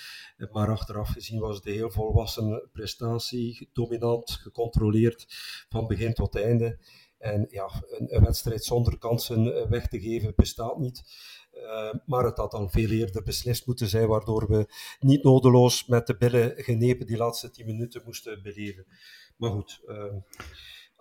Maar 0.53 0.69
achteraf 0.69 1.09
gezien 1.09 1.41
was 1.41 1.57
het 1.57 1.67
een 1.67 1.73
heel 1.73 1.91
volwassen 1.91 2.69
prestatie, 2.73 3.71
dominant, 3.73 4.31
gecontroleerd 4.31 5.27
van 5.69 5.87
begin 5.87 6.13
tot 6.13 6.37
einde. 6.37 6.79
En 7.19 7.47
ja, 7.51 7.85
een, 7.89 8.17
een 8.17 8.25
wedstrijd 8.25 8.65
zonder 8.65 8.99
kansen 8.99 9.71
weg 9.71 9.89
te 9.89 10.01
geven 10.01 10.33
bestaat 10.37 10.79
niet. 10.79 11.03
Uh, 11.53 11.95
maar 12.07 12.25
het 12.25 12.37
had 12.37 12.53
al 12.53 12.69
veel 12.69 12.91
eerder 12.91 13.23
beslist 13.23 13.67
moeten 13.67 13.89
zijn, 13.89 14.09
waardoor 14.09 14.49
we 14.49 14.67
niet 15.01 15.23
nodeloos 15.23 15.87
met 15.87 16.07
de 16.07 16.17
billen 16.17 16.53
genepen 16.57 17.07
die 17.07 17.17
laatste 17.17 17.51
tien 17.51 17.67
minuten 17.67 18.03
moesten 18.05 18.43
beleven. 18.43 18.87
Maar 19.37 19.51
goed, 19.51 19.81
uh, 19.87 20.05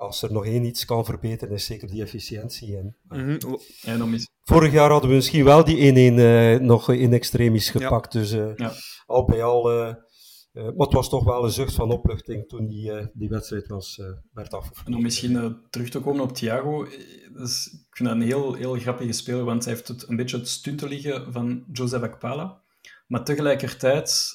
als 0.04 0.22
er 0.22 0.32
nog 0.32 0.46
één 0.46 0.64
iets 0.64 0.86
kan 0.86 1.06
verbeteren, 1.06 1.54
is 1.54 1.66
zeker 1.66 1.88
die 1.88 2.02
efficiëntie. 2.02 2.78
En, 2.78 2.96
mm 3.04 3.20
-hmm. 3.20 3.60
en. 3.84 4.20
Vorig 4.44 4.72
jaar 4.72 4.90
hadden 4.90 5.10
we 5.10 5.16
misschien 5.16 5.44
wel 5.44 5.64
die 5.64 6.12
1-1 6.14 6.16
uh, 6.18 6.60
nog 6.60 6.90
in 6.90 7.14
extremis 7.14 7.70
gepakt. 7.70 8.14
Ja. 8.14 8.20
Dus 8.20 8.34
uh, 8.34 8.56
Ja. 8.56 8.74
al 9.06 9.26
bij 9.26 9.44
al. 9.44 9.72
uh, 9.72 9.94
maar 10.54 10.74
het 10.76 10.94
was 10.94 11.10
toch 11.10 11.24
wel 11.24 11.44
een 11.44 11.52
zucht 11.52 11.74
van 11.74 11.92
opluchting 11.92 12.48
toen 12.48 12.68
die, 12.68 12.92
die 13.14 13.30
wedstrijd 13.30 13.68
was, 13.68 14.02
werd 14.34 14.54
afgevoerd. 14.54 14.88
En 14.88 14.96
om 14.96 15.02
misschien 15.02 15.58
terug 15.70 15.90
te 15.90 16.00
komen 16.00 16.22
op 16.22 16.34
Thiago, 16.34 16.88
dus, 17.34 17.68
ik 17.68 17.96
vind 17.98 18.10
dat 18.10 18.18
een 18.18 18.24
heel, 18.24 18.54
heel 18.54 18.76
grappige 18.76 19.12
speler, 19.12 19.44
want 19.44 19.66
hij 19.66 19.74
heeft 19.74 19.88
het, 19.88 20.10
een 20.10 20.16
beetje 20.16 20.38
het 20.38 20.48
stunten 20.48 20.88
liggen 20.88 21.34
van 21.34 21.64
Joseph 21.72 22.04
Akpala. 22.04 22.62
Maar 23.08 23.24
tegelijkertijd, 23.24 24.34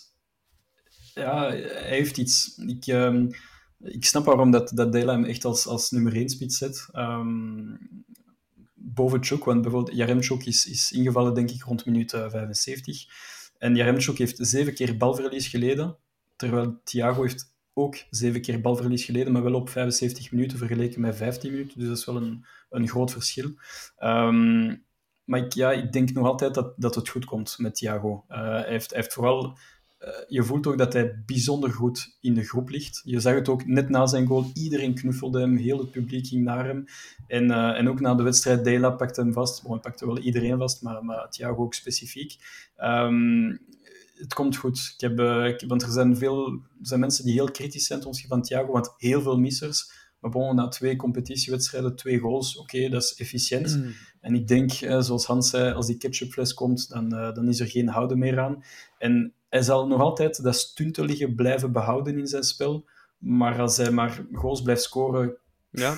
ja, 1.14 1.48
hij 1.48 1.98
heeft 1.98 2.18
iets. 2.18 2.56
Ik, 2.66 2.86
um, 2.86 3.30
ik 3.80 4.04
snap 4.04 4.24
waarom 4.24 4.50
dat, 4.50 4.70
dat 4.74 4.92
Dela 4.92 5.12
hem 5.12 5.24
echt 5.24 5.44
als, 5.44 5.66
als 5.66 5.90
nummer 5.90 6.14
1 6.14 6.28
spits 6.28 6.58
zet. 6.58 6.88
Um, 6.92 8.04
boven 8.74 9.24
Chuk, 9.24 9.44
want 9.44 9.62
bijvoorbeeld 9.62 9.96
Jaremchuk 9.96 10.46
is, 10.46 10.66
is 10.66 10.92
ingevallen, 10.92 11.34
denk 11.34 11.50
ik, 11.50 11.62
rond 11.62 11.86
minuut 11.86 12.10
75. 12.10 13.06
En 13.58 13.76
Jaremchuk 13.76 14.18
heeft 14.18 14.36
zeven 14.40 14.74
keer 14.74 14.96
balverlies 14.96 15.48
geleden, 15.48 15.96
terwijl 16.36 16.80
Thiago 16.84 17.22
heeft 17.22 17.56
ook 17.72 17.96
zeven 18.10 18.40
keer 18.40 18.60
balverlies 18.60 19.04
geleden, 19.04 19.32
maar 19.32 19.42
wel 19.42 19.54
op 19.54 19.68
75 19.68 20.32
minuten 20.32 20.58
vergeleken 20.58 21.00
met 21.00 21.16
15 21.16 21.50
minuten. 21.50 21.78
Dus 21.78 21.88
dat 21.88 21.98
is 21.98 22.04
wel 22.04 22.16
een, 22.16 22.44
een 22.70 22.88
groot 22.88 23.12
verschil. 23.12 23.52
Um, 24.02 24.86
maar 25.24 25.40
ik, 25.40 25.52
ja, 25.52 25.72
ik 25.72 25.92
denk 25.92 26.12
nog 26.12 26.26
altijd 26.26 26.54
dat, 26.54 26.72
dat 26.76 26.94
het 26.94 27.08
goed 27.08 27.24
komt 27.24 27.58
met 27.58 27.74
Thiago. 27.74 28.24
Hij, 28.28 28.64
heeft, 28.66 28.90
hij 28.90 29.00
heeft 29.00 29.12
vooral 29.12 29.56
je 30.28 30.44
voelt 30.44 30.66
ook 30.66 30.78
dat 30.78 30.92
hij 30.92 31.22
bijzonder 31.26 31.70
goed 31.70 32.16
in 32.20 32.34
de 32.34 32.44
groep 32.44 32.68
ligt. 32.68 33.00
Je 33.04 33.20
zag 33.20 33.34
het 33.34 33.48
ook 33.48 33.66
net 33.66 33.88
na 33.88 34.06
zijn 34.06 34.26
goal. 34.26 34.50
Iedereen 34.54 34.94
knuffelde 34.94 35.40
hem, 35.40 35.56
heel 35.56 35.78
het 35.78 35.90
publiek 35.90 36.26
ging 36.26 36.44
naar 36.44 36.66
hem. 36.66 36.84
En, 37.26 37.44
uh, 37.44 37.78
en 37.78 37.88
ook 37.88 38.00
na 38.00 38.14
de 38.14 38.22
wedstrijd, 38.22 38.64
Dela 38.64 38.90
pakte 38.90 39.20
hem 39.20 39.32
vast. 39.32 39.62
Bon, 39.62 39.72
hij 39.72 39.80
pakte 39.80 40.06
wel 40.06 40.18
iedereen 40.18 40.58
vast, 40.58 40.82
maar, 40.82 41.04
maar 41.04 41.30
Thiago 41.30 41.62
ook 41.62 41.74
specifiek. 41.74 42.36
Um, 42.82 43.60
het 44.14 44.34
komt 44.34 44.56
goed. 44.56 44.92
Ik 44.94 45.00
heb, 45.00 45.20
uh, 45.20 45.46
ik, 45.46 45.64
want 45.66 45.82
er 45.82 45.90
zijn 45.90 46.16
veel 46.16 46.46
er 46.52 46.86
zijn 46.86 47.00
mensen 47.00 47.24
die 47.24 47.34
heel 47.34 47.50
kritisch 47.50 47.86
zijn 47.86 47.98
ten 47.98 48.08
opzichte 48.08 48.34
van 48.34 48.42
Thiago, 48.42 48.72
want 48.72 48.94
heel 48.96 49.22
veel 49.22 49.38
missers. 49.38 49.90
Maar 50.20 50.30
bon, 50.30 50.54
na 50.54 50.68
twee 50.68 50.96
competitiewedstrijden, 50.96 51.96
twee 51.96 52.18
goals, 52.18 52.56
oké, 52.56 52.76
okay, 52.76 52.88
dat 52.88 53.02
is 53.02 53.14
efficiënt. 53.14 53.76
Mm. 53.76 53.92
En 54.20 54.34
ik 54.34 54.48
denk, 54.48 54.70
zoals 54.70 55.26
Hans 55.26 55.50
zei, 55.50 55.72
als 55.72 55.86
die 55.86 55.96
ketchupfles 55.96 56.54
komt, 56.54 56.88
dan, 56.88 57.08
dan 57.08 57.48
is 57.48 57.60
er 57.60 57.66
geen 57.66 57.88
houden 57.88 58.18
meer 58.18 58.40
aan. 58.40 58.62
En 58.98 59.32
hij 59.48 59.62
zal 59.62 59.86
nog 59.86 60.00
altijd 60.00 60.42
dat 60.42 60.56
stuntelige 60.56 61.34
blijven 61.34 61.72
behouden 61.72 62.18
in 62.18 62.26
zijn 62.26 62.42
spel. 62.42 62.88
Maar 63.18 63.60
als 63.60 63.76
hij 63.76 63.90
maar 63.90 64.26
goals 64.32 64.62
blijft 64.62 64.82
scoren, 64.82 65.36
ja. 65.70 65.94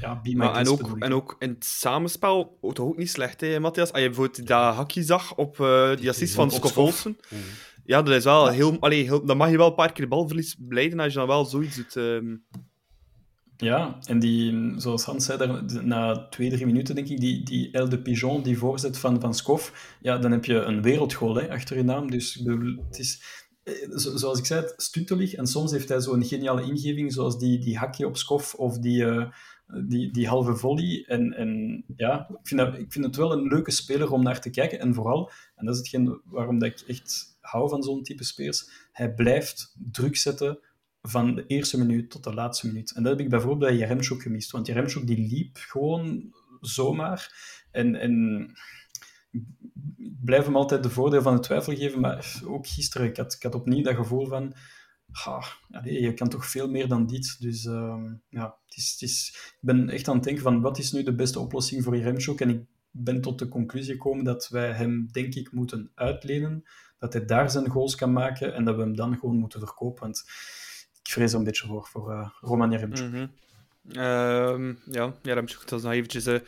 ja 0.00 0.20
be 0.20 0.36
maar 0.36 0.54
en, 0.54 0.68
ook, 0.68 0.98
en 0.98 1.12
ook 1.12 1.36
in 1.38 1.48
het 1.48 1.64
samenspel 1.64 2.58
toch 2.60 2.86
ook 2.86 2.96
niet 2.96 3.10
slecht, 3.10 3.40
hè, 3.40 3.60
Matthias? 3.60 3.92
Als 3.92 4.02
je 4.02 4.06
bijvoorbeeld 4.06 4.46
dat 4.46 4.74
hakje 4.74 5.02
zag 5.02 5.36
op 5.36 5.58
uh, 5.58 5.96
die 5.96 6.08
assist 6.08 6.34
van 6.34 6.50
Scott 6.50 6.76
Olsen. 6.76 7.18
Ja, 7.84 8.02
dat 8.02 8.14
is 8.14 8.24
wel 8.24 8.46
ja. 8.46 8.52
heel, 8.52 8.76
allee, 8.80 9.02
heel... 9.02 9.24
Dan 9.24 9.36
mag 9.36 9.50
je 9.50 9.56
wel 9.56 9.68
een 9.68 9.74
paar 9.74 9.92
keer 9.92 10.08
balverlies 10.08 10.56
blijden 10.58 11.00
als 11.00 11.12
je 11.12 11.18
dan 11.18 11.28
wel 11.28 11.44
zoiets 11.44 11.76
doet. 11.76 11.94
Um... 11.94 12.44
Ja, 13.60 13.98
en 14.06 14.18
die, 14.18 14.72
zoals 14.76 15.04
Hans 15.04 15.24
zei, 15.24 15.38
daar, 15.38 15.84
na 15.84 16.28
twee, 16.28 16.50
drie 16.50 16.66
minuten 16.66 16.94
denk 16.94 17.08
ik, 17.08 17.20
die, 17.20 17.42
die 17.42 17.70
El 17.70 17.88
de 17.88 18.02
Pigeon, 18.02 18.42
die 18.42 18.58
voorzet 18.58 18.98
van, 18.98 19.20
van 19.20 19.34
Skof, 19.34 19.96
ja, 20.00 20.18
dan 20.18 20.30
heb 20.30 20.44
je 20.44 20.54
een 20.54 20.82
wereldgoal 20.82 21.34
hè, 21.34 21.50
achter 21.50 21.76
je 21.76 21.82
naam. 21.82 22.10
Dus 22.10 22.42
het 22.88 22.98
is, 22.98 23.22
zoals 23.94 24.38
ik 24.38 24.46
zei, 24.46 24.72
stuntelig. 24.76 25.34
En 25.34 25.46
soms 25.46 25.70
heeft 25.70 25.88
hij 25.88 26.00
zo'n 26.00 26.24
geniale 26.24 26.62
ingeving, 26.62 27.12
zoals 27.12 27.38
die, 27.38 27.58
die 27.58 27.78
hakje 27.78 28.06
op 28.06 28.16
Skof 28.16 28.54
of 28.54 28.78
die, 28.78 29.04
uh, 29.04 29.30
die, 29.84 30.12
die 30.12 30.28
halve 30.28 30.56
volley. 30.56 31.04
En, 31.06 31.32
en 31.32 31.84
ja, 31.96 32.28
ik 32.28 32.48
vind, 32.48 32.60
dat, 32.60 32.78
ik 32.78 32.92
vind 32.92 33.04
het 33.04 33.16
wel 33.16 33.32
een 33.32 33.46
leuke 33.48 33.70
speler 33.70 34.12
om 34.12 34.22
naar 34.22 34.40
te 34.40 34.50
kijken. 34.50 34.80
En 34.80 34.94
vooral, 34.94 35.30
en 35.56 35.64
dat 35.64 35.74
is 35.74 35.80
hetgeen 35.80 36.20
waarom 36.24 36.58
dat 36.58 36.68
ik 36.68 36.80
echt 36.86 37.38
hou 37.40 37.68
van 37.68 37.82
zo'n 37.82 38.02
type 38.02 38.24
spelers, 38.24 38.70
hij 38.92 39.14
blijft 39.14 39.76
druk 39.90 40.16
zetten 40.16 40.58
van 41.02 41.34
de 41.34 41.46
eerste 41.46 41.78
minuut 41.78 42.10
tot 42.10 42.24
de 42.24 42.34
laatste 42.34 42.66
minuut. 42.66 42.92
En 42.92 43.02
dat 43.02 43.12
heb 43.12 43.20
ik 43.20 43.30
bijvoorbeeld 43.30 43.70
bij 43.70 43.78
Jaremchuk 43.78 44.22
gemist. 44.22 44.50
Want 44.50 44.66
Jaremchuk 44.66 45.06
die 45.06 45.28
liep 45.28 45.56
gewoon 45.56 46.34
zomaar. 46.60 47.34
En, 47.70 47.94
en 47.94 48.46
ik 49.30 49.44
blijf 50.24 50.44
hem 50.44 50.56
altijd 50.56 50.82
de 50.82 50.90
voordeel 50.90 51.22
van 51.22 51.34
de 51.34 51.40
twijfel 51.40 51.74
geven. 51.74 52.00
Maar 52.00 52.40
ook 52.44 52.66
gisteren, 52.66 53.06
ik 53.06 53.16
had, 53.16 53.34
ik 53.34 53.42
had 53.42 53.54
opnieuw 53.54 53.82
dat 53.82 53.94
gevoel 53.94 54.26
van... 54.26 54.54
Allez, 55.70 56.00
je 56.00 56.14
kan 56.14 56.28
toch 56.28 56.46
veel 56.46 56.70
meer 56.70 56.88
dan 56.88 57.06
dit. 57.06 57.36
Dus 57.40 57.64
uh, 57.64 58.04
ja, 58.28 58.56
het 58.66 58.76
is, 58.76 58.90
het 58.90 59.02
is, 59.02 59.28
ik 59.52 59.58
ben 59.60 59.88
echt 59.88 60.08
aan 60.08 60.14
het 60.14 60.24
denken 60.24 60.42
van 60.42 60.60
wat 60.60 60.78
is 60.78 60.92
nu 60.92 61.02
de 61.02 61.14
beste 61.14 61.38
oplossing 61.38 61.84
voor 61.84 61.96
Jaremchuk. 61.96 62.40
En 62.40 62.48
ik 62.48 62.64
ben 62.90 63.20
tot 63.20 63.38
de 63.38 63.48
conclusie 63.48 63.92
gekomen 63.92 64.24
dat 64.24 64.48
wij 64.48 64.72
hem, 64.72 65.08
denk 65.12 65.34
ik, 65.34 65.52
moeten 65.52 65.90
uitlenen. 65.94 66.64
Dat 66.98 67.12
hij 67.12 67.24
daar 67.24 67.50
zijn 67.50 67.68
goals 67.68 67.94
kan 67.94 68.12
maken 68.12 68.54
en 68.54 68.64
dat 68.64 68.76
we 68.76 68.80
hem 68.80 68.96
dan 68.96 69.18
gewoon 69.18 69.36
moeten 69.36 69.60
verkopen. 69.60 70.02
Want 70.02 70.24
ik 71.10 71.16
vrees 71.16 71.32
een 71.32 71.44
beetje 71.44 71.66
voor, 71.66 71.86
voor 71.86 72.12
uh, 72.12 72.28
Roman. 72.40 72.68
Mm 72.68 72.92
-hmm. 72.92 73.30
uh, 73.88 74.74
ja, 74.90 75.14
Jaremchuk, 75.22 75.68
dat 75.68 75.78
is 75.78 75.84
nog 75.84 75.92
eventjes 75.92 76.26
uh, 76.26 76.38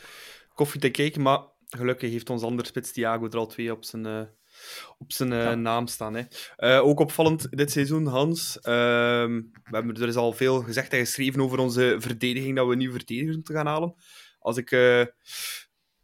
koffie 0.55 0.81
te 0.81 0.91
kijken, 0.91 1.23
maar 1.23 1.41
gelukkig 1.69 2.11
heeft 2.11 2.31
ons 2.31 2.43
andere 2.43 2.69
spits 2.69 2.93
Thiago 2.93 3.27
er 3.27 3.37
al 3.37 3.47
twee 3.47 3.73
op 3.73 3.85
zijn, 3.85 4.07
uh, 4.07 4.23
op 4.99 5.13
zijn 5.13 5.63
naam 5.63 5.87
staan. 5.87 6.15
Hè. 6.15 6.81
Ook 6.81 7.01
opvallend 7.01 7.51
dit 7.51 7.71
seizoen, 7.71 8.07
Hans. 8.07 8.61
Ehm, 8.61 9.41
we 9.65 9.77
hebben 9.77 9.95
er 9.95 10.09
is 10.09 10.17
al 10.17 10.33
veel 10.33 10.63
gezegd 10.63 10.93
en 10.93 10.99
geschreven 10.99 11.41
over 11.41 11.59
onze 11.59 11.97
verdediging, 11.99 12.57
dat 12.57 12.69
we 12.69 12.77
nieuwe 12.77 12.97
verdedigers 12.97 13.37
moeten 13.37 13.55
gaan 13.55 13.67
halen. 13.67 13.95
Als 14.39 14.57
ik 14.57 14.71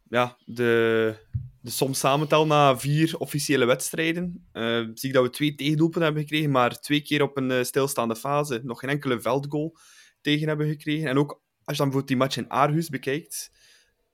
ja, 0.09 0.37
de, 0.45 1.15
de 1.61 1.69
som 1.69 1.93
samentel 1.93 2.45
na 2.45 2.77
vier 2.77 3.17
officiële 3.17 3.65
wedstrijden, 3.65 4.47
zie 4.93 5.09
ik 5.09 5.13
dat 5.13 5.23
we 5.23 5.29
twee 5.29 5.55
tegendoelpunten 5.55 6.03
hebben 6.03 6.21
gekregen, 6.21 6.51
maar 6.51 6.79
twee 6.79 7.01
keer 7.01 7.21
op 7.21 7.37
een 7.37 7.65
stilstaande 7.65 8.15
fase 8.15 8.61
nog 8.63 8.79
geen 8.79 8.89
enkele 8.89 9.21
veldgoal 9.21 9.77
tegen 10.21 10.47
hebben 10.47 10.67
gekregen. 10.67 11.09
En 11.09 11.17
ook 11.17 11.41
als 11.63 11.77
je 11.77 11.83
dan 11.83 11.91
bijvoorbeeld 11.91 12.07
die 12.07 12.17
match 12.17 12.37
in 12.37 12.51
Aarhus 12.51 12.89
bekijkt, 12.89 13.51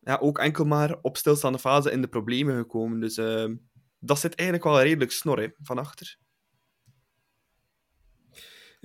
ja, 0.01 0.17
ook 0.21 0.39
enkel 0.39 0.65
maar 0.65 0.97
op 1.01 1.17
stilstaande 1.17 1.59
fase 1.59 1.91
in 1.91 2.01
de 2.01 2.07
problemen 2.07 2.55
gekomen. 2.55 2.99
Dus 2.99 3.17
uh, 3.17 3.45
dat 3.99 4.19
zit 4.19 4.35
eigenlijk 4.35 4.67
wel 4.69 4.81
redelijk 4.81 5.11
snor 5.11 5.53
van 5.61 5.77
achter. 5.77 6.17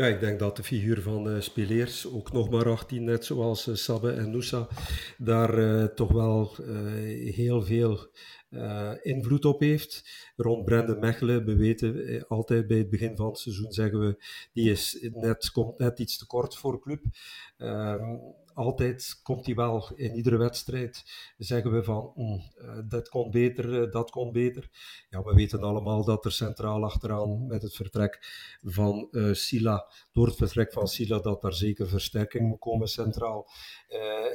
Ja, 0.00 0.06
ik 0.06 0.20
denk 0.20 0.38
dat 0.38 0.56
de 0.56 0.62
figuur 0.62 1.02
van 1.02 1.28
uh, 1.28 1.86
ook 2.14 2.32
nog 2.32 2.50
maar 2.50 2.68
18, 2.68 3.04
net 3.04 3.24
zoals 3.24 3.66
uh, 3.66 3.74
Sabbe 3.74 4.12
en 4.12 4.30
Noosa, 4.30 4.68
daar 5.18 5.58
uh, 5.58 5.84
toch 5.84 6.12
wel 6.12 6.56
heel 7.24 7.62
veel 7.62 8.10
invloed 9.02 9.44
op 9.44 9.60
heeft. 9.60 10.04
Rond 10.36 10.64
Brendan 10.64 10.98
Mechelen, 10.98 11.44
we 11.44 11.56
weten 11.56 12.24
altijd 12.28 12.66
bij 12.66 12.78
het 12.78 12.90
begin 12.90 13.16
van 13.16 13.26
het 13.26 13.38
seizoen, 13.38 13.72
zeggen 13.72 14.00
we, 14.00 14.24
die 14.52 14.70
is 14.70 15.08
net, 15.12 15.50
komt 15.50 15.78
net 15.78 15.98
iets 15.98 16.18
te 16.18 16.26
kort 16.26 16.56
voor 16.56 16.80
club. 16.80 17.00
Altijd 18.54 19.20
komt 19.22 19.46
hij 19.46 19.54
wel 19.54 19.90
in 19.94 20.14
iedere 20.14 20.36
wedstrijd. 20.36 21.04
Zeggen 21.38 21.72
we 21.72 21.82
van 21.82 22.12
mm, 22.14 22.42
uh, 22.58 22.78
dat 22.88 23.08
kon 23.08 23.30
beter, 23.30 23.64
uh, 23.64 23.90
dat 23.90 24.10
kon 24.10 24.32
beter. 24.32 24.70
Ja, 25.10 25.22
we 25.22 25.34
weten 25.34 25.62
allemaal 25.62 26.04
dat 26.04 26.24
er 26.24 26.32
centraal 26.32 26.84
achteraan 26.84 27.46
met 27.46 27.62
het 27.62 27.74
vertrek 27.74 28.18
van 28.62 29.08
uh, 29.10 29.78
door 30.12 30.26
het 30.26 30.36
vertrek 30.36 30.72
van 30.72 30.88
Sila, 30.88 31.18
dat 31.18 31.40
daar 31.40 31.54
zeker 31.54 31.88
versterking 31.88 32.48
moet 32.48 32.58
komen 32.58 32.88
centraal 32.88 33.48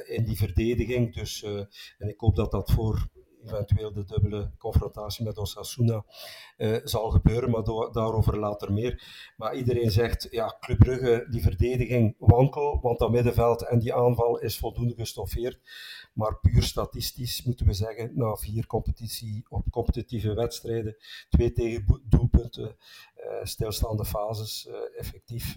in 0.06 0.24
die 0.24 0.36
verdediging. 0.36 1.14
Dus, 1.14 1.42
en 1.98 2.08
ik 2.08 2.20
hoop 2.20 2.36
dat 2.36 2.50
dat 2.50 2.70
voor 2.70 3.08
eventueel 3.52 3.92
de 3.92 4.04
dubbele 4.04 4.50
confrontatie 4.58 5.24
met 5.24 5.38
Osasuna 5.38 6.04
uh, 6.56 6.76
zal 6.84 7.10
gebeuren, 7.10 7.50
maar 7.50 7.62
daarover 7.92 8.38
later 8.38 8.72
meer. 8.72 9.02
Maar 9.36 9.56
iedereen 9.56 9.90
zegt, 9.90 10.26
ja, 10.30 10.56
Club 10.60 10.78
Brugge, 10.78 11.26
die 11.30 11.42
verdediging 11.42 12.14
wankel, 12.18 12.78
want 12.82 12.98
dat 12.98 13.10
middenveld 13.10 13.68
en 13.68 13.78
die 13.78 13.94
aanval 13.94 14.38
is 14.38 14.58
voldoende 14.58 14.94
gestoffeerd. 14.94 15.60
Maar 16.12 16.38
puur 16.38 16.62
statistisch 16.62 17.42
moeten 17.42 17.66
we 17.66 17.72
zeggen, 17.72 18.10
na 18.14 18.36
vier 18.36 18.66
competitie, 18.66 19.44
op 19.48 19.64
competitieve 19.70 20.34
wedstrijden, 20.34 20.96
twee 21.28 21.52
tegen 21.52 22.02
doelpunten, 22.04 22.76
uh, 23.16 23.24
stilstaande 23.42 24.04
fases, 24.04 24.66
uh, 24.68 24.74
effectief, 24.98 25.54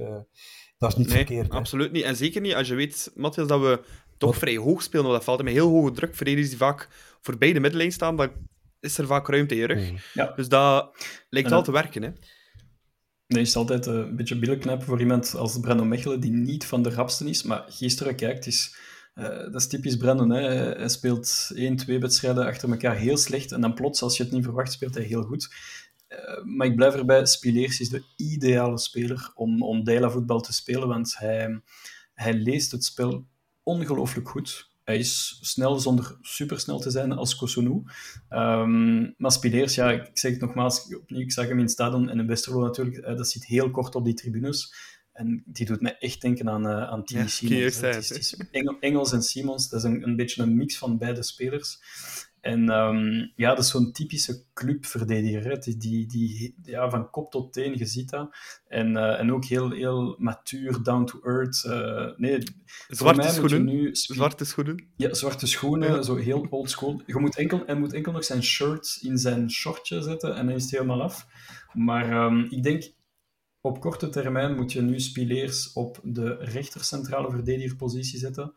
dat 0.77 0.91
is 0.91 0.95
niet 0.95 1.07
nee, 1.07 1.15
verkeerd. 1.15 1.49
absoluut 1.49 1.91
niet. 1.91 2.03
En 2.03 2.15
zeker 2.15 2.41
niet 2.41 2.55
als 2.55 2.67
je 2.67 2.75
weet, 2.75 3.11
Matthias, 3.15 3.47
dat 3.47 3.59
we 3.59 3.81
toch 4.19 4.37
vrij 4.37 4.57
hoog 4.57 4.81
spelen 4.81 5.05
op 5.05 5.11
dat 5.11 5.23
veld. 5.23 5.43
met 5.43 5.53
heel 5.53 5.69
hoge 5.69 5.91
druk. 5.91 6.15
Verdedigers 6.15 6.49
die 6.49 6.57
vaak 6.57 6.87
voorbij 7.21 7.53
de 7.53 7.59
middenlijn 7.59 7.91
staan, 7.91 8.15
dan 8.15 8.31
is 8.79 8.97
er 8.97 9.07
vaak 9.07 9.27
ruimte 9.27 9.53
in 9.53 9.59
je 9.59 9.67
rug. 9.67 9.91
Mm. 9.91 9.97
Ja. 10.13 10.33
Dus 10.35 10.49
dat 10.49 10.95
lijkt 11.29 11.49
wel 11.49 11.63
te 11.63 11.71
werken. 11.71 12.03
Hè? 12.03 12.09
Nee, 13.27 13.41
is 13.41 13.55
altijd 13.55 13.85
een 13.85 14.15
beetje 14.15 14.39
billen 14.39 14.59
knappen 14.59 14.87
voor 14.87 14.99
iemand 14.99 15.35
als 15.35 15.59
Brandon 15.59 15.87
Mechelen, 15.87 16.19
die 16.19 16.31
niet 16.31 16.65
van 16.65 16.83
de 16.83 16.89
rapste 16.89 17.29
is. 17.29 17.43
Maar 17.43 17.65
gisteren 17.67 18.15
kijkt, 18.15 18.47
is, 18.47 18.75
uh, 19.15 19.27
dat 19.27 19.55
is 19.55 19.67
typisch 19.67 19.97
Brandon. 19.97 20.29
Hè. 20.29 20.41
Hij 20.77 20.89
speelt 20.89 21.51
één, 21.55 21.75
twee 21.75 21.99
wedstrijden 21.99 22.45
achter 22.45 22.69
elkaar 22.69 22.95
heel 22.95 23.17
slecht. 23.17 23.51
En 23.51 23.61
dan 23.61 23.73
plots, 23.73 24.01
als 24.01 24.17
je 24.17 24.23
het 24.23 24.31
niet 24.31 24.43
verwacht, 24.43 24.71
speelt 24.71 24.95
hij 24.95 25.03
heel 25.03 25.23
goed. 25.23 25.53
Uh, 26.09 26.43
maar 26.43 26.67
ik 26.67 26.75
blijf 26.75 26.93
erbij, 26.93 27.25
Spileers 27.25 27.79
is 27.79 27.89
de 27.89 28.03
ideale 28.15 28.77
speler 28.77 29.31
om, 29.35 29.63
om 29.63 29.83
Dela 29.83 30.09
voetbal 30.09 30.41
te 30.41 30.53
spelen, 30.53 30.87
want 30.87 31.17
hij, 31.17 31.61
hij 32.13 32.33
leest 32.33 32.71
het 32.71 32.85
spel 32.85 33.25
ongelooflijk 33.69 34.29
goed. 34.29 34.67
Hij 34.83 34.97
is 34.97 35.37
snel 35.41 35.79
zonder 35.79 36.17
supersnel 36.21 36.79
te 36.79 36.89
zijn 36.89 37.11
als 37.11 37.35
Kosunu. 37.35 37.83
Um, 38.29 39.13
maar 39.17 39.31
Spileers, 39.31 39.75
ja, 39.75 39.91
ik 39.91 40.09
zeg 40.13 40.31
het 40.31 40.41
nogmaals, 40.41 40.95
opnieuw, 40.95 41.21
ik 41.21 41.31
zag 41.31 41.47
hem 41.47 41.57
in 41.57 41.63
het 41.63 41.71
stadion 41.71 42.09
en 42.09 42.19
in 42.19 42.27
Westerlo 42.27 42.61
natuurlijk, 42.61 42.97
uh, 42.97 43.17
dat 43.17 43.29
zit 43.29 43.45
heel 43.45 43.71
kort 43.71 43.95
op 43.95 44.05
die 44.05 44.13
tribunes. 44.13 44.73
En 45.13 45.43
die 45.45 45.65
doet 45.65 45.81
mij 45.81 45.97
echt 45.97 46.21
denken 46.21 46.49
aan, 46.49 46.65
uh, 46.65 46.89
aan 46.89 47.03
Timmy 47.03 47.23
Ja, 47.23 47.29
Simons. 47.29 47.79
Kier 47.79 47.91
Het 47.91 47.95
is, 47.95 48.09
het 48.09 48.17
is 48.17 48.37
Engel, 48.51 48.77
Engels 48.79 49.11
en 49.11 49.23
Simons, 49.23 49.69
dat 49.69 49.79
is 49.79 49.85
een, 49.89 50.03
een 50.03 50.15
beetje 50.15 50.41
een 50.41 50.55
mix 50.55 50.77
van 50.77 50.97
beide 50.97 51.23
spelers. 51.23 51.79
En 52.41 52.69
ehm, 52.69 53.27
ja, 53.35 53.49
dat 53.49 53.63
is 53.63 53.69
zo'n 53.69 53.91
typische 53.91 54.43
clubverdediger. 54.53 55.43
Hè. 55.43 55.57
Die, 55.57 55.77
die, 55.77 56.07
die, 56.07 56.55
ja, 56.63 56.89
van 56.89 57.09
kop 57.09 57.31
tot 57.31 57.53
teen, 57.53 57.77
je 57.77 57.85
ziet 57.85 58.09
dat. 58.09 58.35
En, 58.67 58.91
uh, 58.91 59.19
en 59.19 59.33
ook 59.33 59.45
heel, 59.45 59.71
heel 59.71 60.15
matuur, 60.17 60.83
down 60.83 61.05
to 61.05 61.19
earth. 61.23 61.63
Uh, 61.67 62.17
nee, 62.17 62.43
voor 62.87 62.95
Zwarte 62.95 63.21
mij 63.21 63.25
moet 63.25 63.41
je 63.41 63.47
schoenen. 63.47 63.65
nu 63.75 63.95
Zwarte 63.95 64.45
schoenen. 64.45 64.87
ja, 64.95 65.13
zwarte 65.13 65.47
schoenen, 65.47 65.91
Ja. 65.91 66.01
zo 66.01 66.15
heel 66.15 66.47
old 66.49 66.69
school. 66.69 67.01
Je 67.05 67.19
moet 67.19 67.35
enkel, 67.37 67.63
hij 67.65 67.75
moet 67.75 67.93
enkel 67.93 68.11
nog 68.11 68.23
zijn 68.23 68.43
shirt 68.43 68.97
in 69.01 69.17
zijn 69.17 69.51
shortje 69.51 70.01
zetten 70.01 70.35
en 70.35 70.45
dan 70.45 70.55
is 70.55 70.61
het 70.61 70.71
helemaal 70.71 71.01
af. 71.01 71.27
Maar 71.73 72.11
ehm, 72.11 72.39
ik 72.39 72.63
denk, 72.63 72.91
op 73.61 73.79
korte 73.79 74.09
termijn 74.09 74.55
moet 74.55 74.71
je 74.71 74.81
nu 74.81 74.99
Spileers 74.99 75.73
op 75.73 75.99
de 76.03 76.35
rechter 76.39 76.83
centrale 76.83 77.29
verdedigerpositie 77.29 78.19
zetten. 78.19 78.53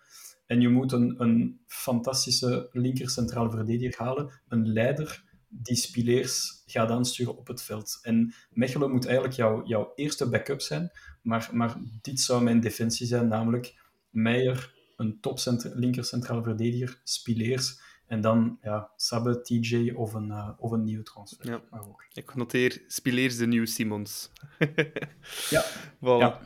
En 0.53 0.61
je 0.61 0.69
moet 0.69 0.93
een, 0.93 1.15
een 1.19 1.61
fantastische 1.67 2.69
linker 2.73 3.11
centrale 3.11 3.51
verdediger 3.51 4.05
halen. 4.05 4.31
Een 4.49 4.73
leider 4.73 5.25
die 5.49 5.77
Spileers 5.77 6.63
gaat 6.67 6.91
aansturen 6.91 7.37
op 7.37 7.47
het 7.47 7.63
veld. 7.63 7.99
En 8.03 8.35
Mechelen 8.51 8.91
moet 8.91 9.05
eigenlijk 9.05 9.37
jouw, 9.37 9.67
jouw 9.67 9.93
eerste 9.95 10.29
backup 10.29 10.61
zijn. 10.61 10.91
Maar, 11.23 11.49
maar 11.53 11.77
dit 12.03 12.21
zou 12.21 12.43
mijn 12.43 12.61
defensie 12.61 13.07
zijn, 13.07 13.29
namelijk 13.29 13.75
Meijer, 14.11 14.75
een 14.97 15.21
top 15.21 15.39
linker 15.75 16.05
centrale 16.05 16.43
verdediger, 16.43 17.01
Spileers. 17.05 17.81
En 18.07 18.21
dan 18.21 18.59
ja, 18.63 18.91
Sabbe, 18.97 19.41
TJ 19.41 19.91
of 19.91 20.15
een, 20.15 20.31
eh, 20.31 20.51
of 20.59 20.71
een 20.71 20.85
nieuwe 20.85 21.03
transfer. 21.03 21.51
Ja. 21.51 21.63
Maar 21.71 21.89
ook. 21.89 22.05
Ik 22.13 22.35
noteer 22.35 22.83
Spileers 22.87 23.37
de 23.37 23.47
nieuwe 23.47 23.67
Simons. 23.67 24.31
Ja. 25.51 25.65
Voilà. 25.97 26.01
Ja. 26.01 26.41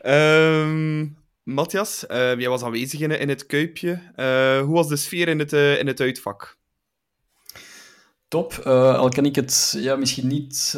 Ehm, 0.00 1.06
Matthias, 1.42 2.06
eh, 2.06 2.38
jij 2.38 2.48
was 2.48 2.62
aanwezig 2.62 3.00
in, 3.00 3.28
het 3.28 3.46
Kuipje. 3.46 4.00
Eh, 4.14 4.60
hoe 4.60 4.74
was 4.74 4.88
de 4.88 4.96
sfeer 4.96 5.28
in 5.28 5.38
het, 5.38 5.52
eh, 5.52 5.78
in 5.78 5.86
het 5.86 6.00
uitvak? 6.00 6.58
Top. 8.28 8.52
Al 8.52 9.08
kan 9.08 9.24
ik 9.24 9.34
het 9.34 9.76
ja, 9.78 9.96
misschien 9.96 10.26
niet... 10.26 10.74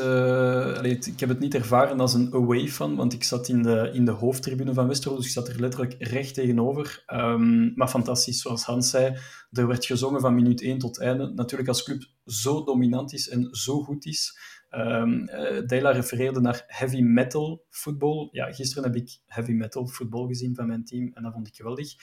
ik 1.06 1.20
heb 1.20 1.28
het 1.28 1.38
niet 1.38 1.54
ervaren 1.54 2.00
als 2.00 2.14
een 2.14 2.34
away 2.34 2.68
fan, 2.68 2.96
want 2.96 3.12
ik 3.12 3.24
zat 3.24 3.48
in 3.48 3.62
de, 3.62 3.90
in 3.92 4.04
de 4.04 4.10
hoofdtribune 4.10 4.74
van 4.74 4.88
Westerlo, 4.88 5.16
dus 5.16 5.26
ik 5.26 5.32
zat 5.32 5.48
er 5.48 5.60
letterlijk 5.60 5.94
recht 5.98 6.34
tegenover. 6.34 7.02
Ehm, 7.06 7.74
maar 7.74 7.88
fantastisch, 7.88 8.40
zoals 8.40 8.64
Hans 8.64 8.90
zei. 8.90 9.16
Er 9.50 9.66
werd 9.66 9.84
gezongen 9.84 10.20
van 10.20 10.34
minuut 10.34 10.62
1 10.62 10.78
tot 10.78 10.98
einde. 11.00 11.32
Natuurlijk 11.34 11.68
als 11.68 11.82
club 11.82 12.02
zo 12.26 12.64
dominant 12.64 13.12
is 13.12 13.28
en 13.28 13.48
zo 13.50 13.82
goed 13.82 14.06
is. 14.06 14.38
Eh, 14.72 15.66
Dela 15.66 15.90
refereerde 15.90 16.40
naar 16.40 16.64
heavy 16.66 17.00
metal 17.00 17.64
voetbal. 17.70 18.28
Ja, 18.30 18.52
gisteren 18.52 18.84
heb 18.84 18.96
ik 18.96 19.18
heavy 19.26 19.52
metal 19.52 19.86
voetbal 19.86 20.26
gezien 20.26 20.54
van 20.54 20.66
mijn 20.66 20.84
team 20.84 21.10
en 21.14 21.22
dat 21.22 21.32
vond 21.32 21.46
ik 21.46 21.54
geweldig. 21.54 21.94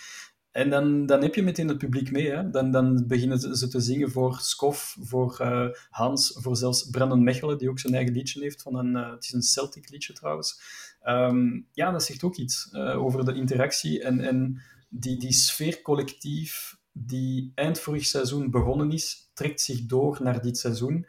En 0.52 0.70
dan, 0.70 1.06
dan 1.06 1.22
heb 1.22 1.36
je 1.36 1.44
meteen 1.44 1.68
het 1.68 1.78
publiek 1.78 2.12
mee. 2.12 2.30
Hè? 2.32 2.50
Dan, 2.50 2.72
dan 2.72 3.08
beginnen 3.08 3.58
ze 3.58 3.68
te 3.68 3.80
zingen 3.80 4.12
voor 4.12 4.38
Skof, 4.42 4.98
voor 5.00 5.40
eh, 5.40 5.68
Hans, 5.90 6.38
voor 6.42 6.56
zelfs 6.56 6.90
Brandon 6.90 7.24
Mechelen, 7.24 7.58
die 7.58 7.70
ook 7.70 7.80
zijn 7.80 7.94
eigen 7.94 8.14
liedje 8.14 8.42
heeft. 8.42 8.62
Van 8.62 8.76
een, 8.76 8.96
eh, 8.96 9.12
het 9.12 9.24
is 9.24 9.34
een 9.34 9.42
Celtic 9.42 9.90
liedje 9.90 10.14
trouwens. 10.14 10.62
Ehm, 11.02 11.62
ja, 11.72 11.92
dat 11.92 12.04
zegt 12.04 12.24
ook 12.24 12.36
iets 12.36 12.74
over 12.74 13.26
de 13.26 13.34
interactie 13.34 14.04
en, 14.04 14.20
en 14.20 14.62
die, 14.90 15.20
die 15.20 15.34
sfeer 15.34 15.82
collectief 15.82 16.78
die 16.92 17.52
eind 17.56 17.80
vorig 17.80 18.06
seizoen 18.06 18.52
begonnen 18.52 18.92
is, 18.92 19.32
trekt 19.34 19.62
zich 19.62 19.86
door 19.86 20.20
naar 20.24 20.42
dit 20.42 20.58
seizoen. 20.58 21.06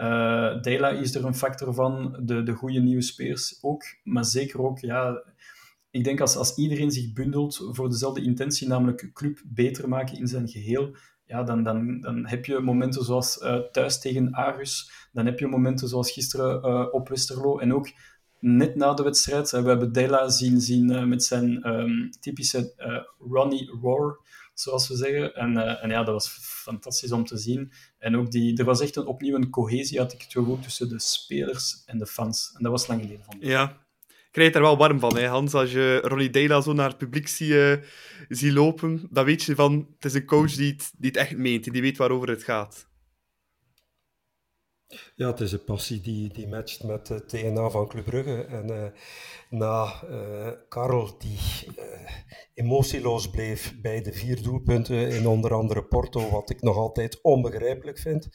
Eh 0.00 0.60
Dela 0.62 0.88
is 0.88 1.14
er 1.14 1.24
een 1.24 1.34
factor 1.34 1.74
van, 1.74 2.16
de, 2.22 2.42
de 2.42 2.52
goede 2.52 2.80
nieuwe 2.80 3.02
speers 3.02 3.58
ook, 3.60 3.82
maar 4.02 4.24
zeker 4.24 4.62
ook, 4.62 4.78
ja, 4.78 5.22
ik 5.90 6.04
denk 6.04 6.20
als, 6.20 6.36
als 6.36 6.56
iedereen 6.56 6.90
zich 6.90 7.12
bundelt 7.12 7.68
voor 7.70 7.90
dezelfde 7.90 8.22
intentie, 8.22 8.68
namelijk 8.68 9.10
club 9.12 9.42
beter 9.44 9.88
maken 9.88 10.18
in 10.18 10.26
zijn 10.26 10.48
geheel, 10.48 10.96
ja, 11.24 11.42
dan, 11.42 11.62
dan, 11.62 12.00
dan 12.00 12.26
heb 12.26 12.44
je 12.44 12.58
momenten 12.58 13.04
zoals 13.04 13.38
eh, 13.38 13.58
thuis 13.58 14.00
tegen 14.00 14.36
Aarhus, 14.36 14.90
dan 15.12 15.26
heb 15.26 15.38
je 15.38 15.46
momenten 15.46 15.88
zoals 15.88 16.12
gisteren 16.12 16.62
eh, 16.62 16.86
op 16.90 17.08
Westerlo 17.08 17.58
en 17.58 17.74
ook 17.74 17.88
net 18.38 18.76
na 18.76 18.94
de 18.94 19.02
wedstrijd. 19.02 19.50
we 19.50 19.68
hebben 19.68 19.92
Dela 19.92 20.28
zien, 20.28 20.60
zien 20.60 21.08
met 21.08 21.24
zijn 21.24 21.62
ehm, 21.62 22.10
typische 22.20 22.74
Ronnie 23.18 23.70
Roar, 23.82 24.18
zoals 24.60 24.88
we 24.88 24.96
zeggen. 24.96 25.34
En, 25.34 25.56
eh, 25.56 25.84
en 25.84 25.90
ja, 25.90 26.02
dat 26.02 26.14
was 26.14 26.28
fantastisch 26.40 27.12
om 27.12 27.24
te 27.24 27.36
zien. 27.36 27.72
En 27.98 28.16
ook 28.16 28.30
die, 28.30 28.58
er 28.58 28.64
was 28.64 28.80
echt 28.80 28.96
een, 28.96 29.06
opnieuw 29.06 29.34
een 29.34 29.50
cohesie, 29.50 29.98
had 29.98 30.12
ik 30.12 30.22
het 30.22 30.32
gevoel, 30.32 30.58
tussen 30.58 30.88
de 30.88 31.00
spelers 31.00 31.82
en 31.86 31.98
de 31.98 32.06
fans. 32.06 32.52
En 32.56 32.62
dat 32.62 32.72
was 32.72 32.86
lang 32.86 33.00
geleden 33.00 33.24
van. 33.24 33.36
Ja. 33.40 33.86
krijg 34.30 34.54
er 34.54 34.60
wel 34.60 34.76
warm 34.76 35.00
van, 35.00 35.16
hè, 35.16 35.26
Hans. 35.26 35.54
Als 35.54 35.72
je 35.72 36.00
Ronnie 36.04 36.30
Deila 36.30 36.60
zo 36.60 36.72
naar 36.72 36.88
het 36.88 36.98
publiek 36.98 37.28
ziet, 37.28 37.50
uh, 37.50 37.76
zie 38.28 38.52
lopen, 38.52 39.08
dan 39.10 39.24
weet 39.24 39.42
je 39.42 39.54
van, 39.54 39.88
het 39.94 40.04
is 40.04 40.14
een 40.14 40.24
coach 40.24 40.52
die 40.52 40.72
het, 40.72 40.90
die 40.96 41.10
het 41.10 41.16
echt 41.18 41.36
meent, 41.36 41.72
die 41.72 41.82
weet 41.82 41.96
waarover 41.96 42.28
het 42.28 42.44
gaat. 42.44 42.88
Ja, 45.20 45.26
het 45.26 45.40
is 45.40 45.52
een 45.52 45.64
passie 45.64 46.00
die, 46.00 46.32
die 46.32 46.48
matcht 46.48 46.82
met 46.82 47.08
het 47.08 47.30
DNA 47.30 47.70
van 47.70 47.88
Club 47.88 48.04
Brugge. 48.04 48.44
En 48.44 48.70
uh, 48.70 48.84
na 49.50 50.02
uh, 50.10 50.48
Karel, 50.68 51.18
die 51.18 51.38
uh, 51.78 51.84
emotieloos 52.54 53.30
bleef 53.30 53.80
bij 53.80 54.02
de 54.02 54.12
vier 54.12 54.42
doelpunten 54.42 55.08
in 55.08 55.26
onder 55.26 55.54
andere 55.54 55.84
Porto, 55.84 56.30
wat 56.30 56.50
ik 56.50 56.60
nog 56.60 56.76
altijd 56.76 57.18
onbegrijpelijk 57.22 57.98
vind. 57.98 58.28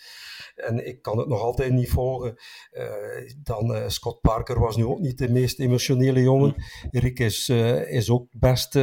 En 0.56 0.88
ik 0.88 1.02
kan 1.02 1.18
het 1.18 1.28
nog 1.28 1.42
altijd 1.42 1.72
niet 1.72 1.90
volgen. 1.90 2.36
dan 3.44 3.92
Scott 3.92 4.22
Parker 4.22 4.60
was 4.60 4.76
nu 4.76 4.86
ook 4.86 5.00
niet 5.00 5.18
de 5.18 5.30
meest 5.30 5.60
emotionele 5.60 6.22
jongen. 6.22 6.56
Rick 6.92 7.20
is, 7.20 7.50
is 7.90 8.10
ook 8.10 8.28
best 8.32 8.80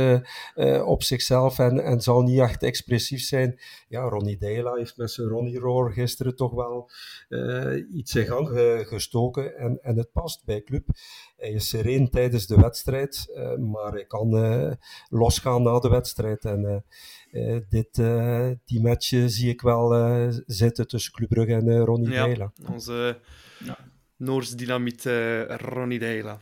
op 0.85 1.03
zichzelf 1.03 1.59
en, 1.59 1.85
en 1.85 2.01
zal 2.01 2.23
niet 2.23 2.39
echt 2.39 2.63
expressief 2.63 3.23
zijn. 3.23 3.61
Ja, 3.89 4.03
Ronnie 4.03 4.37
Deila 4.39 4.75
heeft 4.75 4.97
met 4.97 5.11
zijn 5.11 5.29
Ronnie 5.29 5.59
Roar 5.59 5.93
gisteren 5.93 6.37
toch 6.37 6.53
wel 6.53 6.91
iets 7.93 8.15
in 8.15 8.27
gang 8.27 8.49
gestoken 8.89 9.57
en, 9.57 9.79
en 9.83 9.97
het 9.97 10.13
past 10.13 10.45
bij 10.45 10.63
club. 10.63 10.89
Hij 11.37 11.51
is 11.51 11.69
sereen 11.69 12.11
tijdens 12.11 12.47
de 12.47 12.57
wedstrijd, 12.57 13.27
uh, 13.35 13.57
maar 13.57 13.93
hij 13.93 14.07
kan 14.07 14.45
uh, 14.45 14.73
losgaan 15.09 15.63
na 15.63 15.79
de 15.79 15.89
wedstrijd. 15.89 16.45
En 16.45 16.85
uh, 17.33 17.59
dit, 17.69 17.95
die 18.65 18.81
match 18.81 19.07
zie 19.27 19.49
ik 19.49 19.61
wel 19.61 19.93
zitten 20.47 20.87
tussen 20.87 21.13
Club 21.13 21.29
Brugge 21.29 21.53
en 21.53 21.85
Ronnie 21.85 22.11
ja, 22.11 22.25
Deila. 22.25 22.53
Onze 22.71 23.21
ja. 23.59 23.79
Noors 24.17 24.51
dynamiet 24.51 25.05
Ronnie 25.49 25.99
Deila. 25.99 26.41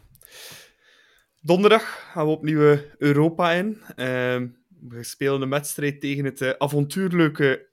Donderdag 1.41 2.11
gaan 2.13 2.27
we 2.27 2.33
opnieuw 2.33 2.79
Europa 2.99 3.53
in. 3.53 3.83
Ehm, 3.97 4.49
we 4.89 5.03
spelen 5.03 5.43
een 5.43 5.51
wedstrijd 5.51 6.01
tegen 6.01 6.25
het 6.25 6.59
avontuurlijke 6.59 7.69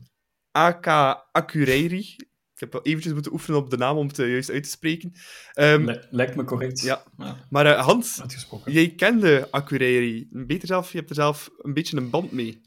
AK 0.52 0.88
Akureyri. 1.32 2.16
Ik 2.58 2.64
heb 2.64 2.74
wel 2.74 2.82
eventjes 2.82 3.14
moeten 3.14 3.32
oefenen 3.32 3.60
op 3.60 3.70
de 3.70 3.78
naam 3.78 3.98
om 3.98 4.08
het 4.08 4.18
juist 4.18 4.52
uit 4.52 4.64
te 4.64 4.70
spreken. 4.70 5.14
Um, 5.56 5.98
Lijkt 6.10 6.36
me 6.36 6.44
correct. 6.44 6.82
Ja. 6.82 7.04
ja. 7.18 7.38
Maar 7.50 7.66
uh, 7.66 7.86
Hans, 7.86 8.22
jij 8.66 8.90
kende 8.90 9.48
Akureyri. 9.52 10.28
Beter 10.32 10.68
zelf, 10.68 10.92
je 10.92 10.98
hebt 10.98 11.10
er 11.10 11.16
zelf 11.16 11.50
een 11.58 11.74
beetje 11.74 11.98
een 11.98 12.10
band 12.10 12.32
mee. 12.32 12.62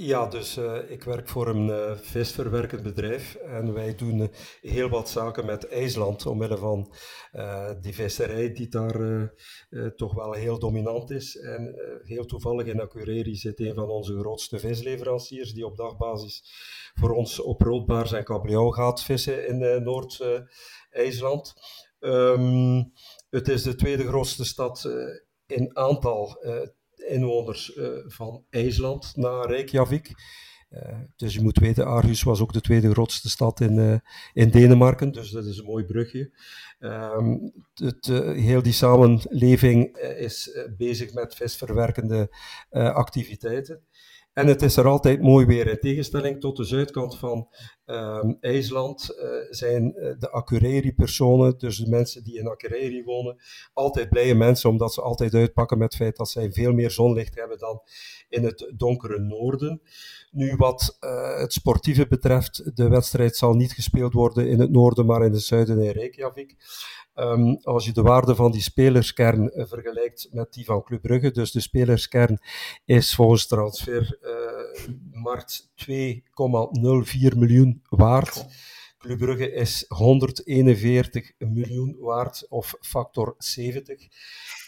Ja, 0.00 0.26
dus 0.26 0.56
uh, 0.56 0.90
ik 0.90 1.04
werk 1.04 1.28
voor 1.28 1.48
een 1.48 1.68
uh, 1.68 1.96
visverwerkend 1.96 2.82
bedrijf 2.82 3.34
en 3.34 3.72
wij 3.72 3.94
doen 3.94 4.18
uh, 4.18 4.28
heel 4.60 4.88
wat 4.88 5.08
zaken 5.08 5.46
met 5.46 5.68
IJsland 5.68 6.26
omwille 6.26 6.56
van 6.56 6.92
die 7.80 7.94
visserij 7.94 8.52
die 8.52 8.68
daar 8.68 9.32
toch 9.96 10.14
wel 10.14 10.32
heel 10.32 10.58
dominant 10.58 11.10
is. 11.10 11.36
En 11.36 11.74
heel 12.04 12.24
toevallig 12.24 12.66
in 12.66 12.80
Akureyri 12.80 13.34
zit 13.34 13.60
een 13.60 13.74
van 13.74 13.88
onze 13.88 14.18
grootste 14.18 14.58
visleveranciers 14.58 15.52
die 15.52 15.66
op 15.66 15.76
dagbasis 15.76 16.42
voor 16.94 17.10
ons 17.10 17.40
op 17.40 17.60
roodbaars 17.60 18.12
en 18.12 18.24
kabeljauw 18.24 18.70
gaat 18.70 19.02
vissen 19.02 19.46
in 19.46 19.82
Noord-IJsland. 19.82 21.54
Um, 22.00 22.92
het 23.30 23.48
is 23.48 23.62
de 23.62 23.74
tweede 23.74 24.06
grootste 24.06 24.44
stad 24.44 24.88
in 25.46 25.76
aantal 25.76 26.38
inwoners 27.08 27.76
uh, 27.76 27.88
van 28.06 28.44
IJsland 28.50 29.12
naar 29.16 29.46
Reykjavik. 29.46 30.12
Uh, 30.70 30.98
dus 31.16 31.34
je 31.34 31.40
moet 31.40 31.58
weten, 31.58 31.86
Aarhus 31.86 32.22
was 32.22 32.40
ook 32.40 32.52
de 32.52 32.60
tweede 32.60 32.90
grootste 32.90 33.28
stad 33.28 33.60
in, 33.60 33.76
uh, 33.76 33.98
in 34.32 34.50
Denemarken, 34.50 35.12
dus 35.12 35.30
dat 35.30 35.44
is 35.44 35.58
een 35.58 35.64
mooi 35.64 35.84
brugje. 35.84 36.32
Um, 36.78 37.52
het, 37.74 38.06
heel 38.36 38.62
die 38.62 38.72
samenleving 38.72 39.96
is 39.96 40.58
bezig 40.76 41.12
met 41.12 41.34
visverwerkende 41.34 42.36
activiteiten. 42.70 43.82
En 44.38 44.46
het 44.46 44.62
is 44.62 44.76
er 44.76 44.86
altijd 44.86 45.22
mooi 45.22 45.46
weer. 45.46 45.66
In 45.66 45.78
tegenstelling 45.80 46.40
tot 46.40 46.56
de 46.56 46.64
zuidkant 46.64 47.18
van 47.18 47.48
um, 47.86 48.36
IJsland 48.40 49.08
uh, 49.10 49.28
zijn 49.50 49.94
uh, 49.96 50.14
de 50.18 50.30
Akureyri-personen, 50.30 51.58
dus 51.58 51.76
de 51.76 51.88
mensen 51.88 52.24
die 52.24 52.38
in 52.38 52.48
Akureyri 52.48 53.04
wonen, 53.04 53.36
altijd 53.72 54.08
blije 54.08 54.34
mensen, 54.34 54.70
omdat 54.70 54.94
ze 54.94 55.02
altijd 55.02 55.34
uitpakken 55.34 55.78
met 55.78 55.92
het 55.92 56.02
feit 56.02 56.16
dat 56.16 56.28
zij 56.28 56.52
veel 56.52 56.72
meer 56.72 56.90
zonlicht 56.90 57.34
hebben 57.34 57.58
dan 57.58 57.80
in 58.28 58.44
het 58.44 58.72
donkere 58.76 59.18
noorden. 59.18 59.80
Nu, 60.30 60.56
wat 60.56 60.96
uh, 61.00 61.38
het 61.38 61.52
sportieve 61.52 62.06
betreft, 62.06 62.76
de 62.76 62.88
wedstrijd 62.88 63.36
zal 63.36 63.54
niet 63.54 63.72
gespeeld 63.72 64.12
worden 64.12 64.48
in 64.48 64.60
het 64.60 64.70
noorden, 64.70 65.06
maar 65.06 65.24
in 65.24 65.32
het 65.32 65.42
zuiden 65.42 65.80
in 65.80 65.90
Reykjavik. 65.90 66.56
Um, 67.20 67.58
als 67.62 67.84
je 67.84 67.92
de 67.92 68.02
waarde 68.02 68.34
van 68.34 68.52
die 68.52 68.62
spelerskern 68.62 69.50
uh, 69.54 69.64
vergelijkt 69.66 70.28
met 70.30 70.52
die 70.52 70.64
van 70.64 70.82
Club 70.82 71.02
Brugge, 71.02 71.30
dus 71.30 71.52
de 71.52 71.60
spelerskern 71.60 72.38
is 72.84 73.14
volgens 73.14 73.46
transfermarkt 73.46 75.70
uh, 75.86 76.16
2,04 77.32 77.36
miljoen 77.36 77.82
waard. 77.88 78.46
Club 78.98 79.18
Brugge 79.18 79.52
is 79.52 79.84
141 79.88 81.32
miljoen 81.38 81.96
waard, 81.98 82.46
of 82.48 82.74
factor 82.80 83.34
70. 83.38 84.08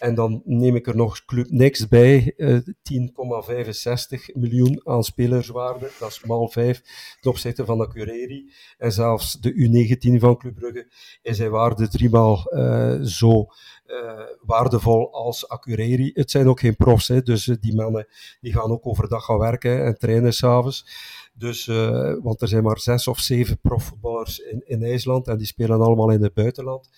En 0.00 0.14
dan 0.14 0.42
neem 0.44 0.76
ik 0.76 0.86
er 0.86 0.96
nog 0.96 1.24
Club 1.24 1.50
Next 1.50 1.88
bij, 1.88 2.34
uh, 2.36 2.58
10,65 2.82 4.34
miljoen 4.34 4.80
aan 4.84 5.04
spelerswaarde. 5.04 5.90
Dat 5.98 6.08
is 6.08 6.24
mal 6.24 6.48
5 6.48 6.82
ten 7.20 7.30
opzichte 7.30 7.64
van 7.64 7.78
de 7.78 7.88
Cureri. 7.88 8.52
En 8.78 8.92
zelfs 8.92 9.40
de 9.40 9.52
U19 9.52 10.20
van 10.20 10.36
Club 10.36 10.54
Brugge 10.54 10.86
is 11.22 11.38
hij 11.38 11.50
waarde 11.50 11.88
driemaal 11.88 12.54
uh, 12.54 13.00
zo 13.02 13.46
uh, 13.86 14.20
waardevol 14.40 15.12
als 15.12 15.48
Accureri. 15.48 16.10
Het 16.14 16.30
zijn 16.30 16.48
ook 16.48 16.60
geen 16.60 16.76
profs, 16.76 17.08
hè, 17.08 17.22
dus 17.22 17.44
die 17.44 17.74
mannen 17.74 18.06
die 18.40 18.52
gaan 18.52 18.70
ook 18.70 18.86
overdag 18.86 19.24
gaan 19.24 19.38
werken 19.38 19.84
en 19.84 19.98
trainen 19.98 20.32
s'avonds. 20.32 20.86
Dus, 21.34 21.66
uh, 21.66 22.14
want 22.22 22.42
er 22.42 22.48
zijn 22.48 22.62
maar 22.62 22.78
zes 22.78 23.08
of 23.08 23.18
zeven 23.18 23.60
profvoetballers 23.60 24.38
in, 24.38 24.62
in 24.66 24.82
IJsland 24.82 25.26
en 25.26 25.36
die 25.36 25.46
spelen 25.46 25.80
allemaal 25.80 26.10
in 26.10 26.22
het 26.22 26.34
buitenland. 26.34 26.88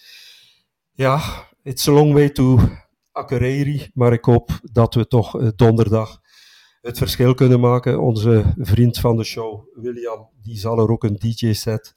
Ja, 0.92 1.46
it's 1.62 1.88
a 1.88 1.92
long 1.92 2.12
way 2.12 2.30
to 2.30 2.58
Akureyri, 3.12 3.90
maar 3.94 4.12
ik 4.12 4.24
hoop 4.24 4.50
dat 4.62 4.94
we 4.94 5.06
toch 5.06 5.40
uh, 5.40 5.48
donderdag 5.56 6.20
het 6.80 6.98
verschil 6.98 7.34
kunnen 7.34 7.60
maken. 7.60 8.00
Onze 8.00 8.54
vriend 8.56 8.98
van 8.98 9.16
de 9.16 9.24
show, 9.24 9.64
William, 9.74 10.30
die 10.42 10.58
zal 10.58 10.78
er 10.78 10.90
ook 10.90 11.04
een 11.04 11.16
DJ-set 11.18 11.94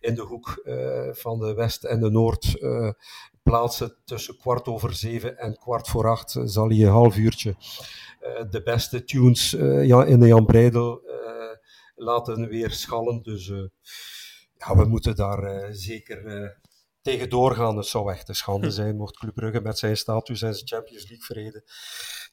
in 0.00 0.14
de 0.14 0.22
hoek 0.22 0.62
uh, 0.64 1.12
van 1.12 1.38
de 1.38 1.54
West 1.54 1.84
en 1.84 2.00
de 2.00 2.10
Noord 2.10 2.56
uh, 2.60 2.90
plaatsen. 3.42 3.96
Tussen 4.04 4.36
kwart 4.36 4.68
over 4.68 4.94
zeven 4.94 5.38
en 5.38 5.56
kwart 5.56 5.88
voor 5.88 6.08
acht 6.08 6.36
zal 6.44 6.68
hij 6.68 6.78
een 6.78 6.88
half 6.88 7.16
uurtje 7.16 7.56
de 8.50 8.62
beste 8.64 9.04
tunes 9.04 9.50
ja, 9.82 10.04
in 10.04 10.20
de 10.20 10.26
Jan 10.26 10.46
Breidel 10.46 11.02
laten 11.94 12.48
weer 12.48 12.70
schallen. 12.70 13.22
Dus 13.22 13.46
ja, 14.56 14.76
we 14.76 14.84
moeten 14.84 15.16
daar 15.16 15.74
zeker 15.74 16.58
tegen 17.02 17.30
doorgaan. 17.30 17.76
Het 17.76 17.86
zou 17.86 18.12
echt 18.12 18.28
een 18.28 18.34
schande 18.34 18.70
zijn 18.70 18.96
mocht 18.96 19.18
Club 19.18 19.34
Brugge 19.34 19.60
met 19.60 19.78
zijn 19.78 19.96
status 19.96 20.42
en 20.42 20.54
zijn 20.54 20.68
Champions 20.68 21.08
League 21.08 21.24
verreden 21.24 21.64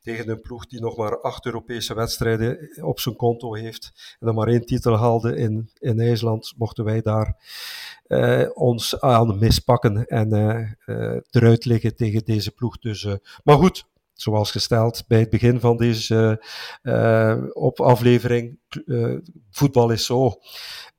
tegen 0.02 0.30
een 0.30 0.42
ploeg 0.42 0.68
die 0.68 0.82
nog 0.82 0.98
maar 0.98 1.22
acht 1.22 1.46
Europese 1.46 1.94
wedstrijden 1.94 2.70
op 2.84 3.00
zijn 3.00 3.16
konto 3.16 3.54
heeft 3.54 4.16
en 4.20 4.26
dan 4.26 4.36
maar 4.36 4.48
één 4.48 4.66
titel 4.66 4.98
haalde 4.98 5.36
in, 5.36 5.70
in 5.80 6.00
IJsland, 6.00 6.54
mochten 6.58 6.84
wij 6.84 7.02
daar 7.02 7.36
uh, 8.08 8.50
ons 8.54 9.00
aan 9.00 9.40
mispakken 9.40 10.06
en 10.06 10.34
uh, 10.34 10.96
uh, 10.98 11.20
eruit 11.30 11.66
liggen 11.66 11.96
tegen 11.96 12.26
deze 12.26 12.52
ploeg. 12.52 12.80
Dus, 12.80 13.08
maar 13.44 13.58
goed, 13.58 13.86
zoals 14.16 14.52
gesteld 14.52 15.04
bij 15.08 15.20
het 15.20 15.30
begin 15.30 15.60
van 15.60 15.78
deze 15.78 16.46
uh, 16.84 17.44
op 17.54 17.80
aflevering, 17.80 18.60
uh, 18.86 19.18
voetbal 19.52 19.90
is 19.90 20.06
zo 20.06 20.32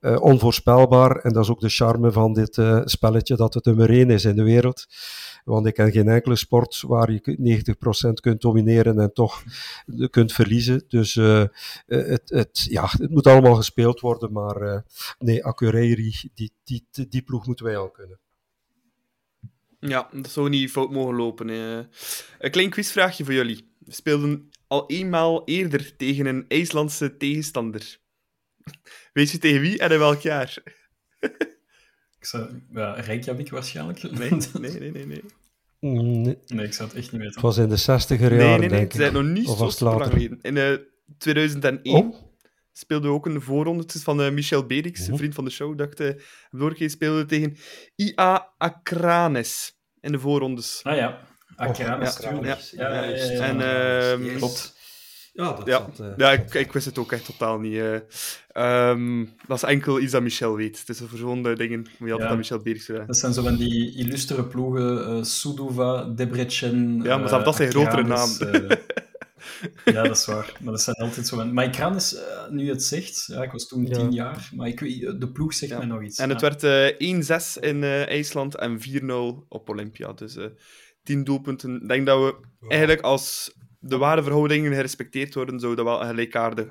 onvoorspelbaar. 0.01 1.15
En 1.15 1.33
dat 1.33 1.43
is 1.43 1.49
ook 1.49 1.59
de 1.59 1.69
charme 1.69 2.11
van 2.11 2.33
dit 2.33 2.61
spelletje, 2.83 3.35
dat 3.35 3.53
het 3.53 3.65
nummer 3.65 3.89
één 3.89 4.09
is 4.09 4.25
in 4.25 4.35
de 4.35 4.43
wereld. 4.43 4.85
Want 5.43 5.65
ik 5.65 5.73
ken 5.73 5.91
geen 5.91 6.07
enkele 6.07 6.35
sport 6.35 6.83
waar 6.87 7.11
je 7.11 7.73
90% 8.09 8.13
kunt 8.13 8.41
domineren 8.41 8.99
en 8.99 9.13
toch 9.13 9.43
kunt 10.09 10.33
verliezen. 10.33 10.83
Dus 10.87 11.13
het, 11.85 12.29
het, 12.29 12.65
ja, 12.69 12.85
het 12.89 13.09
moet 13.09 13.27
allemaal 13.27 13.55
gespeeld 13.55 13.99
worden. 13.99 14.31
Maar 14.31 14.83
nee, 15.19 15.45
Akureyri, 15.45 16.29
die, 16.33 16.87
die 17.09 17.21
ploeg 17.21 17.45
moeten 17.45 17.65
wij 17.65 17.77
al 17.77 17.89
kunnen. 17.89 18.19
Ja, 19.87 20.09
dat 20.11 20.31
zou 20.31 20.49
niet 20.49 20.71
fout 20.71 20.91
mogen 20.91 21.15
lopen. 21.15 21.47
Hè. 21.47 21.77
Een 22.39 22.51
klein 22.51 22.69
quizvraagje 22.69 23.23
voor 23.23 23.33
jullie. 23.33 23.71
We 23.79 23.93
speelden 23.93 24.49
al 24.67 24.89
eenmaal 24.89 25.45
eerder 25.45 25.95
tegen 25.95 26.25
een 26.25 26.45
IJslandse 26.47 27.17
tegenstander. 27.17 27.97
Weet 29.13 29.31
je 29.31 29.37
tegen 29.37 29.61
wie 29.61 29.79
en 29.79 29.91
in 29.91 29.99
welk 29.99 30.21
jaar? 30.21 30.57
ik 32.19 32.25
zou, 32.25 32.61
ja, 32.71 32.93
Reykjavik 32.93 33.49
waarschijnlijk. 33.49 34.01
Nee, 34.11 34.29
nee, 34.29 34.79
nee, 34.79 34.91
nee. 34.91 35.05
nee. 35.05 35.23
Nee. 35.79 36.37
nee, 36.47 36.65
ik 36.65 36.73
zou 36.73 36.89
het 36.89 36.97
echt 36.97 37.11
niet 37.11 37.21
weten. 37.21 37.33
Het 37.33 37.41
was 37.41 37.57
in 37.57 37.69
de 37.69 37.79
60er 37.79 38.19
jaren, 38.19 38.37
nee, 38.37 38.47
nee, 38.47 38.59
nee, 38.59 38.69
denk 38.69 38.91
het 38.91 39.01
is 39.01 39.11
nog 39.11 39.23
niet 39.23 39.47
of 39.47 39.73
zo 39.73 39.85
lang 39.85 40.03
geleden. 40.03 40.39
In 40.41 40.55
uh, 40.55 40.73
2001 41.17 41.95
oh? 41.95 42.15
speelde 42.71 43.07
ook 43.07 43.25
een 43.25 43.41
voorronde 43.41 43.83
van 43.87 44.21
uh, 44.21 44.31
Michel 44.31 44.65
Berix, 44.65 45.07
een 45.07 45.17
vriend 45.17 45.33
van 45.33 45.45
de 45.45 45.51
show, 45.51 45.77
dacht 45.77 45.99
uh, 45.99 46.09
Lorke 46.49 46.89
speelde 46.89 47.25
tegen 47.25 47.57
IA 47.95 48.53
Akranes 48.57 49.76
in 50.07 50.13
de 50.13 50.19
voorrondes. 50.19 50.79
Ah 50.83 50.95
ja, 50.95 51.19
Akranis, 51.55 52.17
ja, 52.21 52.29
tuurlijk. 52.29 52.59
ja. 52.71 53.03
En, 53.03 53.09
Yes. 53.57 54.29
ehm, 54.29 54.37
Klopt. 54.37 54.75
Ja, 55.33 55.53
dat 55.53 55.65
Ja, 55.67 55.77
zat, 55.77 55.99
eh, 55.99 56.07
ja 56.17 56.31
ik, 56.31 56.53
ik 56.53 56.71
wist 56.71 56.85
het 56.85 56.97
ook 56.97 57.11
echt 57.11 57.25
totaal 57.25 57.59
niet. 57.59 57.75
eh. 57.77 57.95
Ehm, 58.51 59.25
dat 59.47 59.57
is 59.57 59.63
enkel 59.63 59.99
iets 59.99 60.11
dat 60.11 60.21
Michel 60.21 60.55
weet. 60.55 60.79
Het 60.79 60.89
is 60.89 61.01
zo'n 61.15 61.47
eh, 61.47 61.55
dingen 61.55 61.79
moet 61.79 61.89
je 61.97 62.03
altijd 62.03 62.21
Ja. 62.21 62.27
aan 62.29 62.37
Michel 62.37 62.59
Beers 62.59 62.85
vragen. 62.85 63.07
Dat 63.07 63.17
zijn 63.17 63.33
zo 63.33 63.43
van 63.43 63.55
die 63.55 63.95
illustere 63.97 64.43
ploegen, 64.43 65.05
eh 65.07 65.23
Suduva, 65.23 66.03
Debrecen... 66.03 66.99
Ja, 67.03 67.17
maar 67.17 67.29
zelfs 67.29 67.45
dat 67.45 67.55
zijn 67.55 67.69
grotere 67.69 68.01
eh, 68.01 68.77
ja, 69.85 70.03
dat 70.03 70.17
is 70.17 70.25
waar. 70.25 70.57
Maar 70.61 70.71
dat 70.71 70.81
zijn 70.81 70.95
altijd 70.95 71.27
zo. 71.27 71.45
Maar 71.45 71.65
Akranis, 71.67 72.15
eh 72.15 72.49
nu 72.49 72.69
het 72.69 72.83
zegt, 72.83 73.23
ja, 73.25 73.43
ik 73.43 73.51
was 73.51 73.67
toen 73.67 73.85
Ja. 73.85 73.93
tien 73.97 74.11
jaar, 74.11 74.49
maar 74.55 74.67
ik 74.67 74.79
weet, 74.79 74.99
de 75.21 75.31
ploeg 75.31 75.53
zegt 75.53 75.71
Ja. 75.71 75.77
mij 75.77 75.87
nog 75.87 76.03
iets. 76.03 76.19
En 76.19 76.29
het 76.29 76.39
ja. 76.41 76.49
werd 76.49 76.63
eh 76.99 77.07
1-6 77.09 77.57
in 77.59 77.83
eh, 77.83 78.07
IJsland 78.07 78.55
en 78.55 78.79
4-0 78.79 79.45
op 79.47 79.69
Olympia. 79.69 80.13
Dus 80.13 80.35
eh 80.35 80.45
10 81.03 81.23
doelpunten. 81.23 81.81
Ik 81.81 81.87
denk 81.87 82.05
dat 82.05 82.19
we 82.23 82.35
eigenlijk 82.67 83.01
als 83.01 83.55
de 83.79 83.97
ware 83.97 84.23
verhoudingen 84.23 84.73
gerespecteerd 84.73 85.33
worden, 85.33 85.59
zou 85.59 85.75
dat 85.75 85.85
wel 85.85 86.01
een 86.01 86.07
gelijkaardig 86.07 86.67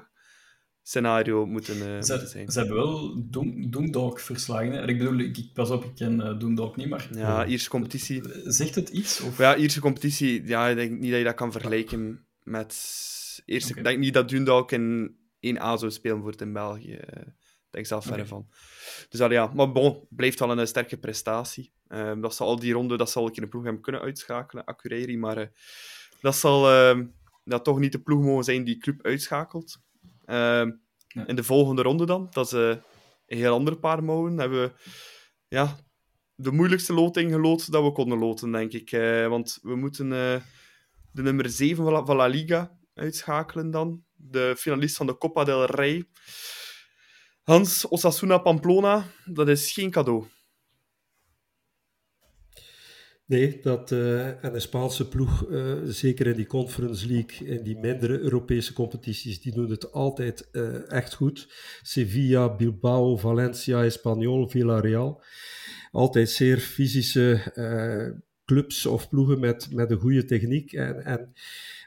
scenario 0.82 1.47
moeten, 1.47 1.74
eh, 1.74 2.03
zijn. 2.03 2.51
ze 2.51 2.59
hebben 2.59 2.76
wel 2.76 3.24
Doen- 3.30 3.66
Doendalk 3.70 4.20
verslagen. 4.20 4.72
Hè? 4.72 4.87
Ik 4.89 4.99
bedoel, 4.99 5.18
ik, 5.18 5.51
pas 5.53 5.70
op, 5.70 5.84
ik 5.84 5.95
ken 5.95 6.20
eh 6.20 6.39
Doendalk 6.39 6.76
niet, 6.76 6.89
maar 6.89 7.09
Ja, 7.14 7.47
Ierse 7.47 7.68
competitie. 7.68 8.22
zegt 8.45 8.74
het 8.74 8.89
iets? 8.89 9.20
Of... 9.20 9.39
Ja, 9.39 9.57
Ierse 9.57 9.80
competitie, 9.80 10.47
ja, 10.47 10.68
ik 10.68 10.76
denk 10.76 10.91
niet 10.91 11.11
dat 11.11 11.18
je 11.18 11.24
dat 11.24 11.34
kan 11.34 11.53
vergelijken 11.53 12.26
met... 12.47 13.43
Eerst. 13.45 13.71
Ik 13.71 13.85
denk 13.85 13.99
niet 13.99 14.15
dat 14.15 14.29
Dundalk 14.29 14.73
in 14.73 15.17
1A 15.57 15.61
zou 15.75 15.91
spelen 15.91 16.21
voor 16.21 16.31
het 16.31 16.41
in 16.41 16.53
België. 16.53 16.95
eh. 16.95 17.23
Ik 17.67 17.83
denk 17.83 17.87
zelf 17.87 18.05
verre 18.05 18.27
van. 18.27 18.49
Dus 19.09 19.21
al 19.21 19.33
ja, 19.33 19.47
maar 19.55 19.73
bon, 19.73 20.07
blijft 20.11 20.39
wel 20.39 20.51
een 20.51 20.59
eh, 20.59 20.67
sterke 20.67 20.97
prestatie. 20.99 21.73
Ehm, 21.89 22.21
dat 22.21 22.35
zal 22.35 22.47
al 22.47 22.59
die 22.59 22.73
ronde, 22.73 22.97
dat 22.97 23.11
zal 23.11 23.27
ik 23.29 23.37
in 23.37 23.43
de 23.43 23.49
ploeg 23.49 23.65
hem 23.65 23.81
kunnen 23.81 24.01
uitschakelen, 24.01 24.65
Accureri, 24.65 25.19
maar 25.19 25.37
eh, 25.37 25.47
dat 26.21 26.37
zal 26.37 26.71
ehm, 26.71 27.07
dat 27.45 27.65
toch 27.65 27.79
niet 27.79 27.93
de 27.93 28.01
ploeg 28.03 28.23
mogen 28.23 28.45
zijn 28.45 28.65
die 28.65 28.79
club 28.79 29.03
uitschakelt. 29.05 29.79
Ehm, 30.25 30.71
Ja. 31.09 31.27
In 31.27 31.37
de 31.37 31.45
volgende 31.45 31.83
ronde 31.83 32.07
dan, 32.07 32.27
dat 32.31 32.47
is 32.47 32.53
een 32.53 32.81
heel 33.27 33.53
ander 33.55 33.79
paar 33.79 34.05
mouwen, 34.05 34.39
hebben 34.39 34.63
we 34.63 34.73
ja, 35.49 35.77
de 36.35 36.51
moeilijkste 36.53 36.93
loting 36.93 37.33
gelood 37.33 37.73
dat 37.73 37.83
we 37.85 37.93
konden 37.93 38.19
loten, 38.19 38.53
denk 38.53 38.73
ik. 38.73 38.91
Want 39.29 39.59
we 39.63 39.77
moeten 39.77 40.09
de 41.17 41.23
nummer 41.23 41.51
7 41.51 41.85
van 41.85 41.93
La, 41.93 42.05
van 42.05 42.17
La 42.17 42.27
Liga 42.27 42.79
uitschakelen 42.95 43.71
dan. 43.71 44.05
De 44.14 44.55
finalist 44.57 44.97
van 44.97 45.07
de 45.07 45.19
Copa 45.19 45.45
del 45.45 45.64
Rey. 45.64 46.05
Hans 47.43 47.89
Osasuna 47.89 48.39
Pamplona, 48.39 49.05
dat 49.25 49.49
is 49.49 49.73
geen 49.73 49.91
cadeau. 49.91 50.25
Nee, 53.27 53.59
dat, 53.62 53.93
eh, 53.93 54.45
en 54.45 54.53
de 54.53 54.61
Spaanse 54.61 55.09
ploeg, 55.09 55.51
eh, 55.51 55.75
zeker 55.85 56.27
in 56.27 56.37
die 56.37 56.47
Conference 56.47 57.07
League, 57.07 57.49
in 57.49 57.62
die 57.62 57.79
mindere 57.79 58.19
Europese 58.19 58.73
competities, 58.73 59.41
die 59.41 59.53
doen 59.53 59.71
het 59.71 59.93
altijd 59.93 60.49
eh, 60.51 60.91
echt 60.91 61.14
goed. 61.14 61.49
Sevilla, 61.83 62.57
Bilbao, 62.57 63.17
Valencia, 63.17 63.85
Espanyol, 63.85 64.49
Villarreal. 64.49 65.23
Altijd 65.91 66.31
zeer 66.31 66.59
fysische 66.59 67.43
clubs 68.47 68.87
of 68.87 69.09
ploegen 69.09 69.41
met, 69.41 69.69
met 69.73 69.91
een 69.91 69.99
goede 69.99 70.25
techniek. 70.25 70.73
En, 70.73 71.05
en 71.05 71.33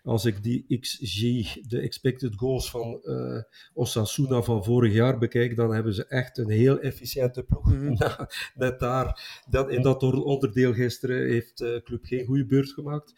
als 0.04 0.26
ik 0.26 0.44
die 0.44 0.80
XG, 0.80 1.22
de 1.68 1.80
expected 1.80 2.36
goals 2.36 2.70
van 2.70 3.02
eh, 3.04 3.42
Osasuna 3.74 4.42
van 4.42 4.64
vorig 4.64 4.94
jaar 4.94 5.18
bekijk, 5.18 5.56
dan 5.56 5.74
hebben 5.74 5.94
ze 5.94 6.06
echt 6.06 6.38
een 6.38 6.50
heel 6.50 6.80
efficiënte 6.80 7.44
ploeg. 7.44 7.74
Mhm. 7.74 7.96
Net 8.56 8.80
daar, 8.80 9.42
dat, 9.50 9.70
in 9.70 9.82
dat 9.82 10.04
onderdeel 10.04 10.74
gisteren 10.74 11.28
heeft 11.30 11.58
de 11.58 11.82
club 11.84 12.06
geen 12.06 12.26
goede 12.26 12.46
beurt 12.46 12.72
gemaakt. 12.72 13.14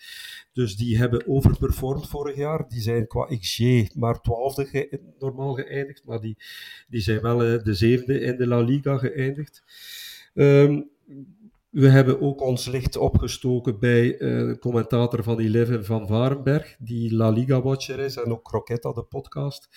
Dus 0.53 0.75
die 0.75 0.97
hebben 0.97 1.27
overperformed 1.27 2.07
vorig 2.07 2.35
jaar. 2.35 2.67
Die 2.67 2.81
zijn 2.81 3.07
qua 3.07 3.25
XG 3.39 3.59
maar 3.95 4.21
twaalfde 4.21 4.65
ge- 4.65 4.99
normaal 5.19 5.53
geëindigd, 5.53 6.05
maar 6.05 6.21
die, 6.21 6.37
die 6.87 7.01
zijn 7.01 7.21
wel 7.21 7.43
eh, 7.43 7.63
de 7.63 7.73
zevende 7.73 8.19
in 8.19 8.37
de 8.37 8.47
La 8.47 8.59
Liga 8.59 8.97
geëindigd. 8.97 9.63
Ehm, 10.33 10.81
we 11.71 11.87
hebben 11.89 12.21
ook 12.21 12.41
ons 12.41 12.65
licht 12.67 12.97
opgestoken 12.97 13.79
bij 13.79 14.17
eh, 14.17 14.19
de 14.47 14.57
commentator 14.59 15.23
van 15.23 15.39
Eleven 15.39 15.85
van 15.85 16.07
Varenberg, 16.07 16.75
die 16.79 17.15
La 17.15 17.29
Liga-watcher 17.29 17.99
is 17.99 18.15
en 18.15 18.31
ook 18.31 18.43
Croquetta, 18.43 18.91
de 18.93 19.03
podcast, 19.03 19.67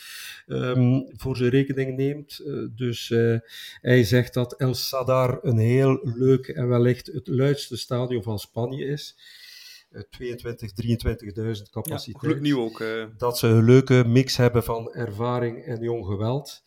ehm, 0.46 1.00
voor 1.16 1.36
zijn 1.36 1.50
rekening 1.50 1.96
neemt. 1.96 2.38
Eh, 2.46 2.52
dus 2.70 3.10
eh, 3.10 3.36
hij 3.80 4.04
zegt 4.04 4.34
dat 4.34 4.52
El 4.52 4.74
Sadar 4.74 5.38
een 5.42 5.58
heel 5.58 6.00
leuk 6.02 6.48
en 6.48 6.68
wellicht 6.68 7.06
het 7.06 7.28
luidste 7.28 7.76
stadion 7.76 8.22
van 8.22 8.38
Spanje 8.38 8.84
is. 8.84 9.16
Eh, 9.90 10.02
22, 10.10 10.72
23.000 10.72 11.66
Ja, 11.66 11.80
capaciteit 11.80 12.24
gloednieuw 12.24 12.60
ook. 12.60 12.80
eh. 12.80 13.04
dat 13.16 13.38
ze 13.38 13.46
een 13.46 13.64
leuke 13.64 14.04
mix 14.06 14.36
hebben 14.36 14.64
van 14.64 14.92
ervaring 14.92 15.64
en 15.64 15.82
jong 15.82 16.06
geweld. 16.06 16.62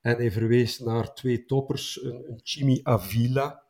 En 0.00 0.16
hij 0.16 0.30
verwees 0.32 0.78
naar 0.78 1.14
twee 1.14 1.44
toppers, 1.44 2.02
een, 2.02 2.24
een 2.28 2.40
Chimi 2.42 2.80
Avila, 2.82 3.62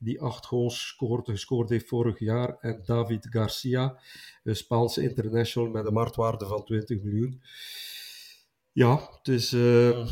die 0.00 0.20
acht 0.20 0.46
goals 0.46 0.96
gescoord 0.98 1.68
heeft 1.68 1.88
vorig 1.88 2.18
jaar, 2.18 2.58
en 2.60 2.82
David 2.84 3.26
Garcia, 3.30 4.00
een 4.44 4.56
Spaanse 4.56 5.02
international 5.02 5.70
met 5.70 5.86
een 5.86 5.92
marktwaarde 5.92 6.46
van 6.46 6.64
20 6.64 7.02
miljoen. 7.02 7.42
Ja, 8.72 9.18
dus 9.22 9.52
eh, 9.52 10.06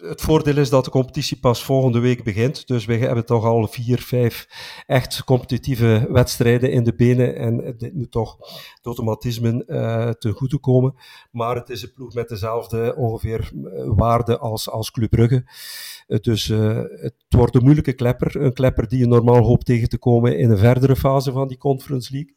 het 0.00 0.20
voordeel 0.20 0.56
is 0.56 0.70
dat 0.70 0.84
de 0.84 0.90
competitie 0.90 1.38
pas 1.38 1.64
volgende 1.64 1.98
week 1.98 2.24
begint. 2.24 2.66
Dus 2.66 2.84
we 2.84 2.96
hebben 2.96 3.26
toch 3.26 3.44
al 3.44 3.66
vier, 3.66 3.98
vijf 3.98 4.48
echt 4.86 5.24
competitieve 5.24 6.06
wedstrijden 6.10 6.72
in 6.72 6.84
de 6.84 6.94
benen. 6.94 7.36
En 7.36 7.74
dit 7.78 7.94
moet 7.94 8.10
toch 8.10 8.36
de 8.38 8.80
automatismen 8.82 9.66
eh 9.66 10.10
ten 10.10 10.32
goede 10.32 10.58
komen. 10.58 10.94
Maar 11.30 11.56
het 11.56 11.68
is 11.68 11.82
een 11.82 11.92
ploeg 11.92 12.14
met 12.14 12.28
dezelfde 12.28 12.94
ongeveer 12.96 13.40
eh, 13.40 13.82
waarde 13.86 14.38
als, 14.38 14.70
als 14.70 14.90
Club 14.90 15.10
Brugge. 15.10 15.44
Eh, 16.06 16.18
dus 16.18 16.46
het 16.46 17.14
wordt 17.28 17.54
een 17.54 17.62
moeilijke 17.62 17.92
klepper. 17.92 18.36
Een 18.36 18.52
klepper 18.52 18.88
die 18.88 18.98
je 18.98 19.06
normaal 19.06 19.42
hoopt 19.42 19.66
tegen 19.66 19.88
te 19.88 19.98
komen 19.98 20.38
in 20.38 20.50
een 20.50 20.58
verdere 20.58 20.96
fase 20.96 21.32
van 21.32 21.48
die 21.48 21.58
Conference 21.58 22.12
League. 22.12 22.34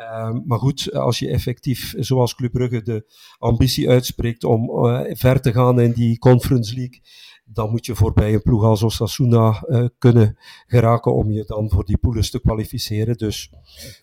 Ehm, 0.00 0.40
maar 0.44 0.58
goed, 0.58 0.92
als 0.92 1.18
je 1.18 1.28
effectief, 1.28 1.94
zoals 1.98 2.34
Club 2.34 2.52
Brugge, 2.52 2.82
de 2.82 3.04
ambitie 3.38 3.88
uitspreekt 3.88 4.44
om 4.44 4.86
eh, 4.86 5.14
ver 5.16 5.40
te 5.40 5.52
gaan 5.52 5.80
in 5.80 5.92
die 5.92 6.18
Conference 6.18 6.74
League, 6.74 7.00
dan 7.44 7.70
moet 7.70 7.86
je 7.86 7.94
voorbij 7.94 8.34
een 8.34 8.42
ploeg 8.42 8.64
als 8.64 8.82
Osasuna 8.82 9.62
eh, 9.62 9.84
kunnen 9.98 10.38
geraken 10.66 11.14
om 11.14 11.30
je 11.30 11.44
dan 11.44 11.70
voor 11.70 11.84
die 11.84 11.98
poules 11.98 12.30
te 12.30 12.40
kwalificeren. 12.40 13.16
Dus 13.16 13.50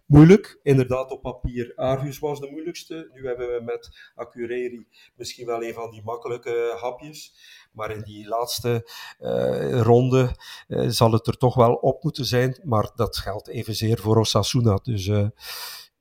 moeilijk, 0.06 0.60
inderdaad 0.64 1.12
op 1.12 1.22
papier. 1.22 1.74
Argus 1.76 2.20
was 2.20 2.40
de 2.40 2.50
moeilijkste. 2.52 3.10
Nu 3.14 3.28
hebben 3.28 3.48
we 3.48 3.62
met 3.64 4.12
Accureri 4.16 4.88
misschien 5.16 5.46
wel 5.46 5.64
een 5.64 5.74
van 5.74 5.92
die 5.92 6.04
makkelijke 6.04 6.78
hapjes. 6.82 7.34
Maar 7.78 7.92
in 7.92 8.02
die 8.02 8.28
laatste 8.28 8.90
eh, 9.20 9.82
ronde 9.82 10.36
eh, 10.68 10.88
zal 10.88 11.12
het 11.12 11.28
er 11.28 11.38
toch 11.38 11.56
wel 11.56 11.74
op 11.74 12.04
moeten 12.04 12.26
zijn. 12.26 12.60
Maar 12.64 12.92
dat 12.96 13.18
geldt 13.18 13.48
evenzeer 13.48 13.98
voor 13.98 14.18
Osasuna. 14.18 14.80
Dus 14.84 15.08
eh, 15.08 15.28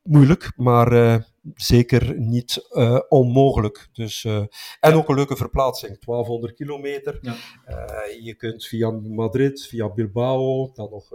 moeilijk, 0.06 0.52
maar 0.56 0.92
eh, 0.92 1.16
zeker 1.54 2.18
niet 2.18 2.66
eh, 2.70 3.00
onmogelijk. 3.08 3.88
Dus, 3.92 4.24
eh, 4.24 4.44
en 4.80 4.94
ook 4.94 5.08
een 5.08 5.14
leuke 5.14 5.36
verplaatsing, 5.36 5.98
1200 5.98 6.54
kilometer. 6.54 7.18
Ja. 7.22 7.34
Eh, 7.64 8.24
je 8.24 8.34
kunt 8.34 8.64
via 8.66 8.90
Madrid, 8.90 9.66
via 9.66 9.92
Bilbao, 9.92 10.70
dan 10.74 10.90
nog 10.90 11.10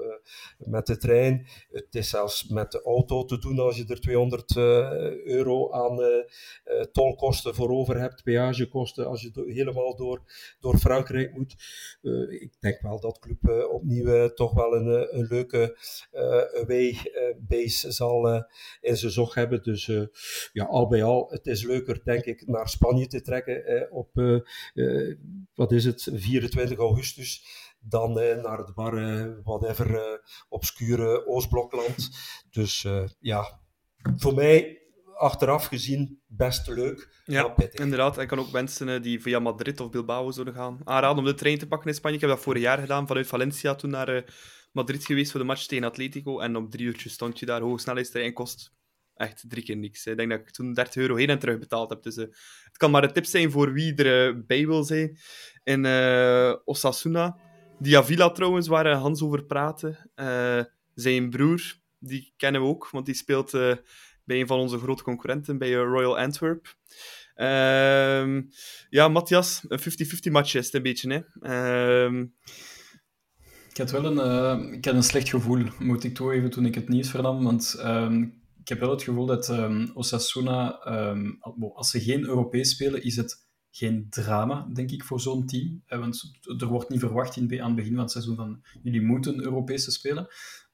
met 0.58 0.86
de 0.86 0.98
trein. 0.98 1.48
Het 1.72 1.96
is 1.96 2.10
zelfs 2.10 2.48
met 2.48 2.72
de 2.72 2.82
auto 2.82 3.26
te 3.26 3.40
doen 3.40 3.60
als 3.60 3.78
je 3.78 3.86
er 3.88 4.02
200 4.02 4.56
eh, 4.56 4.64
euro 5.26 5.72
aan 5.72 6.00
tolkosten 6.92 7.56
voor 7.56 7.70
over 7.70 8.00
hebt, 8.00 8.24
peagekosten 8.24 9.08
als 9.08 9.22
je 9.22 9.32
do- 9.32 9.46
helemaal 9.46 9.96
door, 9.96 10.22
door 10.60 10.78
Frankrijk 10.78 11.34
moet. 11.34 11.56
Ik 12.30 12.54
denk 12.60 12.82
wel 12.82 13.00
dat 13.00 13.20
Club 13.20 13.68
opnieuw 13.72 14.34
toch 14.34 14.54
wel 14.54 14.76
een, 14.76 15.18
een 15.18 15.26
leuke 15.30 15.78
away 16.62 16.98
base 17.38 17.92
zal 17.92 18.46
in 18.82 18.98
zijn 18.98 19.12
zog 19.12 19.34
hebben. 19.34 19.64
Dus 19.64 19.90
ja, 20.54 20.66
al 20.66 20.88
bij 20.88 21.04
al, 21.04 21.30
het 21.30 21.48
is 21.48 21.64
leuker 21.64 22.04
denk 22.04 22.26
ik 22.26 22.48
naar 22.48 22.70
Spanje 22.70 23.08
te 23.08 23.22
trekken 23.22 23.66
eh, 23.66 23.94
op, 23.94 24.18
eh, 24.18 25.16
wat 25.54 25.72
is 25.72 25.86
het, 25.86 26.08
24 26.14 26.78
augustus 26.78 27.44
dan 27.82 28.20
eh, 28.20 28.42
naar 28.42 28.58
het 28.58 28.74
bar, 28.74 28.98
eh, 28.98 29.32
whatever, 29.44 29.96
eh, 29.96 30.18
obscure 30.50 31.28
Oostblokland. 31.28 32.10
Dus 32.50 32.84
eh, 32.84 33.04
ja, 33.20 33.60
voor 34.18 34.34
mij 34.34 34.82
achteraf 35.16 35.66
gezien 35.66 36.22
best 36.28 36.68
leuk. 36.68 37.22
Ja, 37.26 37.56
inderdaad. 37.72 38.18
Ik 38.18 38.28
kan 38.28 38.40
ook 38.40 38.52
mensen 38.52 39.02
die 39.02 39.22
via 39.22 39.40
Madrid 39.40 39.80
of 39.80 39.90
Bilbao 39.90 40.32
zouden 40.32 40.54
gaan 40.54 40.80
aanraden 40.84 41.18
om 41.18 41.26
de 41.26 41.34
trein 41.34 41.58
te 41.58 41.68
pakken 41.68 41.90
in 41.90 41.96
Spanje. 41.96 42.16
Ik 42.16 42.22
heb 42.22 42.30
dat 42.30 42.40
vorig 42.40 42.62
jaar 42.62 42.78
gedaan, 42.78 43.08
vanuit 43.08 43.28
Valencia 43.28 43.76
toen 43.76 43.90
naar 43.90 44.08
eh, 44.08 44.24
Madrid 44.72 45.06
geweest 45.06 45.32
voor 45.32 45.40
de 45.40 45.46
match 45.46 45.66
tegen 45.66 45.84
Atletico. 45.84 46.40
En 46.40 46.56
op 46.56 46.72
drie 46.72 46.86
uurtjes 46.86 47.14
stond 47.14 47.40
je 47.40 47.46
daar. 47.46 47.62
Hoogsnelheidstrein 47.62 48.34
kost 48.34 48.74
echt 49.22 49.44
drie 49.48 49.64
keer 49.64 49.78
niks. 49.78 50.06
Ik 50.06 50.18
denk 50.18 50.30
dat 50.30 50.40
ik 50.40 50.52
toen 50.52 50.74
30 50.74 50.96
euro 50.96 51.16
heen 51.16 51.30
en 51.30 51.40
terug 51.40 51.60
betaald 51.60 51.90
heb. 51.90 52.04
Dus 52.04 52.18
eh, 52.18 52.26
het 52.64 52.78
kan 52.78 52.92
maar 52.92 53.04
een 53.04 53.14
tip 53.14 53.26
zijn 53.26 53.52
voor 53.52 53.74
wie 53.74 53.96
er 53.96 54.28
eh, 54.28 54.36
bij 54.48 54.68
wil 54.68 54.84
zijn. 54.84 55.18
In 55.64 55.86
eh, 55.86 56.54
Osasuna. 56.66 57.38
Diavila 57.80 58.32
trouwens, 58.32 58.68
waar 58.68 58.88
Hans 58.94 59.22
over 59.22 59.44
praatte. 59.46 60.10
eh, 60.16 60.64
zijn 60.94 61.30
broer 61.30 61.62
die 62.00 62.34
kennen 62.38 62.62
we 62.62 62.68
ook, 62.68 62.90
want 62.90 63.06
die 63.06 63.16
speelt 63.16 63.52
bij 64.24 64.40
een 64.40 64.48
van 64.48 64.60
onze 64.60 64.78
grote 64.78 65.04
concurrenten, 65.04 65.58
bij 65.58 65.74
Royal 65.74 66.20
Antwerp. 66.20 66.76
Ehm, 67.36 68.42
ja, 68.90 69.08
Matthias, 69.08 69.66
een 69.68 69.80
50-50 69.80 70.32
match 70.32 70.56
is 70.56 70.66
het 70.66 70.74
een 70.74 70.82
beetje. 70.82 71.14
Hè? 71.14 71.48
Ehm, 71.48 72.26
ik 73.70 73.78
had 73.78 73.92
wel 73.92 74.06
een, 74.06 74.74
ik 74.74 74.86
had 74.86 74.94
een 74.94 75.04
slecht 75.04 75.30
gevoel, 75.30 75.64
moet 75.80 76.04
ik 76.04 76.16
toegeven, 76.16 76.50
toen 76.50 76.66
ik 76.66 76.76
het 76.76 76.90
nieuws 76.90 77.10
vernam. 77.10 77.44
Want 77.44 77.76
um, 77.80 78.41
ik 78.62 78.68
heb 78.68 78.80
wel 78.80 78.90
het 78.90 79.04
gevoel 79.04 79.26
dat 79.26 79.50
um, 79.50 79.92
Osasuna, 79.94 80.88
um, 81.10 81.38
als 81.74 81.90
ze 81.90 82.00
geen 82.00 82.24
Europees 82.24 82.70
spelen, 82.70 83.04
is 83.04 83.16
het 83.16 83.50
geen 83.72 84.08
drama, 84.10 84.68
denk 84.74 84.92
ik, 84.92 85.04
voor 85.04 85.20
zo'n 85.20 85.46
team. 85.46 85.84
Eh, 85.86 86.00
want 86.00 86.32
er 86.58 86.68
wordt 86.68 86.90
niet 86.90 87.00
verwacht 87.00 87.38
in, 87.38 87.62
aan 87.62 87.68
het 87.68 87.76
begin 87.76 87.94
van 87.94 88.02
het 88.02 88.12
seizoen 88.12 88.36
van 88.36 88.64
jullie 88.84 89.02
moeten 89.02 89.44
Europese 89.44 89.92
spelen. 89.92 90.28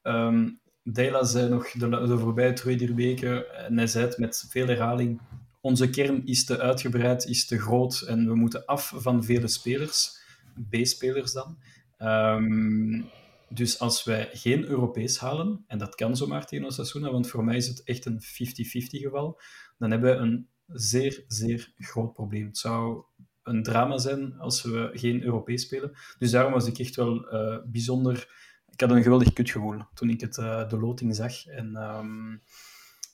Um, 0.03 0.59
Dela 0.83 1.23
zei 1.23 1.49
nog 1.49 1.71
de, 1.71 1.89
de 1.89 2.17
voorbije 2.17 2.53
twee 2.53 2.93
weken, 2.95 3.55
en 3.65 3.77
hij 3.77 3.87
zei 3.87 4.05
het 4.05 4.17
met 4.17 4.45
veel 4.49 4.67
herhaling, 4.67 5.21
onze 5.61 5.89
kern 5.89 6.25
is 6.25 6.45
te 6.45 6.59
uitgebreid, 6.59 7.25
is 7.25 7.45
te 7.45 7.59
groot 7.59 8.01
en 8.01 8.27
we 8.27 8.35
moeten 8.35 8.65
af 8.65 8.93
van 8.95 9.23
vele 9.23 9.47
spelers, 9.47 10.19
B-spelers 10.69 11.33
dan. 11.33 11.57
Um, 11.99 13.09
dus 13.49 13.79
als 13.79 14.03
wij 14.03 14.29
geen 14.33 14.65
Europees 14.65 15.19
halen, 15.19 15.63
en 15.67 15.77
dat 15.77 15.95
kan 15.95 16.17
zomaar 16.17 16.45
tegen 16.45 16.65
Osasuna, 16.65 17.11
want 17.11 17.27
voor 17.27 17.43
mij 17.43 17.55
is 17.55 17.67
het 17.67 17.83
echt 17.83 18.05
een 18.05 18.21
50-50 18.21 18.25
geval, 19.01 19.41
dan 19.77 19.91
hebben 19.91 20.15
we 20.15 20.21
een 20.21 20.47
zeer, 20.67 21.23
zeer 21.27 21.73
groot 21.77 22.13
probleem. 22.13 22.45
Het 22.45 22.57
zou 22.57 23.03
een 23.43 23.63
drama 23.63 23.97
zijn 23.97 24.39
als 24.39 24.61
we 24.61 24.89
geen 24.93 25.23
Europees 25.23 25.61
spelen. 25.61 25.91
Dus 26.17 26.31
daarom 26.31 26.53
was 26.53 26.67
ik 26.67 26.79
echt 26.79 26.95
wel 26.95 27.33
uh, 27.33 27.57
bijzonder... 27.65 28.45
Ik 28.71 28.79
had 28.79 28.91
een 28.91 29.03
geweldig 29.03 29.33
kutgevoel 29.33 29.81
toen 29.93 30.09
ik 30.09 30.21
het, 30.21 30.37
uh, 30.37 30.69
de 30.69 30.79
loting 30.79 31.15
zag. 31.15 31.45
En 31.45 31.75
um, 31.75 32.41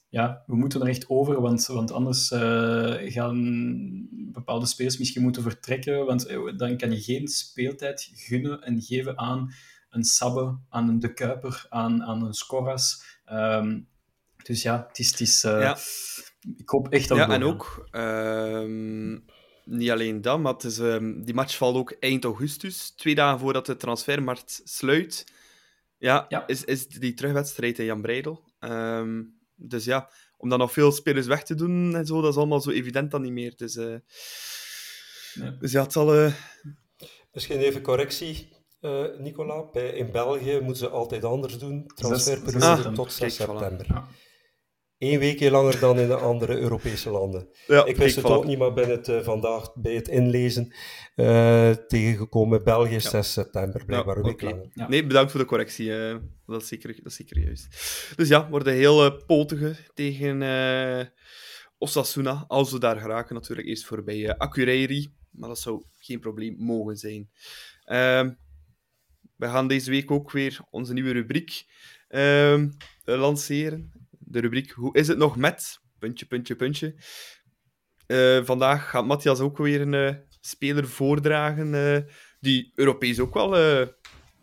ja, 0.09 0.43
we 0.45 0.55
moeten 0.55 0.81
er 0.81 0.87
echt 0.87 1.09
over, 1.09 1.41
want, 1.41 1.65
want 1.65 1.91
anders 1.91 2.31
uh, 2.31 2.95
gaan 2.97 4.07
bepaalde 4.11 4.65
spelers 4.65 4.97
misschien 4.97 5.21
moeten 5.21 5.41
vertrekken, 5.41 6.05
want 6.05 6.27
dan 6.57 6.77
kan 6.77 6.91
je 6.91 7.01
geen 7.01 7.27
speeltijd 7.27 8.11
gunnen 8.13 8.61
en 8.61 8.81
geven 8.81 9.17
aan 9.17 9.53
een 9.93 10.03
Sabbe, 10.03 10.57
aan 10.69 10.89
een 10.89 10.99
De 10.99 11.13
Kuiper, 11.13 11.65
aan, 11.69 12.03
aan 12.03 12.25
een 12.25 12.33
Scoras. 12.33 13.03
Um, 13.31 13.87
dus 14.43 14.61
ja, 14.61 14.85
het 14.87 14.99
is... 14.99 15.11
Het 15.11 15.19
is 15.19 15.43
uh, 15.43 15.61
ja. 15.61 15.77
Ik 16.57 16.69
hoop 16.69 16.89
echt 16.89 17.07
dat 17.07 17.17
Ja, 17.17 17.29
en 17.29 17.43
ook... 17.43 17.87
Um, 17.91 19.25
niet 19.65 19.91
alleen 19.91 20.21
dat, 20.21 20.39
maar 20.39 20.53
het 20.53 20.63
is, 20.63 20.77
um, 20.77 21.23
die 21.25 21.33
match 21.33 21.57
valt 21.57 21.75
ook 21.75 21.95
eind 21.99 22.23
augustus, 22.23 22.89
twee 22.89 23.15
dagen 23.15 23.39
voordat 23.39 23.65
de 23.65 23.77
transfermarkt 23.77 24.61
sluit. 24.63 25.25
Ja, 25.97 26.25
ja. 26.29 26.47
Is, 26.47 26.63
is 26.63 26.87
die 26.87 27.13
terugwedstrijd 27.13 27.79
in 27.79 27.85
Jan 27.85 28.01
Breidel. 28.01 28.43
Um, 28.59 29.37
dus 29.55 29.85
ja, 29.85 30.09
om 30.37 30.49
dan 30.49 30.59
nog 30.59 30.71
veel 30.71 30.91
spelers 30.91 31.27
weg 31.27 31.43
te 31.43 31.55
doen 31.55 31.95
en 31.95 32.05
zo, 32.05 32.21
dat 32.21 32.31
is 32.31 32.37
allemaal 32.37 32.61
zo 32.61 32.69
evident 32.69 33.11
dan 33.11 33.21
niet 33.21 33.31
meer. 33.31 33.53
Dus, 33.55 33.75
uh, 33.75 33.95
ja. 35.33 35.49
dus 35.59 35.71
ja, 35.71 35.81
het 35.81 35.91
zal... 35.91 36.15
Uh... 36.15 36.33
Misschien 37.31 37.59
even 37.59 37.81
correctie. 37.81 38.49
Uh, 38.83 39.03
Nicola, 39.17 39.65
bij, 39.71 39.89
in 39.89 40.11
België 40.11 40.59
moeten 40.59 40.75
ze 40.75 40.89
altijd 40.89 41.23
anders 41.23 41.57
doen. 41.57 41.85
Transferperiode 41.95 42.87
ah, 42.87 42.93
tot 42.93 43.11
6 43.11 43.35
september. 43.35 43.85
Ja. 43.87 44.07
Eén 44.97 45.19
weekje 45.19 45.51
langer 45.51 45.79
dan 45.79 45.99
in 45.99 46.07
de 46.07 46.15
andere 46.15 46.57
Europese 46.57 47.09
landen. 47.09 47.49
Ja, 47.67 47.85
ik 47.85 47.95
wist 47.95 48.15
het 48.15 48.25
ook 48.25 48.45
niet, 48.45 48.57
maar 48.57 48.73
ben 48.73 48.89
het 48.89 49.07
uh, 49.07 49.21
vandaag 49.21 49.73
bij 49.75 49.93
het 49.93 50.07
inlezen 50.07 50.73
uh, 51.15 51.69
tegengekomen. 51.69 52.63
België 52.63 52.99
6 52.99 53.33
september, 53.33 53.85
blijkbaar 53.85 54.17
een 54.17 54.23
week 54.23 54.41
okay. 54.41 54.49
langer. 54.49 54.89
Nee, 54.89 55.05
bedankt 55.05 55.31
voor 55.31 55.39
de 55.39 55.45
correctie. 55.45 55.89
dat, 56.45 56.61
is 56.61 56.67
zeker, 56.67 56.95
dat 56.95 57.05
is 57.05 57.15
zeker 57.15 57.39
juist. 57.39 57.67
Dus 58.15 58.27
ja, 58.27 58.49
worden 58.49 58.73
heel 58.73 59.23
potige 59.25 59.75
tegen 59.93 60.41
Osasuna. 61.77 62.45
Als 62.47 62.71
we 62.71 62.79
daar 62.79 62.97
geraken, 62.97 63.35
natuurlijk 63.35 63.67
eerst 63.67 63.85
voorbij 63.85 64.17
uh, 64.17 64.29
Akureyri. 64.37 65.13
Maar 65.31 65.49
dat 65.49 65.59
zou 65.59 65.83
geen 65.97 66.19
probleem 66.19 66.55
mogen 66.57 66.97
zijn. 66.97 67.29
Ehm, 67.83 68.31
we 69.35 69.47
gaan 69.47 69.67
deze 69.67 69.89
week 69.89 70.11
ook 70.11 70.31
weer 70.31 70.59
onze 70.69 70.93
nieuwe 70.93 71.11
rubriek 71.11 71.65
uh, 72.09 72.63
lanceren. 73.03 73.91
De 74.19 74.39
rubriek 74.39 74.71
Hoe 74.71 74.97
is 74.97 75.07
het 75.07 75.17
nog 75.17 75.37
met? 75.37 75.79
Puntje, 75.99 76.25
puntje, 76.25 76.55
puntje. 76.55 76.95
Uh, 78.07 78.43
vandaag 78.43 78.89
gaat 78.89 79.05
Matthias 79.05 79.39
ook 79.39 79.57
weer 79.57 79.81
een 79.81 79.93
uh, 79.93 80.15
speler 80.41 80.87
voordragen 80.87 82.05
die 82.39 82.71
Europees 82.75 83.19
ook 83.19 83.33
wel 83.33 83.49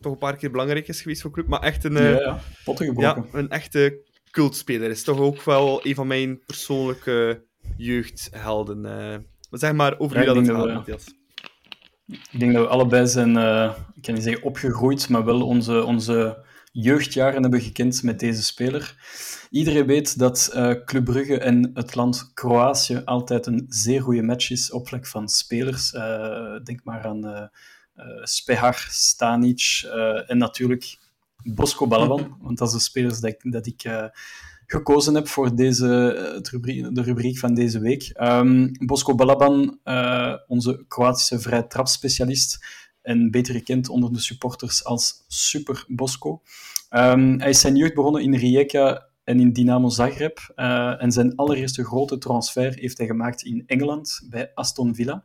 toch 0.01 0.13
een 0.13 0.19
paar 0.19 0.37
keer 0.37 0.51
belangrijk 0.51 0.89
is 0.89 1.03
geweest 1.03 1.23
voor 1.23 1.31
club, 1.31 1.47
maar 1.47 1.61
echt 1.61 1.85
een, 1.85 1.93
ja, 1.93 2.41
ja. 2.65 2.95
ja, 2.97 3.25
een 3.33 3.51
echte 3.51 4.09
cultspeler. 4.31 4.91
Is 4.91 5.03
toch 5.03 5.19
ook 5.19 5.43
wel 5.43 5.87
een 5.87 5.95
van 5.95 6.07
mijn 6.07 6.45
persoonlijke 6.47 7.45
jeugdhelden. 7.77 8.81
maar 8.81 9.23
zeg 9.51 9.73
maar 9.73 9.99
over 9.99 10.17
wie 10.17 10.27
dat 10.27 10.37
het 10.37 10.49
gaat, 10.49 10.67
Matthias. 10.67 11.20
Ik 12.11 12.39
denk 12.39 12.53
dat 12.53 12.63
we 12.63 12.69
allebei 12.69 13.07
zijn, 13.07 13.37
uh, 13.37 13.75
ik 13.95 14.03
kan 14.03 14.15
niet 14.15 14.23
zeggen 14.23 14.43
opgegroeid, 14.43 15.09
maar 15.09 15.25
wel 15.25 15.47
onze, 15.47 15.85
onze 15.85 16.45
jeugdjaren 16.73 17.43
hebben 17.43 17.61
gekend 17.61 18.03
met 18.03 18.21
deze 18.21 18.43
speler. 18.43 18.95
Iedereen 19.51 19.87
weet 19.87 20.19
dat 20.19 20.51
uh, 20.55 20.73
Club 20.85 21.05
Brugge 21.05 21.39
en 21.39 21.71
het 21.75 21.95
land 21.95 22.31
Kroatië 22.35 23.03
altijd 23.05 23.47
een 23.47 23.67
zeer 23.69 24.03
goede 24.03 24.23
match 24.23 24.51
is 24.51 24.71
op 24.71 24.89
vlak 24.89 25.07
van 25.07 25.29
spelers. 25.29 25.93
Uh, 25.93 26.57
denk 26.65 26.81
maar 26.85 27.05
aan 27.05 27.51
Spehar, 28.23 28.87
Stanic 28.91 29.83
en 30.27 30.39
natuurlijk 30.39 30.99
Bosco 31.43 31.87
Balaban, 31.87 32.37
want 32.41 32.59
dat 32.59 32.69
is 32.69 32.75
de 32.75 32.81
spelers 32.81 33.21
dat 33.21 33.35
dat 33.39 33.67
ik 33.67 34.11
gekozen 34.71 35.15
heb 35.15 35.29
voor 35.29 35.55
deze, 35.55 36.13
eh, 36.13 36.51
rubriek, 36.53 36.95
de 36.95 37.03
rubriek 37.03 37.39
van 37.39 37.55
deze 37.55 37.81
week. 37.81 38.11
Um, 38.21 38.71
Bosco 38.87 39.15
Balaban, 39.15 39.79
uh, 39.85 40.35
onze 40.47 40.85
Kroatische 40.89 41.41
vrij 41.41 41.63
trapspecialist 41.63 42.65
en 43.03 43.31
beter 43.31 43.55
gekend 43.55 43.89
onder 43.89 44.13
de 44.13 44.21
supporters 44.21 44.85
als 44.85 45.25
Super 45.29 45.85
Bosco. 45.89 46.43
Um, 46.91 47.41
hij 47.41 47.49
is 47.49 47.61
zijn 47.61 47.77
jeugd 47.77 47.95
begonnen 47.95 48.23
in 48.23 48.35
Rijeka 48.35 49.07
en 49.25 49.41
in 49.41 49.53
Dynamo 49.53 49.89
Zagreb. 49.89 50.53
Uh, 50.57 51.03
en 51.03 51.13
zijn 51.13 51.37
allereerste 51.37 51.85
grote 51.85 52.19
transfer 52.19 52.75
heeft 52.75 52.99
hij 52.99 53.07
gemaakt 53.07 53.43
in 53.43 53.63
Engeland 53.67 54.27
bij 54.31 54.51
Aston 54.55 54.95
Villa. 54.95 55.25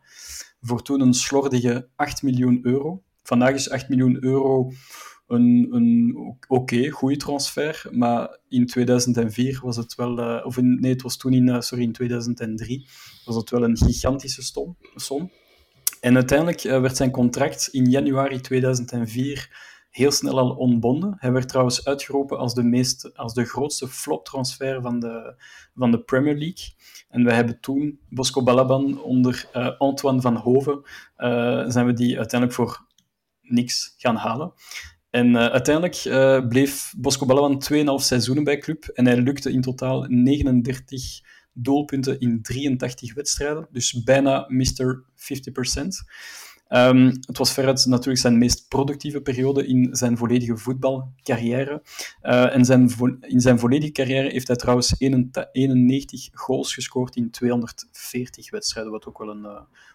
Voor 0.62 0.82
toen 0.82 1.02
een 1.02 1.14
slordige 1.14 1.88
8 1.96 2.24
miljoen 2.24 2.60
euro. 2.62 3.04
Vandaag 3.24 3.54
is 3.54 3.70
8 3.70 3.90
miljoen 3.90 4.24
euro 4.24 4.72
een, 5.28 6.38
oké, 6.48 6.90
goede 6.90 7.18
transfer. 7.18 7.88
Maar 7.92 8.40
in 8.48 8.66
2004 8.66 9.60
was 9.64 9.78
het 9.78 9.96
wel, 9.96 10.20
uh, 10.20 10.46
of 10.46 10.58
in, 10.58 10.80
nee, 10.80 10.92
het 10.92 11.02
was 11.02 11.18
toen 11.18 11.34
in, 11.34 11.48
uh, 11.48 11.60
sorry, 11.60 11.84
in 11.84 11.92
2003 11.92 12.88
was 13.26 13.36
het 13.36 13.50
wel 13.50 13.64
een 13.64 13.78
gigantische 13.78 14.42
som. 14.96 15.32
En 16.00 16.16
uiteindelijk 16.16 16.64
uh, 16.64 16.82
werd 16.82 16.98
zijn 16.98 17.12
contract 17.12 17.68
in 17.68 17.90
januari 17.90 18.42
2004 18.42 19.74
heel 19.90 20.12
snel 20.12 20.40
al 20.40 20.50
ontbonden. 20.50 21.16
Hij 21.18 21.32
werd 21.32 21.48
trouwens 21.48 21.86
uitgeroepen 21.86 22.38
als 22.38 22.54
de, 22.54 22.64
meest, 22.64 23.18
als 23.18 23.34
de 23.34 23.46
grootste 23.46 23.88
flop-transfer 23.88 24.82
van 24.82 25.00
de, 25.00 25.44
van 25.76 25.92
de 25.92 26.00
Premier 26.00 26.38
League. 26.38 26.74
En 27.10 27.24
we 27.24 27.34
hebben 27.34 27.60
toen 27.60 28.00
Bosco 28.10 28.44
Balaban 28.44 29.02
onder 29.02 29.50
Antoine 29.78 30.22
van 30.22 30.36
Hoven, 30.36 30.82
zijn 31.72 31.86
we 31.86 31.94
die 31.94 32.18
uiteindelijk 32.18 32.60
voor 32.60 32.86
niks 33.42 33.94
gaan 33.98 34.16
halen. 34.16 34.54
En 35.16 35.28
uh, 35.28 35.46
uiteindelijk 35.46 36.06
uh, 36.06 36.48
bleef 36.48 36.94
Bosco 36.98 37.26
Balaban 37.26 37.64
2,5 37.74 38.06
seizoenen 38.06 38.44
bij 38.44 38.58
club 38.58 38.86
en 38.86 39.06
hij 39.06 39.18
lukte 39.18 39.52
in 39.52 39.62
totaal 39.62 40.06
39 40.08 41.22
doelpunten 41.54 42.20
in 42.20 42.42
83 42.42 43.14
wedstrijden, 43.14 43.68
dus 43.72 44.04
bijna 44.04 44.46
Mr. 44.48 45.04
50%. 45.16 45.88
Um, 46.70 47.06
het 47.06 47.38
was 47.38 47.54
veruit 47.54 47.86
natuurlijk 47.86 48.18
zijn 48.18 48.38
meest 48.38 48.68
productieve 48.68 49.22
periode 49.22 49.68
in 49.68 49.96
zijn 49.96 50.18
volledige 50.18 50.58
voetbalcarrière. 50.58 51.82
Uh, 52.24 52.56
en 52.56 52.66
zijn 52.66 52.92
in 53.22 53.42
zijn 53.42 53.60
volledige 53.60 53.92
carrière 53.92 54.30
heeft 54.30 54.48
hij 54.48 54.56
trouwens 54.56 54.96
91 54.98 56.30
goals 56.32 56.74
gescoord 56.74 57.16
in 57.16 57.32
240 57.32 58.52
wedstrijden, 58.52 58.92
wat 58.92 59.06
ook 59.06 59.18
wel 59.18 59.30
een, 59.30 59.48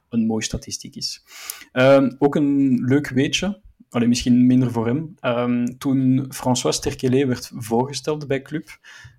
een 0.09 0.27
mooie 0.27 0.45
statistiek 0.45 0.97
is. 0.97 1.25
Uh, 1.73 2.09
ook 2.19 2.35
een 2.35 2.81
leuk 2.85 3.09
weetje. 3.09 3.61
Allee, 3.91 4.09
misschien 4.09 4.47
minder 4.47 4.71
voor 4.71 4.87
hem. 4.87 5.15
Um, 5.21 5.79
toen 5.79 6.27
François 6.29 6.77
Sterkelet 6.77 7.27
werd 7.27 7.51
voorgesteld 7.55 8.27
bij 8.27 8.43
Club, 8.43 8.79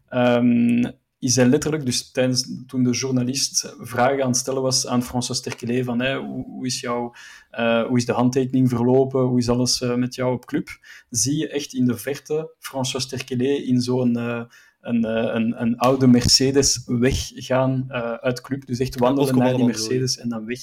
um, 0.10 0.92
is 1.20 1.36
hij 1.36 1.46
letterlijk, 1.46 1.86
dus 1.86 2.12
tijdens, 2.12 2.50
toen 2.68 2.84
de 2.84 2.92
journalist 2.92 3.76
vragen 3.80 4.22
aan 4.22 4.30
het 4.30 4.38
stellen 4.38 4.62
was 4.62 4.88
aan 4.88 5.04
François 5.04 5.40
Sterkelet 5.40 5.86
van 5.86 6.00
hey, 6.00 6.16
hoe, 6.16 6.46
hoe, 6.46 6.66
is 6.66 6.80
jouw, 6.80 7.14
uh, 7.60 7.84
hoe 7.84 7.98
is 7.98 8.06
de 8.06 8.12
handtekening 8.12 8.70
verlopen, 8.70 9.22
hoe 9.22 9.40
is 9.40 9.50
alles 9.50 9.82
uh, 9.82 9.96
met 9.96 10.16
jou 10.16 10.34
op 10.34 10.46
club, 10.46 10.70
zie 11.10 11.38
je 11.38 11.50
echt 11.50 11.74
in 11.74 11.86
de 11.86 11.98
verte 11.98 12.54
François 12.60 13.04
Sterkelet 13.04 13.64
in 13.64 13.82
zo'n 13.82 14.18
uh, 14.18 14.44
een, 14.82 15.04
een, 15.36 15.62
een, 15.62 15.78
oude 15.78 16.08
Mercedes 16.08 16.84
weggaan 16.86 17.92
uit 18.22 18.42
club. 18.42 18.66
Dus 18.66 18.80
echt 18.80 19.00
wandelen 19.00 19.38
naar 19.38 19.56
die 19.56 19.66
Mercedes 19.66 20.18
en 20.18 20.30
dan 20.30 20.46
weg. 20.46 20.60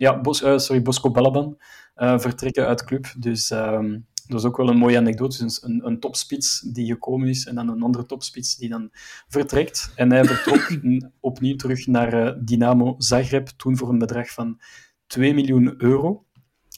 Ja, 0.00 0.20
Bos, 0.20 0.38
sorry, 0.38 0.82
Bosco 0.82 1.10
Balaban. 1.10 1.58
Eh, 1.94 2.18
vertrekken 2.18 2.66
uit 2.66 2.84
club. 2.84 3.14
Dus 3.18 3.50
um, 3.50 4.06
Dat 4.26 4.38
is 4.40 4.46
ook 4.46 4.56
wel 4.56 4.68
een 4.68 4.76
mooie 4.76 4.96
anekdote. 4.96 5.44
Dus 5.44 5.62
een, 5.62 5.86
een 5.86 6.00
topspits 6.00 6.60
die 6.60 6.86
gekomen 6.86 7.28
is 7.28 7.46
en 7.46 7.54
dan 7.54 7.68
een 7.68 7.82
andere 7.82 8.06
topspits 8.06 8.56
die 8.56 8.68
dan 8.68 8.90
vertrekt. 9.28 9.92
En 9.94 10.12
hij 10.12 10.24
vertrok 10.24 10.80
opnieuw 11.20 11.56
terug 11.56 11.86
naar 11.86 12.14
uh, 12.14 12.32
Dynamo 12.44 12.94
Zagreb, 12.98 13.48
toen 13.48 13.76
voor 13.76 13.88
een 13.88 13.98
bedrag 13.98 14.30
van 14.30 14.60
2 15.06 15.34
miljoen 15.34 15.74
euro. 15.82 16.24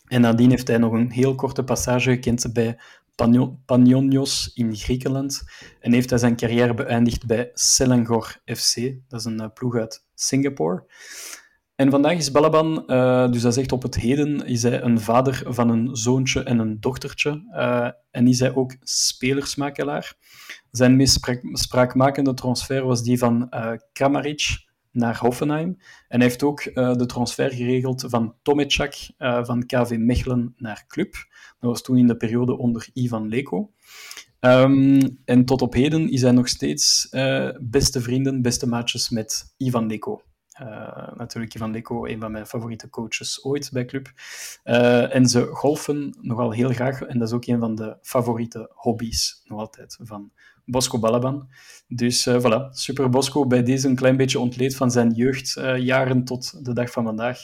En 0.06 0.20
nadien 0.20 0.50
heeft 0.50 0.68
hij 0.68 0.78
nog 0.78 0.92
een 0.92 1.10
heel 1.10 1.34
korte 1.34 1.64
passage 1.64 2.10
gekend 2.10 2.52
bij 2.52 2.78
Panionios 3.64 4.50
in 4.54 4.76
Griekenland. 4.76 5.42
En 5.80 5.92
heeft 5.92 6.10
hij 6.10 6.18
zijn 6.18 6.36
carrière 6.36 6.74
beëindigd 6.74 7.26
bij 7.26 7.50
Selangor 7.54 8.40
FC. 8.44 8.76
Dat 9.08 9.20
is 9.20 9.24
een 9.24 9.40
uh, 9.40 9.46
ploeg 9.54 9.76
uit 9.76 10.04
Singapore. 10.14 10.84
En 11.82 11.90
vandaag 11.90 12.16
is 12.16 12.30
Balaban, 12.30 12.84
uh, 12.86 13.30
dus 13.30 13.42
dat 13.42 13.54
zegt 13.54 13.72
op 13.72 13.82
het 13.82 13.94
heden, 13.94 14.46
is 14.46 14.62
hij 14.62 14.82
een 14.82 15.00
vader 15.00 15.42
van 15.46 15.68
een 15.68 15.96
zoontje 15.96 16.42
en 16.42 16.58
een 16.58 16.80
dochtertje. 16.80 17.44
Uh, 17.54 17.88
en 18.10 18.26
is 18.26 18.38
hij 18.38 18.54
ook 18.54 18.76
spelersmakelaar. 18.80 20.14
Zijn 20.70 20.96
meest 20.96 21.12
spraak 21.12 21.40
spraakmakende 21.52 22.34
transfer 22.34 22.84
was 22.84 23.02
die 23.02 23.18
van 23.18 23.46
uh, 23.50 23.72
Kramaric 23.92 24.64
naar 24.90 25.18
Hoffenheim. 25.18 25.68
En 26.08 26.18
hij 26.20 26.28
heeft 26.28 26.42
ook 26.42 26.62
de 26.74 27.06
transfer 27.06 27.50
geregeld 27.50 28.04
van 28.08 28.34
Tomecak 28.42 28.94
van 29.18 29.66
KV 29.66 29.96
Mechelen 29.98 30.54
naar 30.56 30.84
Club. 30.86 31.12
Dat 31.60 31.70
was 31.70 31.82
toen 31.82 31.98
in 31.98 32.06
de 32.06 32.16
periode 32.16 32.58
onder 32.58 32.88
Ivan 32.92 33.28
Leko. 33.28 33.70
Um, 34.40 35.18
en 35.24 35.44
tot 35.44 35.62
op 35.62 35.74
heden 35.74 36.10
is 36.10 36.22
hij 36.22 36.32
nog 36.32 36.48
steeds 36.48 37.08
beste 37.60 38.00
vrienden, 38.00 38.42
beste 38.42 38.68
maatjes 38.68 39.10
met 39.10 39.54
Ivan 39.56 39.86
Leko. 39.86 40.22
Uh, 40.62 41.16
natuurlijk 41.16 41.54
Ivan 41.54 41.70
Leko, 41.70 42.06
een 42.06 42.20
van 42.20 42.32
mijn 42.32 42.46
favoriete 42.46 42.90
coaches 42.90 43.44
ooit 43.44 43.70
bij 43.72 43.84
club. 43.84 44.12
Uh, 44.64 45.14
en 45.14 45.26
ze 45.26 45.46
golfen 45.46 46.16
nogal 46.20 46.50
heel 46.50 46.70
graag. 46.70 47.02
En 47.02 47.18
dat 47.18 47.28
is 47.28 47.34
ook 47.34 47.46
een 47.46 47.58
van 47.58 47.74
de 47.74 47.96
favoriete 48.02 48.70
hobby's, 48.74 49.42
nog 49.44 49.58
altijd, 49.58 49.98
van 50.02 50.30
Bosco 50.64 50.98
Balaban. 50.98 51.48
Dus 51.88 52.26
uh, 52.26 52.40
voilà, 52.40 52.70
Super 52.70 53.08
Bosco 53.08 53.46
bij 53.46 53.62
deze 53.62 53.88
een 53.88 53.96
klein 53.96 54.16
beetje 54.16 54.38
ontleed 54.38 54.76
van 54.76 54.90
zijn 54.90 55.12
jeugdjaren 55.12 56.24
tot 56.24 56.64
de 56.64 56.72
dag 56.72 56.90
van 56.90 57.04
vandaag. 57.04 57.38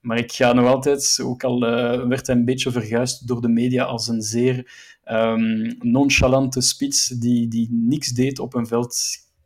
Maar 0.00 0.18
ik 0.18 0.32
ga 0.32 0.52
nog 0.52 0.66
altijd, 0.66 1.20
ook 1.22 1.44
al 1.44 1.60
werd 2.08 2.26
hij 2.26 2.36
een 2.36 2.44
beetje 2.44 2.70
verguisd 2.70 3.28
door 3.28 3.40
de 3.40 3.48
media 3.48 3.84
als 3.84 4.08
een 4.08 4.22
zeer 4.22 4.72
um, 5.04 5.76
nonchalante 5.78 6.60
spits 6.60 7.06
die, 7.08 7.48
die 7.48 7.68
niks 7.70 8.08
deed 8.08 8.38
op 8.38 8.54
een 8.54 8.66
veld 8.66 8.96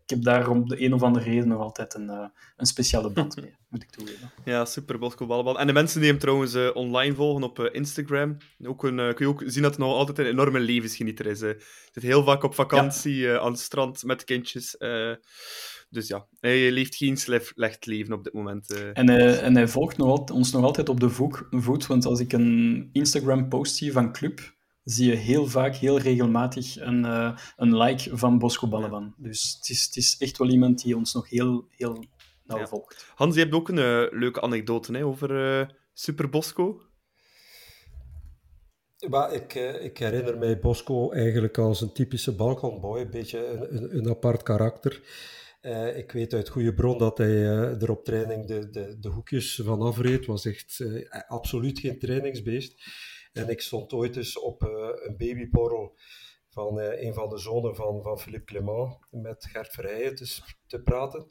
ik 0.07 0.15
heb 0.15 0.23
daar 0.23 0.49
om 0.49 0.69
de 0.69 0.83
een 0.85 0.93
of 0.93 1.03
andere 1.03 1.25
reden 1.25 1.49
nog 1.49 1.61
altijd 1.61 1.95
een, 1.95 2.07
uh, 2.07 2.27
een 2.57 2.67
speciale 2.67 3.11
band 3.11 3.37
mee, 3.43 3.55
moet 3.69 3.83
ik 3.83 3.91
toegeven. 3.91 4.33
Ja, 4.45 4.65
super, 4.65 4.99
Bosco 4.99 5.27
Balbal. 5.27 5.59
En 5.59 5.67
de 5.67 5.73
mensen 5.73 6.01
die 6.01 6.11
hem 6.11 6.19
trouwens 6.19 6.55
uh, 6.55 6.71
online 6.75 7.15
volgen 7.15 7.43
op 7.43 7.59
uh, 7.59 7.67
Instagram, 7.73 8.37
ook 8.65 8.85
een, 8.85 8.97
kun 8.97 9.27
je 9.27 9.29
ook 9.29 9.43
zien 9.47 9.63
dat 9.63 9.71
het 9.71 9.81
nog 9.81 9.93
altijd 9.93 10.19
een 10.19 10.27
enorme 10.27 10.61
levensgenieter 10.61 11.27
is. 11.27 11.41
Hij 11.41 11.57
zit 11.93 12.03
heel 12.03 12.25
vaak 12.25 12.43
op 12.43 12.55
vakantie 12.55 13.17
ja. 13.17 13.39
aan 13.39 13.51
het 13.51 13.61
strand 13.61 14.05
met 14.05 14.25
kindjes. 14.25 14.77
dus 15.89 16.09
ja, 16.09 16.27
hij 16.41 16.71
leeft 16.71 16.97
geen 16.97 17.17
slecht 17.17 17.87
leven 17.87 18.13
op 18.13 18.25
dit 18.25 18.33
moment. 18.33 18.93
En, 18.93 19.09
en 19.43 19.55
hij 19.57 19.69
volgt 19.69 19.97
nog 19.97 20.09
altijd, 20.09 20.31
ons 20.31 20.53
nog 20.53 20.65
altijd 20.65 20.89
op 20.89 21.01
de 21.01 21.11
voet, 21.51 21.87
want 21.87 22.07
als 22.07 22.21
ik 22.21 22.33
een 22.33 22.89
Instagram-post 22.93 23.77
zie 23.77 23.93
van 23.93 24.13
Club 24.13 24.56
zie 24.87 25.11
je 25.11 25.17
heel 25.17 25.47
vaak, 25.47 25.75
heel 25.75 25.99
regelmatig 25.99 26.81
een, 26.81 27.05
uh, 27.05 27.39
een 27.57 27.77
like 27.77 28.17
van 28.17 28.39
Bosco 28.39 28.69
Balaban. 28.69 29.15
Dus 29.17 29.57
het 29.59 29.69
is, 29.69 29.85
het 29.85 29.97
is 29.97 30.17
echt 30.19 30.39
wel 30.39 30.51
iemand 30.51 30.83
die 30.83 30.97
ons 30.97 31.15
nog 31.15 31.31
heel, 31.31 31.67
heel 31.71 32.05
nauw 32.45 32.59
ja. 32.59 32.67
volgt. 32.67 33.13
Hans, 33.15 33.35
je 33.35 33.41
hebt 33.41 33.55
ook 33.55 33.69
een 33.69 33.77
uh, 33.77 34.19
leuke 34.21 34.41
anekdote 34.41 34.93
hè, 34.93 35.05
over 35.05 35.61
uh, 35.61 35.69
Super 35.93 36.29
Bosco. 36.29 36.81
Maar 39.09 39.33
ik, 39.33 39.55
ik 39.81 39.99
herinner 39.99 40.39
mij 40.39 40.59
Bosco 40.59 41.11
eigenlijk 41.13 41.59
als 41.59 41.81
een 41.81 41.93
typische 41.93 42.35
Balkanboy, 42.35 43.01
een 43.01 43.11
beetje 43.11 43.47
een, 43.47 43.75
een, 43.75 43.97
een 43.97 44.09
apart 44.09 44.43
karakter. 44.43 45.03
Uh, 45.63 45.97
ik 45.97 46.13
weet 46.13 46.35
uit 46.35 46.49
goede 46.49 46.75
bron 46.75 46.99
dat 46.99 47.19
hij 47.19 47.35
uh, 47.35 47.83
er 47.83 47.91
op 47.91 48.05
training 48.05 48.47
de, 48.47 48.71
de, 48.71 48.97
de 49.01 49.09
hoekjes 49.09 49.61
van 49.65 49.81
afreed. 49.81 50.27
was 50.27 50.47
echt 50.47 50.79
uh, 50.79 51.07
absoluut 51.29 51.79
geen 51.79 51.99
trainingsbeest. 51.99 52.83
En 53.37 53.49
ik 53.49 53.61
stond 53.61 53.93
ooit 53.93 54.17
eens 54.17 54.39
op 54.39 54.63
uh, 54.63 54.69
een 55.05 55.17
babyborrel 55.17 55.97
van 56.49 56.79
uh, 56.79 57.03
een 57.03 57.15
van 57.15 57.29
de 57.29 57.39
zonen 57.39 57.75
van, 57.75 58.03
van 58.03 58.19
Philippe 58.19 58.45
Clement 58.45 58.99
met 59.11 59.47
Gert 59.51 59.73
Verheijen 59.73 60.15
te, 60.15 60.39
te 60.67 60.83
praten. 60.83 61.29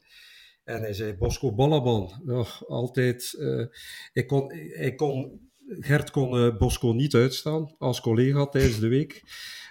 En 0.64 0.80
hij 0.80 0.92
zei, 0.92 1.16
Bosco 1.16 1.54
Ballaban, 1.54 2.22
oh, 2.26 2.62
altijd... 2.62 3.34
Uh, 3.38 3.66
ik 4.12 4.26
kon, 4.26 4.50
ik 4.80 4.96
kon, 4.96 5.40
Gert 5.66 6.10
kon 6.10 6.58
Bosco 6.58 6.92
niet 6.92 7.14
uitstaan 7.14 7.74
als 7.78 8.00
collega 8.00 8.46
tijdens 8.46 8.78
de 8.80 8.88
week. 8.88 9.22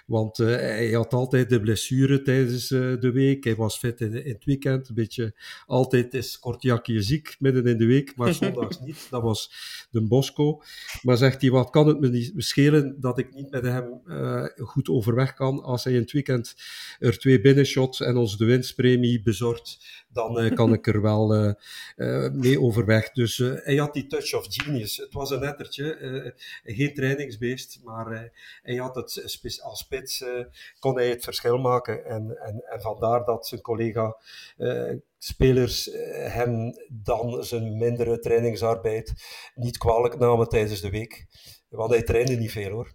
Want 0.06 0.38
uh, 0.38 0.46
hij 0.46 0.90
had 0.90 1.12
altijd 1.12 1.48
de 1.48 1.60
blessure 1.60 2.22
tijdens 2.22 2.70
uh, 2.70 3.00
de 3.00 3.10
week. 3.12 3.44
Hij 3.44 3.56
was 3.56 3.78
fit 3.78 4.00
in, 4.00 4.24
in, 4.24 4.32
het 4.32 4.44
weekend. 4.44 4.88
Een 4.88 4.94
beetje, 4.94 5.34
altijd 5.66 6.14
is 6.14 6.38
Kortjakje 6.38 7.02
ziek 7.02 7.36
midden 7.38 7.66
in 7.66 7.78
de 7.78 7.86
week, 7.86 8.16
maar 8.16 8.34
zondags 8.44 8.80
niet. 8.80 9.06
Dat 9.10 9.22
was 9.22 9.52
de 9.90 10.02
Bosco. 10.02 10.62
Maar 11.02 11.16
zegt 11.16 11.40
hij, 11.40 11.50
wat 11.50 11.70
kan 11.70 11.86
het 11.86 12.00
me 12.00 12.08
niet 12.08 12.32
schelen 12.36 13.00
dat 13.00 13.18
ik 13.18 13.34
niet 13.34 13.50
met 13.50 13.62
hem 13.62 14.00
uh, 14.06 14.44
goed 14.56 14.88
overweg 14.88 15.34
kan 15.34 15.62
als 15.62 15.84
hij 15.84 15.92
in 15.92 16.00
het 16.00 16.12
weekend 16.12 16.54
er 16.98 17.18
twee 17.18 17.40
binnenshots 17.40 18.00
en 18.00 18.16
ons 18.16 18.36
de 18.36 18.44
winstpremie 18.44 19.22
bezorgt 19.22 20.04
dan 20.16 20.44
uh, 20.44 20.54
kan 20.54 20.72
ik 20.72 20.86
er 20.86 21.02
wel 21.02 21.34
uh, 21.34 21.52
uh, 21.96 22.30
mee 22.32 22.60
overweg. 22.60 23.10
Dus 23.10 23.36
hij 23.38 23.76
had 23.76 23.94
die 23.94 24.06
touch 24.06 24.34
of 24.34 24.46
genius. 24.48 24.96
Het 24.96 25.12
was 25.12 25.30
een 25.30 25.40
nettertje, 25.40 26.34
geen 26.64 26.94
trainingsbeest, 26.94 27.80
maar 27.84 28.32
hij 28.62 28.76
had 28.76 28.94
het 28.94 29.40
als 29.62 29.78
spits, 29.78 30.24
kon 30.78 30.96
hij 30.96 31.08
het 31.08 31.24
verschil 31.24 31.58
maken. 31.58 32.04
En, 32.04 32.38
en, 32.38 32.62
en 32.64 32.80
vandaar 32.80 33.24
dat 33.24 33.46
zijn 33.46 33.60
collega 33.60 34.16
spelers 35.18 35.90
hem 36.12 36.72
dan 36.88 37.44
zijn 37.44 37.76
mindere 37.76 38.18
trainingsarbeid 38.18 39.12
niet 39.54 39.78
kwalijk 39.78 40.18
namen 40.18 40.48
tijdens 40.48 40.80
de 40.80 40.90
week. 40.90 41.26
Want 41.68 41.90
hij 41.90 42.02
trainde 42.02 42.36
niet 42.36 42.52
veel 42.52 42.70
hoor. 42.70 42.94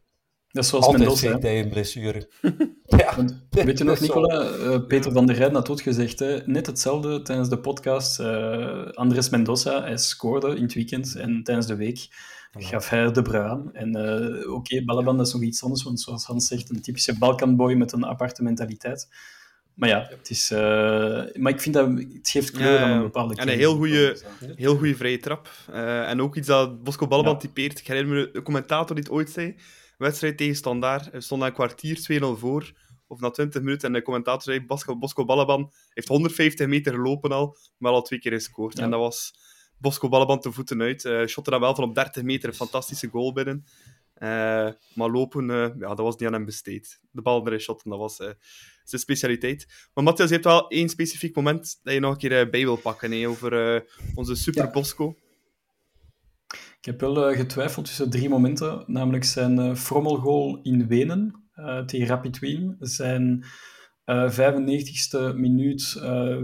Dat 0.52 0.64
is 0.64 0.70
zoals 0.70 0.86
Altijd 0.86 1.04
Mendoza. 1.04 1.40
hij 1.40 1.60
een 1.60 1.70
blessure. 1.70 2.30
ja, 3.50 3.64
weet 3.66 3.78
je 3.78 3.84
nog, 3.84 4.00
Nicola? 4.06 4.50
Uh, 4.50 4.86
Peter 4.88 5.12
van 5.12 5.26
der 5.26 5.36
Rijden 5.36 5.56
had 5.56 5.70
ook 5.70 5.82
gezegd, 5.82 6.20
hè, 6.20 6.40
net 6.46 6.66
hetzelfde 6.66 7.22
tijdens 7.22 7.50
de 7.50 7.60
podcast. 7.60 8.20
Uh, 8.20 8.86
Andres 8.92 9.30
Mendoza, 9.30 9.82
hij 9.82 9.98
scoorde 9.98 10.56
in 10.56 10.64
het 10.64 10.74
weekend 10.74 11.16
en 11.16 11.44
tijdens 11.44 11.68
de 11.68 11.76
week 11.76 12.08
gaf 12.54 12.90
hij 12.90 13.12
de 13.12 13.22
brui 13.22 13.50
aan. 13.50 13.74
En 13.74 13.98
uh, 13.98 14.40
oké, 14.40 14.50
okay, 14.50 14.84
Balaban 14.84 15.18
dat 15.18 15.28
is 15.28 15.34
nog 15.34 15.42
iets 15.42 15.64
anders, 15.64 15.84
want 15.84 16.00
zoals 16.00 16.26
Hans 16.26 16.48
zegt, 16.48 16.70
een 16.70 16.82
typische 16.82 17.18
Balkanboy 17.18 17.74
met 17.74 17.92
een 17.92 18.06
aparte 18.06 18.44
mentaliteit. 18.44 19.08
Maar 19.74 19.90
ja, 19.90 20.08
het 20.10 20.30
is... 20.30 20.50
maar 21.40 21.52
ik 21.52 21.62
vind 21.62 21.76
dat 21.76 21.88
het 21.88 22.30
geeft 22.30 22.52
kleur 22.52 22.74
ja, 22.74 22.84
aan 22.84 22.92
een 22.92 23.02
bepaalde 23.02 23.36
En 23.36 23.50
een 23.50 23.58
heel 23.58 23.76
goede, 23.76 24.22
heel 24.56 24.78
goede 24.78 24.96
vrije 24.96 25.18
trap. 25.18 25.50
en 26.06 26.22
ook 26.22 26.36
iets 26.36 26.48
dat 26.48 26.84
Bosco 26.84 27.08
Balaban 27.08 27.34
ja. 27.34 27.40
typeert. 27.40 27.80
Ik 27.80 27.88
herinner 27.88 28.16
me 28.16 28.30
de 28.34 28.42
commentator 28.42 28.96
die 28.96 29.04
het 29.04 29.14
ooit 29.14 29.30
zei 29.30 29.56
wedstrijd 30.02 30.38
tegen 30.38 30.56
Standaard. 30.56 31.12
We 31.12 31.22
stonden 31.22 31.48
een 31.48 31.54
kwartier 31.54 32.22
2-0 32.22 32.26
voor, 32.40 32.72
of 33.12 33.20
na 33.20 33.30
20 33.30 33.62
minuten. 33.62 33.88
En 33.88 33.94
de 33.94 34.02
commentator 34.02 34.42
zei: 34.42 34.66
Bosco, 34.66 34.98
Bosco 34.98 35.26
Balaban 35.26 35.72
heeft 35.94 36.08
150 36.08 36.68
meter 36.68 36.94
gelopen 36.94 37.32
al, 37.32 37.58
maar 37.78 37.92
al 37.92 38.02
twee 38.02 38.20
keer 38.20 38.32
gescoord. 38.32 38.78
Ja. 38.78 38.84
En 38.84 38.90
dat 38.90 39.00
was 39.00 39.34
Bosco 39.78 40.10
Balaban 40.10 40.40
te 40.40 40.52
voeten 40.52 40.82
uit. 40.82 41.04
Uh, 41.04 41.26
shotte 41.26 41.50
dan 41.50 41.60
wel 41.60 41.76
van 41.76 41.84
op 41.84 41.96
30 41.96 42.24
meter 42.24 42.50
een 42.50 42.56
fantastische 42.56 43.08
goal 43.08 43.34
binnen. 43.34 43.66
Uh, 44.18 44.70
maar 44.94 45.10
lopen, 45.10 45.50
uh, 45.50 45.68
ja, 45.80 45.88
dat 45.88 45.98
was 45.98 46.16
niet 46.16 46.28
aan 46.28 46.34
hem 46.34 46.46
besteed. 46.46 47.02
De 47.12 47.22
bal 47.22 47.48
erin 47.48 47.60
shotten, 47.60 47.90
dat 47.90 48.00
was 48.00 48.16
zijn 48.84 49.02
specialiteit. 49.02 49.90
Maar 49.94 50.04
Matthias, 50.04 50.30
je 50.30 50.36
hebt 50.36 50.48
wel 50.48 50.68
één 50.68 50.90
specifiek 50.90 51.36
moment 51.36 51.80
dat 51.84 51.94
je 51.94 52.00
nog 52.00 52.12
een 52.12 52.18
keer 52.18 52.50
bij 52.50 52.64
wil 52.64 52.76
pakken 52.76 53.12
hè, 53.12 53.28
over 53.28 53.84
onze 54.16 54.36
Super 54.36 54.64
ja. 54.64 54.72
Bosco. 54.72 55.16
Ik 56.78 56.86
heb 56.86 57.00
wel 57.00 57.34
getwijfeld 57.34 57.86
tussen 57.86 58.10
drie 58.10 58.30
momenten, 58.30 58.84
namelijk 58.88 59.24
zijn 59.24 59.78
frommelgoal 59.78 60.60
in 60.64 60.88
Wenen 60.88 61.41
tegen 61.86 62.08
Rapid 62.08 62.40
Wien, 62.40 62.76
zijn 62.80 63.44
95ste 64.12 65.36
minuut 65.36 66.00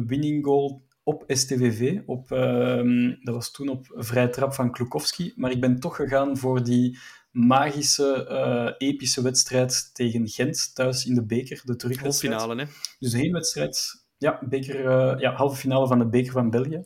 winning 0.06 0.46
goal 0.46 0.86
op 1.04 1.24
STVV, 1.28 2.00
op, 2.06 2.32
ehm, 2.32 3.16
dat 3.22 3.36
was 3.36 3.52
toen 3.52 3.70
op 3.70 3.86
vrij 3.96 4.28
trap 4.28 4.54
van 4.54 4.72
Klukowski, 4.72 5.34
maar 5.36 5.52
ik 5.52 5.62
ben 5.62 5.80
toch 5.80 5.96
gegaan 5.96 6.38
voor 6.38 6.64
die 6.64 6.98
magische, 7.32 8.76
epische 8.78 9.22
wedstrijd 9.22 9.90
tegen 9.94 10.28
Gent, 10.28 10.76
thuis 10.76 11.06
in 11.06 11.16
de 11.16 11.26
beker, 11.26 11.62
de 11.64 11.76
terugwedstrijd. 11.76 12.34
Finale, 12.42 12.62
hè? 12.62 12.68
Dus 13.00 13.12
de 13.12 13.18
heenwedstrijd 13.18 14.07
ja, 14.18 14.40
beker, 14.50 14.80
uh, 14.86 15.20
ja, 15.20 15.34
halve 15.34 15.56
finale 15.56 15.88
van 15.88 16.00
de 16.00 16.08
beker 16.08 16.32
van 16.32 16.50
België. 16.50 16.84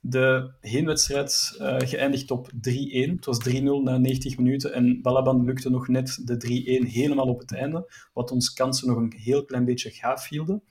De 0.00 0.54
heenwedstrijd 0.60 1.56
uh, 1.60 1.76
geëindigd 1.78 2.30
op 2.30 2.50
3-1. 2.52 2.52
Het 2.90 3.24
was 3.24 3.48
3-0 3.48 3.62
na 3.62 3.98
90 3.98 4.36
minuten 4.36 4.72
en 4.72 5.02
Balaban 5.02 5.44
lukte 5.44 5.70
nog 5.70 5.88
net 5.88 6.20
de 6.24 6.82
3-1 6.84 6.90
helemaal 6.90 7.28
op 7.28 7.40
het 7.40 7.54
einde, 7.54 7.92
wat 8.12 8.30
ons 8.30 8.52
kansen 8.52 8.88
nog 8.88 8.96
een 8.96 9.12
heel 9.16 9.44
klein 9.44 9.64
beetje 9.64 9.90
gaaf 9.90 10.28
hielden. 10.28 10.62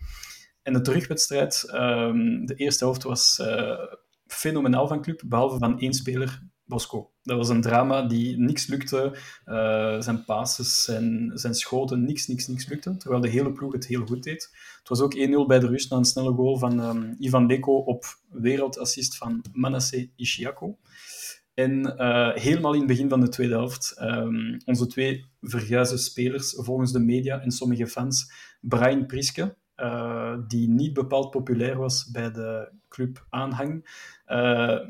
En 0.62 0.74
de 0.74 0.82
terugwedstrijd, 0.82 1.70
um, 1.74 2.46
de 2.46 2.56
eerste 2.56 2.84
helft 2.84 3.04
was 3.04 3.40
uh, 3.42 3.80
fenomenaal 4.26 4.88
van 4.88 5.02
club, 5.02 5.24
behalve 5.26 5.58
van 5.58 5.80
één 5.80 5.94
speler, 5.94 6.44
Bosco. 6.66 7.13
Dat 7.24 7.38
was 7.38 7.50
een 7.50 7.62
drama 7.62 8.02
die 8.02 8.38
niks 8.38 8.68
lukte. 8.68 9.18
Uh, 9.46 10.02
zijn 10.02 10.26
passes, 10.26 10.84
zijn, 10.84 11.32
zijn 11.34 11.54
schoten, 11.54 12.04
niks, 12.04 12.28
niks, 12.28 12.48
niks 12.48 12.68
lukte. 12.68 12.98
Terwijl 12.98 13.22
de 13.22 13.30
hele 13.30 13.52
ploeg 13.52 13.74
het 13.74 13.88
heel 13.88 14.06
goed 14.06 14.24
deed. 14.24 14.50
Het 14.80 14.90
was 14.90 15.02
ook 15.02 15.16
1-0 15.16 15.20
bij 15.48 15.60
de 15.60 15.68
rust 15.68 15.90
na 15.90 15.98
een 15.98 16.06
snelle 16.06 16.34
goal 16.34 16.58
van 16.58 16.80
um, 16.80 17.16
Ivan 17.20 17.48
Deko 17.48 17.76
op 17.76 18.06
wereldassist 18.30 19.18
van 19.18 19.44
Manasseh 19.54 20.08
Ishiako. 20.16 20.78
En 21.54 21.96
uh, 21.98 22.34
helemaal 22.34 22.74
in 22.74 22.80
het 22.80 22.88
begin 22.88 23.10
van 23.10 23.20
de 23.20 23.30
tweede 23.30 23.54
helft, 23.54 23.96
um, 24.02 24.58
onze 24.66 24.88
twee 24.88 25.26
verguisde 25.42 25.98
spelers, 25.98 26.54
volgens 26.58 26.92
de 26.92 27.00
media 27.00 27.40
en 27.40 27.52
sommige 27.52 27.88
fans, 27.88 28.32
Brian 28.62 29.06
Priske, 29.06 29.56
uh, 29.78 30.38
die 30.48 30.70
niet 30.70 30.94
bepaald 30.94 31.32
populair 31.32 31.78
was 31.78 32.12
bij 32.12 32.32
de 32.32 32.72
club 32.90 33.26
aanhang. 33.30 34.02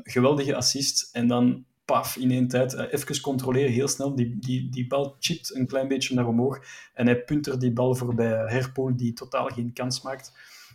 Geweldige 0.02 0.54
assist. 0.54 1.08
En 1.12 1.26
dan 1.26 1.64
paf, 1.84 2.16
in 2.16 2.30
één 2.30 2.48
tijd. 2.48 2.74
Uh, 2.74 2.92
even 2.92 3.20
controleren, 3.20 3.72
heel 3.72 3.88
snel. 3.88 4.14
Die, 4.14 4.36
die, 4.38 4.68
die 4.68 4.86
bal 4.86 5.16
chipt 5.18 5.54
een 5.54 5.66
klein 5.66 5.88
beetje 5.88 6.14
naar 6.14 6.26
omhoog. 6.26 6.64
En 6.94 7.06
hij 7.06 7.24
puntert 7.24 7.60
die 7.60 7.72
bal 7.72 7.94
voorbij 7.94 8.28
Herpoel, 8.28 8.96
die 8.96 9.12
totaal 9.12 9.48
geen 9.48 9.72
kans 9.72 10.02
maakt. 10.02 10.32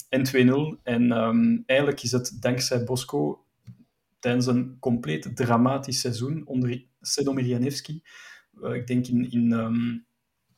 En 0.09 0.27
2-0. 0.77 0.81
En 0.83 1.11
um, 1.11 1.63
eigenlijk 1.65 2.01
is 2.01 2.11
het 2.11 2.37
dankzij 2.39 2.83
Bosco 2.83 3.43
tijdens 4.19 4.45
een 4.45 4.77
compleet 4.79 5.35
dramatisch 5.35 5.99
seizoen 5.99 6.41
onder 6.45 6.85
Sedomir 7.01 7.45
Janevski. 7.45 8.03
Uh, 8.61 8.73
ik 8.73 8.87
denk 8.87 9.07
in, 9.07 9.31
in, 9.31 9.51
um, 9.51 10.05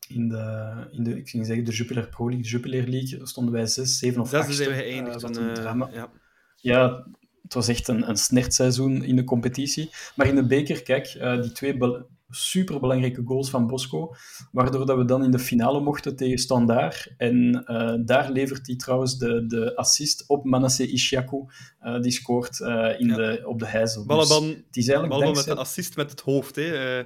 in, 0.07 0.27
de, 0.27 0.87
in 0.91 1.03
de, 1.03 1.17
ik 1.17 1.29
ging 1.29 1.45
zeggen 1.45 1.65
de 1.65 1.71
Jupiler 1.71 2.07
Pro 2.07 2.25
League, 2.25 2.43
de 2.43 2.49
Jupiler 2.49 2.87
League, 2.87 3.25
stonden 3.25 3.53
wij 3.53 3.65
6, 3.65 3.97
7 3.97 4.21
of 4.21 4.33
8. 4.33 4.47
Dat 4.47 4.55
zijn 4.55 4.69
we 4.69 4.75
geëindigd. 4.75 5.37
Uh, 5.37 5.47
een 5.47 5.53
drama. 5.53 5.89
Ja. 5.91 6.11
ja, 6.55 7.07
het 7.53 7.65
was 7.65 7.75
echt 7.75 7.87
een, 7.87 8.09
een 8.09 8.17
snertseizoen 8.17 9.03
in 9.03 9.15
de 9.15 9.23
competitie. 9.23 9.89
Maar 10.15 10.27
in 10.27 10.35
de 10.35 10.45
beker, 10.45 10.83
kijk, 10.83 11.13
uh, 11.13 11.41
die 11.41 11.51
twee 11.51 11.77
be 11.77 12.05
superbelangrijke 12.29 13.21
goals 13.25 13.49
van 13.49 13.67
Bosco, 13.67 14.15
waardoor 14.51 14.85
dat 14.85 14.97
we 14.97 15.05
dan 15.05 15.23
in 15.23 15.31
de 15.31 15.39
finale 15.39 15.81
mochten 15.81 16.15
tegen 16.15 16.37
Standaard. 16.37 17.13
En 17.17 17.63
uh, 17.67 17.93
daar 18.05 18.31
levert 18.31 18.67
hij 18.67 18.75
trouwens 18.75 19.17
de, 19.17 19.45
de 19.45 19.75
assist 19.75 20.23
op 20.27 20.45
Manasseh 20.45 20.93
Ishiaku, 20.93 21.43
uh, 21.83 21.99
die 21.99 22.11
scoort 22.11 22.59
in 22.59 23.07
ja. 23.07 23.15
de, 23.15 23.41
op 23.45 23.59
de 23.59 23.67
heizel. 23.67 24.05
Balaban, 24.05 24.47
dus 24.47 24.55
het 24.55 24.77
is 24.77 24.87
eigenlijk 24.87 25.23
dankzij... 25.23 25.47
met 25.47 25.55
de 25.55 25.61
assist 25.61 25.95
met 25.95 26.11
het 26.11 26.21
hoofd. 26.21 26.55
Hè. 26.55 27.03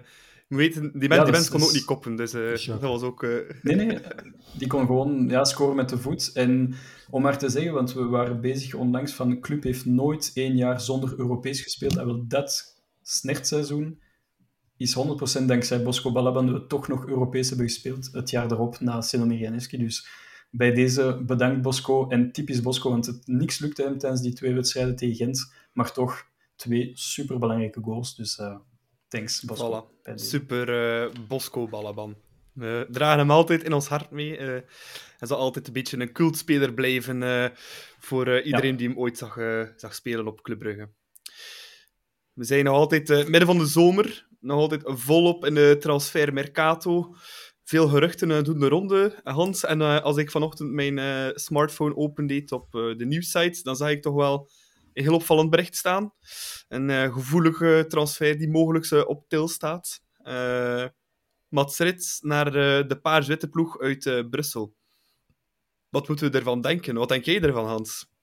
Weten, 0.47 0.99
die 0.99 1.09
mensen 1.09 1.33
ja, 1.33 1.49
kon 1.49 1.63
ook 1.63 1.73
niet 1.73 1.85
koppen, 1.85 2.15
dus 2.15 2.31
dat 2.65 2.81
was 2.81 3.01
ook... 3.01 3.21
Nee, 3.61 3.75
nee, 3.75 3.99
die 4.57 4.67
kon 4.67 4.85
gewoon 4.85 5.29
ja, 5.29 5.43
scoren 5.43 5.75
met 5.75 5.89
de 5.89 5.97
voet. 5.97 6.31
En 6.33 6.75
om 7.09 7.21
maar 7.21 7.37
te 7.37 7.49
zeggen, 7.49 7.73
want 7.73 7.93
we 7.93 8.05
waren 8.05 8.41
bezig 8.41 8.73
onlangs 8.73 9.13
van 9.13 9.29
de 9.29 9.39
club 9.39 9.63
heeft 9.63 9.85
nooit 9.85 10.31
één 10.33 10.55
jaar 10.55 10.81
zonder 10.81 11.19
Europees 11.19 11.61
gespeeld. 11.61 11.97
En 11.97 12.05
wel 12.05 12.27
dat 12.27 12.81
snertseizoen 13.01 13.99
is 14.77 14.97
100% 15.41 15.45
dankzij 15.45 15.83
Bosco 15.83 16.11
Balaban 16.11 16.45
dat 16.45 16.61
we 16.61 16.67
toch 16.67 16.87
nog 16.87 17.07
Europees 17.07 17.49
hebben 17.49 17.67
gespeeld 17.67 18.09
het 18.11 18.29
jaar 18.29 18.51
erop 18.51 18.79
na 18.79 19.01
Senomir 19.01 19.37
Janeski. 19.37 19.77
Dus 19.77 20.07
bij 20.51 20.73
deze 20.73 21.21
bedankt 21.25 21.61
Bosco 21.61 22.07
en 22.07 22.31
typisch 22.31 22.61
Bosco, 22.61 22.89
want 22.89 23.05
het, 23.05 23.27
niks 23.27 23.59
lukte 23.59 23.83
hem 23.83 23.97
tijdens 23.97 24.21
die 24.21 24.33
twee 24.33 24.53
wedstrijden 24.53 24.95
tegen 24.95 25.15
Gent, 25.15 25.53
maar 25.73 25.91
toch 25.91 26.25
twee 26.55 26.91
superbelangrijke 26.93 27.81
goals. 27.81 28.15
Dus 28.15 28.37
uh, 28.37 28.55
thanks 29.07 29.43
Bosco. 29.43 29.89
Voilà. 30.03 30.13
Super 30.15 30.69
uh, 31.03 31.11
Bosco 31.27 31.67
Balaban. 31.67 32.15
We 32.53 32.87
dragen 32.89 33.19
hem 33.19 33.31
altijd 33.31 33.63
in 33.63 33.73
ons 33.73 33.87
hart 33.87 34.11
mee. 34.11 34.37
Uh, 34.37 34.47
hij 35.17 35.27
zal 35.27 35.37
altijd 35.37 35.67
een 35.67 35.73
beetje 35.73 35.99
een 35.99 36.11
cultspeler 36.11 36.73
blijven 36.73 37.21
uh, 37.21 37.45
voor 37.99 38.41
iedereen 38.41 38.71
ja. 38.71 38.77
die 38.77 38.87
hem 38.87 38.97
ooit 38.97 39.17
zag, 39.17 39.37
zag 39.75 39.95
spelen 39.95 40.27
op 40.27 40.41
Club 40.41 40.59
Brugge. 40.59 40.89
We 42.33 42.43
zijn 42.43 42.63
nog 42.63 42.75
altijd 42.75 43.07
midden 43.07 43.45
van 43.45 43.57
de 43.57 43.65
zomer, 43.65 44.27
nog 44.39 44.57
altijd 44.57 44.81
volop 44.85 45.45
in 45.45 45.53
de 45.53 45.77
transfer 45.79 46.33
Mercato. 46.33 47.15
Veel 47.63 47.87
geruchten 47.87 48.43
doen 48.43 48.59
de 48.59 48.67
ronde, 48.67 49.19
Hans. 49.23 49.63
En 49.63 49.81
als 49.81 50.17
ik 50.17 50.31
vanochtend 50.31 50.71
mijn 50.71 51.31
smartphone 51.39 51.95
opendeed 51.95 52.51
op 52.51 52.71
de 52.71 53.05
nieuwsites, 53.05 53.63
dan 53.63 53.75
zag 53.75 53.89
ik 53.89 54.01
toch 54.01 54.15
wel 54.15 54.49
heel 55.03 55.13
opvallend 55.13 55.49
bericht 55.49 55.75
staan. 55.75 56.13
Een 56.67 57.13
gevoelige 57.13 57.85
transfer 57.87 58.37
die 58.37 58.49
mogelijk 58.49 59.07
op 59.07 59.27
til 59.27 59.47
staat. 59.47 60.01
Mats 61.47 61.77
Rits 61.77 62.19
naar 62.21 62.51
de 62.87 62.99
paars-witte 63.01 63.49
ploeg 63.49 63.79
uit 63.79 64.29
Brussel. 64.29 64.73
Wat 65.89 66.07
moeten 66.07 66.31
we 66.31 66.37
ervan 66.37 66.61
denken? 66.61 66.95
Wat 66.95 67.09
denk 67.09 67.25
jij 67.25 67.41
ervan, 67.41 67.65
Hans? 67.65 68.13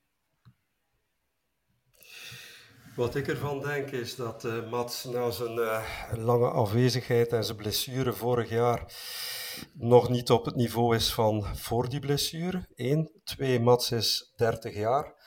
Wat 2.97 3.15
ik 3.15 3.29
ervan 3.29 3.61
denk 3.61 3.91
is 3.91 4.17
dat 4.17 4.49
Mats 4.71 5.05
na 5.05 5.31
zijn 5.31 5.61
lange 6.13 6.51
afwezigheid 6.51 7.33
en 7.33 7.45
zijn 7.45 7.57
blessure 7.57 8.13
vorig 8.13 8.49
jaar 8.49 8.93
nog 9.73 10.09
niet 10.09 10.31
op 10.31 10.45
het 10.45 10.55
niveau 10.55 10.97
is 10.97 11.13
van 11.13 11.57
voor 11.57 11.89
die 11.89 12.01
blessure. 12.01 12.69
Eén. 12.75 13.21
Twee, 13.25 13.61
Mats 13.61 13.91
is 13.91 14.33
30 14.37 14.75
jaar. 14.75 15.22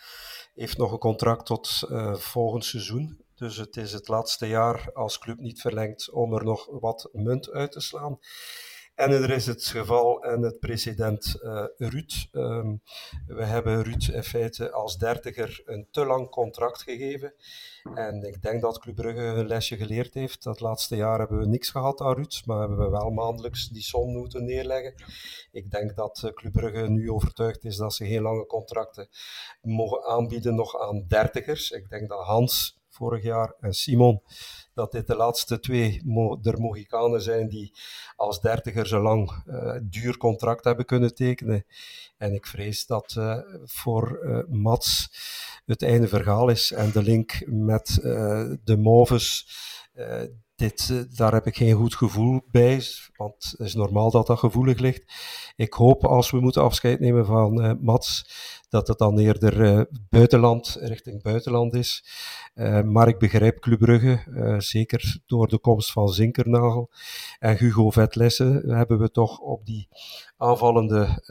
Heeft 0.56 0.78
nog 0.78 0.92
een 0.92 0.98
contract 0.98 1.46
tot 1.46 1.84
volgend 2.14 2.66
seizoen. 2.66 3.24
Dus 3.36 3.58
het 3.58 3.78
is 3.78 3.94
het 3.94 4.08
laatste 4.08 4.48
jaar 4.48 4.90
als 4.94 5.18
club 5.18 5.40
niet 5.40 5.62
verlengd 5.62 6.12
om 6.12 6.34
er 6.34 6.44
nog 6.44 6.68
wat 6.72 7.10
munt 7.12 7.52
uit 7.52 7.72
te 7.72 7.80
slaan. 7.80 8.20
En 8.96 9.12
er 9.12 9.30
is 9.30 9.46
het 9.46 9.66
geval 9.66 10.24
en 10.24 10.42
het 10.42 10.60
precedent 10.60 11.40
uh, 11.42 11.66
Ruud. 11.78 12.28
Um, 12.32 12.82
we 13.28 13.44
hebben 13.44 13.84
Ruud 13.84 14.08
in 14.08 14.24
feite 14.24 14.72
als 14.72 14.98
dertiger 14.98 15.62
een 15.66 15.88
te 15.92 16.06
lang 16.06 16.30
contract 16.30 16.82
gegeven. 16.82 17.34
En 17.94 18.24
ik 18.24 18.42
denk 18.42 18.62
dat 18.62 18.80
Club 18.80 18.96
Brugge 18.96 19.22
een 19.22 19.48
lesje 19.48 19.78
geleerd 19.78 20.14
heeft. 20.14 20.44
Dat 20.44 20.60
laatste 20.60 20.96
jaar 20.96 21.20
hebben 21.20 21.40
we 21.40 21.46
niks 21.46 21.70
gehad 21.70 22.02
aan 22.02 22.14
Ruud, 22.14 22.42
maar 22.46 22.60
hebben 22.60 22.78
we 22.78 22.90
wel 22.90 23.10
maandelijks 23.10 23.70
die 23.70 23.82
som 23.82 24.12
moeten 24.12 24.46
neerleggen. 24.46 24.94
Ik 25.52 25.72
denk 25.72 25.96
dat 25.96 26.32
Club 26.34 26.52
Brugge 26.52 26.90
nu 26.90 27.12
overtuigd 27.12 27.64
is 27.64 27.76
dat 27.76 27.94
ze 27.94 28.06
geen 28.06 28.22
lange 28.22 28.46
contracten 28.46 29.10
mogen 29.62 30.04
aanbieden 30.04 30.56
nog 30.56 30.80
aan 30.80 31.06
dertigers. 31.08 31.72
Ik 31.72 31.90
denk 31.90 32.10
dat 32.10 32.26
Hans 32.26 32.84
vorig 32.96 33.24
jaar 33.24 33.54
en 33.60 33.74
Simon, 33.74 34.22
dat 34.74 34.92
dit 34.92 35.08
de 35.08 35.16
laatste 35.16 35.60
twee 35.60 36.02
mo 36.06 36.40
der 36.40 36.60
Mohicanen 36.60 37.22
zijn 37.22 37.50
die 37.50 37.74
als 38.16 38.42
dertiger 38.42 38.88
zo 38.88 39.02
lang 39.02 39.44
uh, 39.48 39.76
duur 39.82 40.18
contract 40.18 40.64
hebben 40.64 40.86
kunnen 40.86 41.16
tekenen. 41.16 41.66
En 42.18 42.34
ik 42.34 42.48
vrees 42.48 42.86
dat 42.86 43.16
uh, 43.18 43.38
voor 43.64 44.20
uh, 44.24 44.40
Mats 44.48 45.10
het 45.66 45.82
einde 45.82 46.08
verhaal 46.08 46.50
is 46.50 46.72
en 46.72 46.92
de 46.92 47.02
link 47.02 47.42
met 47.46 48.00
de 48.64 48.78
Moves. 48.78 49.48
Dit, 50.56 51.08
daar 51.18 51.34
heb 51.34 51.46
ik 51.46 51.56
geen 51.56 51.76
goed 51.76 51.96
gevoel 51.96 52.42
bij, 52.52 52.82
want 53.16 53.54
het 53.58 53.68
is 53.68 53.74
normaal 53.74 54.12
dat 54.12 54.28
dat 54.28 54.40
gevoelig 54.40 54.80
ligt. 54.80 55.14
Ik 55.56 55.74
hoop 55.74 56.06
als 56.06 56.32
we 56.32 56.40
moeten 56.40 56.62
afscheid 56.62 57.00
nemen 57.00 57.26
van 57.26 57.78
Mats, 57.82 58.30
dat 58.76 58.88
het 58.88 58.98
dan 58.98 59.20
eerder 59.20 59.60
uh, 59.62 59.82
buitenland, 60.10 60.78
richting 60.80 61.22
buitenland 61.22 61.74
is. 61.74 62.06
Uh, 62.56 62.82
maar 62.82 63.08
ik 63.08 63.18
begrijp 63.18 63.60
Club 63.60 63.80
Brugge, 63.80 64.24
uh, 64.28 64.60
zeker 64.60 65.18
door 65.26 65.48
de 65.48 65.60
komst 65.60 65.92
van 65.92 66.10
Zinkernagel 66.10 66.90
en 67.40 67.58
Hugo 67.58 67.90
Vetlesse, 67.90 68.64
hebben 68.68 69.00
we 69.00 69.12
toch 69.12 69.40
op 69.40 69.66
die 69.66 69.88
aanvallende 70.38 71.24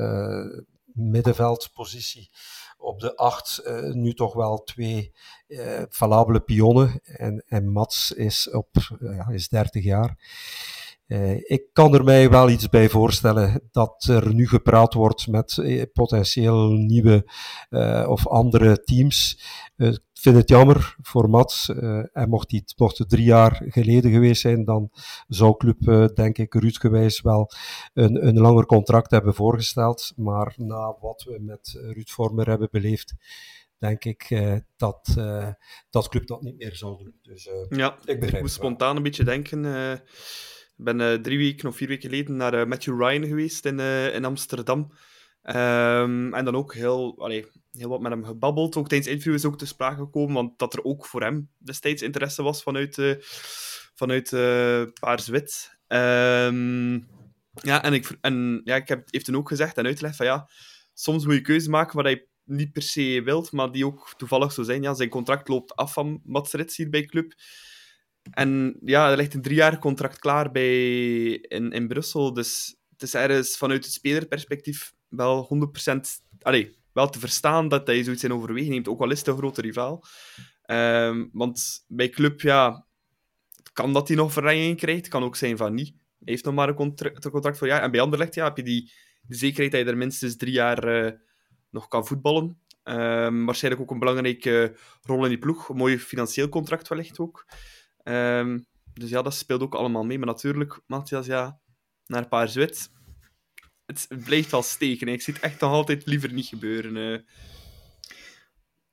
middenveldpositie 0.84 2.30
op 2.78 3.00
de 3.00 3.16
acht 3.16 3.62
nu 3.92 4.14
toch 4.14 4.34
wel 4.34 4.62
twee 4.62 5.12
uh, 5.48 6.36
pionnen. 6.44 7.00
En, 7.02 7.44
en 7.46 7.72
Mats 7.72 8.12
is, 8.12 8.50
op, 8.50 8.68
uh, 9.00 9.28
is 9.28 9.48
30 9.48 9.84
jaar. 9.84 10.16
Uh, 11.06 11.36
ik 11.36 11.68
kan 11.72 11.94
er 11.94 12.04
mij 12.04 12.30
wel 12.30 12.50
iets 12.50 12.68
bij 12.68 12.88
voorstellen 12.88 13.68
dat 13.70 14.04
er 14.08 14.34
nu 14.34 14.48
gepraat 14.48 14.94
wordt 14.94 15.26
met 15.26 15.56
uh, 15.56 15.82
potentieel 15.92 16.72
nieuwe 16.72 17.30
uh, 17.70 18.06
of 18.08 18.28
andere 18.28 18.82
teams. 18.82 19.42
Ik 19.76 20.00
vind 20.12 20.36
het 20.36 20.48
jammer 20.48 20.96
voor 21.00 21.30
Mats. 21.30 21.68
en 22.12 22.28
mocht, 22.28 22.48
die, 22.48 22.64
mocht 22.76 22.98
het 22.98 23.08
drie 23.08 23.24
jaar 23.24 23.62
geleden 23.68 24.10
geweest 24.10 24.40
zijn, 24.40 24.64
dan 24.64 24.90
zou 25.28 25.56
Club, 25.56 26.10
denk 26.14 26.38
ik, 26.38 26.54
Ruud 26.54 27.20
wel 27.22 27.50
een, 27.94 28.26
een 28.26 28.40
langer 28.40 28.66
contract 28.66 29.10
hebben 29.10 29.34
voorgesteld. 29.34 30.12
Maar 30.16 30.54
na 30.56 30.96
wat 31.00 31.22
we 31.22 31.38
met 31.40 31.78
Ruud 31.82 32.08
Vormer 32.08 32.48
hebben 32.48 32.68
beleefd, 32.70 33.14
denk 33.78 34.04
ik 34.04 34.30
uh, 34.30 34.56
dat, 34.76 35.14
uh, 35.18 35.48
dat 35.90 36.08
club 36.08 36.26
dat 36.26 36.42
niet 36.42 36.56
meer 36.56 36.76
zal 36.76 36.96
doen. 36.96 37.14
Dus, 37.22 37.46
uh, 37.46 37.78
ja, 37.78 37.98
ik, 38.04 38.24
ik 38.24 38.40
moet 38.40 38.50
spontaan 38.50 38.96
een 38.96 39.02
beetje 39.02 39.24
denken. 39.24 39.64
Ik 40.76 40.84
ben 40.84 41.00
uh, 41.00 41.12
drie 41.14 41.38
weken 41.38 41.68
of 41.68 41.76
vier 41.76 41.88
weken 41.88 42.10
geleden 42.10 42.36
naar 42.36 42.54
uh, 42.54 42.64
Matthew 42.64 43.00
Ryan 43.00 43.26
geweest 43.26 43.66
in, 43.66 43.78
uh, 43.78 44.14
in 44.14 44.24
Amsterdam. 44.24 44.92
Um, 45.42 46.34
en 46.34 46.44
dan 46.44 46.56
ook 46.56 46.74
heel, 46.74 47.14
allee, 47.18 47.46
heel 47.72 47.88
wat 47.88 48.00
met 48.00 48.12
hem 48.12 48.24
gebabbeld. 48.24 48.76
Ook 48.76 48.88
tijdens 48.88 49.10
interview 49.10 49.34
is 49.34 49.44
ook 49.44 49.58
te 49.58 49.66
sprake 49.66 49.96
gekomen, 49.96 50.34
want 50.34 50.58
dat 50.58 50.72
er 50.72 50.84
ook 50.84 51.06
voor 51.06 51.22
hem 51.22 51.50
destijds 51.58 52.02
interesse 52.02 52.42
was 52.42 52.62
vanuit, 52.62 53.18
vanuit 53.94 54.30
Paars-Wit. 55.00 55.78
Um, 55.88 57.06
ja, 57.62 57.82
en 57.82 57.92
ik, 57.92 58.16
en, 58.20 58.60
ja, 58.64 58.76
ik 58.76 58.88
heb 58.88 59.08
heeft 59.10 59.24
toen 59.24 59.36
ook 59.36 59.48
gezegd 59.48 59.76
en 59.76 59.86
uitgelegd 59.86 60.16
van 60.16 60.26
ja, 60.26 60.48
soms 60.94 61.24
moet 61.24 61.34
je 61.34 61.40
keuzes 61.40 61.68
maken 61.68 61.96
waar 61.96 62.10
je 62.10 62.28
niet 62.44 62.72
per 62.72 62.82
se 62.82 63.22
wilt, 63.24 63.52
maar 63.52 63.72
die 63.72 63.86
ook 63.86 64.14
toevallig 64.16 64.52
zo 64.52 64.62
zijn. 64.62 64.82
Ja, 64.82 64.94
zijn 64.94 65.08
contract 65.08 65.48
loopt 65.48 65.76
af 65.76 65.92
van 65.92 66.20
Mats 66.24 66.76
hier 66.76 66.90
bij 66.90 67.04
Club. 67.04 67.34
En 68.30 68.76
ja, 68.84 69.10
er 69.10 69.16
ligt 69.16 69.34
een 69.34 69.42
driejarig 69.42 69.78
contract 69.78 70.18
klaar 70.18 70.50
bij, 70.50 71.30
in, 71.30 71.70
in 71.70 71.88
Brussel. 71.88 72.32
Dus 72.32 72.76
het 72.90 73.02
is 73.02 73.14
ergens 73.14 73.56
vanuit 73.56 73.84
het 73.84 73.92
spelerperspectief 73.92 74.94
wel 75.08 75.70
100%... 75.88 75.96
Allee, 76.40 76.76
wel 76.92 77.10
te 77.10 77.18
verstaan 77.18 77.68
dat 77.68 77.86
hij 77.86 78.02
zoiets 78.04 78.24
in 78.24 78.32
overweging 78.32 78.70
neemt, 78.70 78.88
ook 78.88 79.00
al 79.00 79.10
is 79.10 79.18
het 79.18 79.26
een 79.26 79.36
grote 79.36 79.60
rivaal. 79.60 80.04
Um, 80.66 81.30
want 81.32 81.84
bij 81.88 82.08
club, 82.08 82.40
ja, 82.40 82.86
kan 83.72 83.92
dat 83.92 84.08
hij 84.08 84.16
nog 84.16 84.32
verlenging 84.32 84.76
krijgt. 84.76 85.08
kan 85.08 85.22
ook 85.22 85.36
zijn 85.36 85.56
van 85.56 85.74
niet. 85.74 85.88
Hij 85.88 86.32
heeft 86.32 86.44
nog 86.44 86.54
maar 86.54 86.68
een 86.68 86.74
contract, 86.74 87.58
voor 87.58 87.66
jaar. 87.66 87.82
En 87.82 87.90
bij 87.90 88.00
Anderlecht 88.00 88.34
ja, 88.34 88.44
heb 88.44 88.56
je 88.56 88.62
die, 88.62 88.92
zekerheid 89.28 89.72
dat 89.72 89.80
je 89.80 89.86
er 89.86 89.96
minstens 89.96 90.36
drie 90.36 90.52
jaar 90.52 91.04
uh, 91.04 91.12
nog 91.70 91.88
kan 91.88 92.06
voetballen. 92.06 92.58
Um, 92.84 93.44
waarschijnlijk 93.44 93.82
ook 93.82 93.90
een 93.90 93.98
belangrijke 93.98 94.76
rol 95.02 95.22
in 95.22 95.28
die 95.28 95.38
ploeg. 95.38 95.68
Een 95.68 95.76
mooi 95.76 95.98
financieel 95.98 96.48
contract 96.48 96.88
wellicht 96.88 97.18
ook. 97.18 97.46
Um, 98.04 98.66
dus 98.92 99.10
ja, 99.10 99.22
dat 99.22 99.34
speelt 99.34 99.62
ook 99.62 99.74
allemaal 99.74 100.04
mee. 100.04 100.18
Maar 100.18 100.26
natuurlijk, 100.26 100.80
Matthias, 100.86 101.26
ja, 101.26 101.60
naar 102.06 102.22
een 102.22 102.28
paar. 102.28 102.52
Het, 102.54 102.90
het 103.86 104.24
blijft 104.24 104.50
wel 104.50 104.62
steken. 104.62 105.08
Ik 105.08 105.22
zie 105.22 105.34
het 105.34 105.42
echt 105.42 105.60
nog 105.60 105.70
altijd 105.70 106.06
liever 106.06 106.32
niet 106.32 106.46
gebeuren. 106.46 106.96
Uh. 106.96 107.18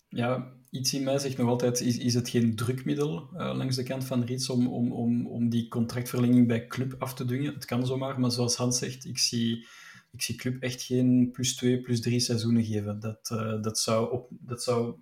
Ja, 0.08 0.54
iets 0.70 0.94
in 0.94 1.04
mij 1.04 1.18
zegt 1.20 1.38
nog 1.38 1.48
altijd, 1.48 1.80
is, 1.80 1.98
is 1.98 2.14
het 2.14 2.30
geen 2.30 2.56
drukmiddel 2.56 3.30
uh, 3.34 3.56
langs 3.56 3.76
de 3.76 3.84
kant 3.84 4.06
van 4.06 4.24
Riets 4.24 4.50
om, 4.50 4.68
om, 4.68 4.92
om, 4.92 5.28
om 5.28 5.50
die 5.50 5.68
contractverlenging 5.68 6.48
bij 6.48 6.68
club 6.68 6.96
af 7.00 7.14
te 7.14 7.26
dwingen? 7.26 7.54
Het 7.54 7.66
kan 7.66 7.86
zomaar, 7.86 8.20
maar 8.20 8.32
zoals 8.32 8.56
Hans 8.56 8.78
zegt, 8.78 9.06
ik 9.06 9.18
zie, 9.18 9.68
ik 10.12 10.22
zie 10.22 10.36
club 10.36 10.62
echt 10.62 10.82
geen 10.82 11.30
plus 11.32 11.56
twee, 11.56 11.82
plus 11.82 12.02
drie 12.02 12.20
seizoenen 12.20 12.64
geven. 12.64 13.00
Dat, 13.00 13.30
uh, 13.34 13.62
dat, 13.62 13.80
zou, 13.80 14.12
op, 14.12 14.28
dat 14.30 14.64
zou 14.64 14.96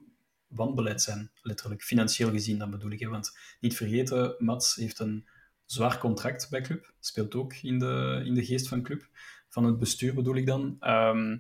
wanbeleid 0.50 1.02
zijn, 1.02 1.32
letterlijk. 1.42 1.84
Financieel 1.84 2.32
gezien, 2.32 2.58
dan 2.58 2.72
bedoel 2.72 2.92
ik. 2.92 3.00
Hè? 3.00 3.08
Want 3.08 3.38
niet 3.60 3.76
vergeten, 3.76 4.36
Mats 4.38 4.76
heeft 4.76 5.00
een 5.00 5.28
zwaar 5.66 5.98
contract 5.98 6.50
bij 6.50 6.62
club. 6.62 6.94
Speelt 7.00 7.36
ook 7.36 7.54
in 7.54 7.80
de, 7.80 8.22
in 8.26 8.34
de 8.34 8.46
geest 8.46 8.68
van 8.68 8.82
club. 8.82 9.08
Van 9.50 9.64
het 9.64 9.80
bestuur 9.80 10.14
bedoel 10.14 10.36
ik 10.36 10.46
dan. 10.46 10.78
Um, 10.80 11.40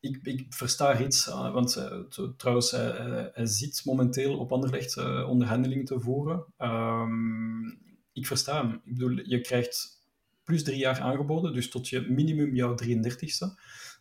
ik, 0.00 0.18
ik 0.22 0.46
versta 0.48 1.00
iets, 1.00 1.28
uh, 1.28 1.52
want 1.52 1.76
uh, 1.76 2.28
trouwens, 2.36 2.70
hij, 2.70 3.46
zit 3.46 3.82
momenteel 3.84 4.38
op 4.38 4.52
Anderlecht 4.52 4.96
uh, 4.96 5.28
onderhandelingen 5.28 5.84
te 5.84 6.00
voeren. 6.00 6.46
Um, 6.58 7.82
ik 8.12 8.26
versta 8.26 8.62
hem. 8.62 8.80
Ik 8.84 8.92
bedoel, 8.92 9.20
je 9.24 9.40
krijgt 9.40 10.02
plus 10.44 10.62
drie 10.62 10.78
jaar 10.78 11.00
aangeboden, 11.00 11.52
dus 11.52 11.70
tot 11.70 11.88
je 11.88 12.00
minimum 12.00 12.54
jouw 12.54 12.76
33ste, 12.84 13.46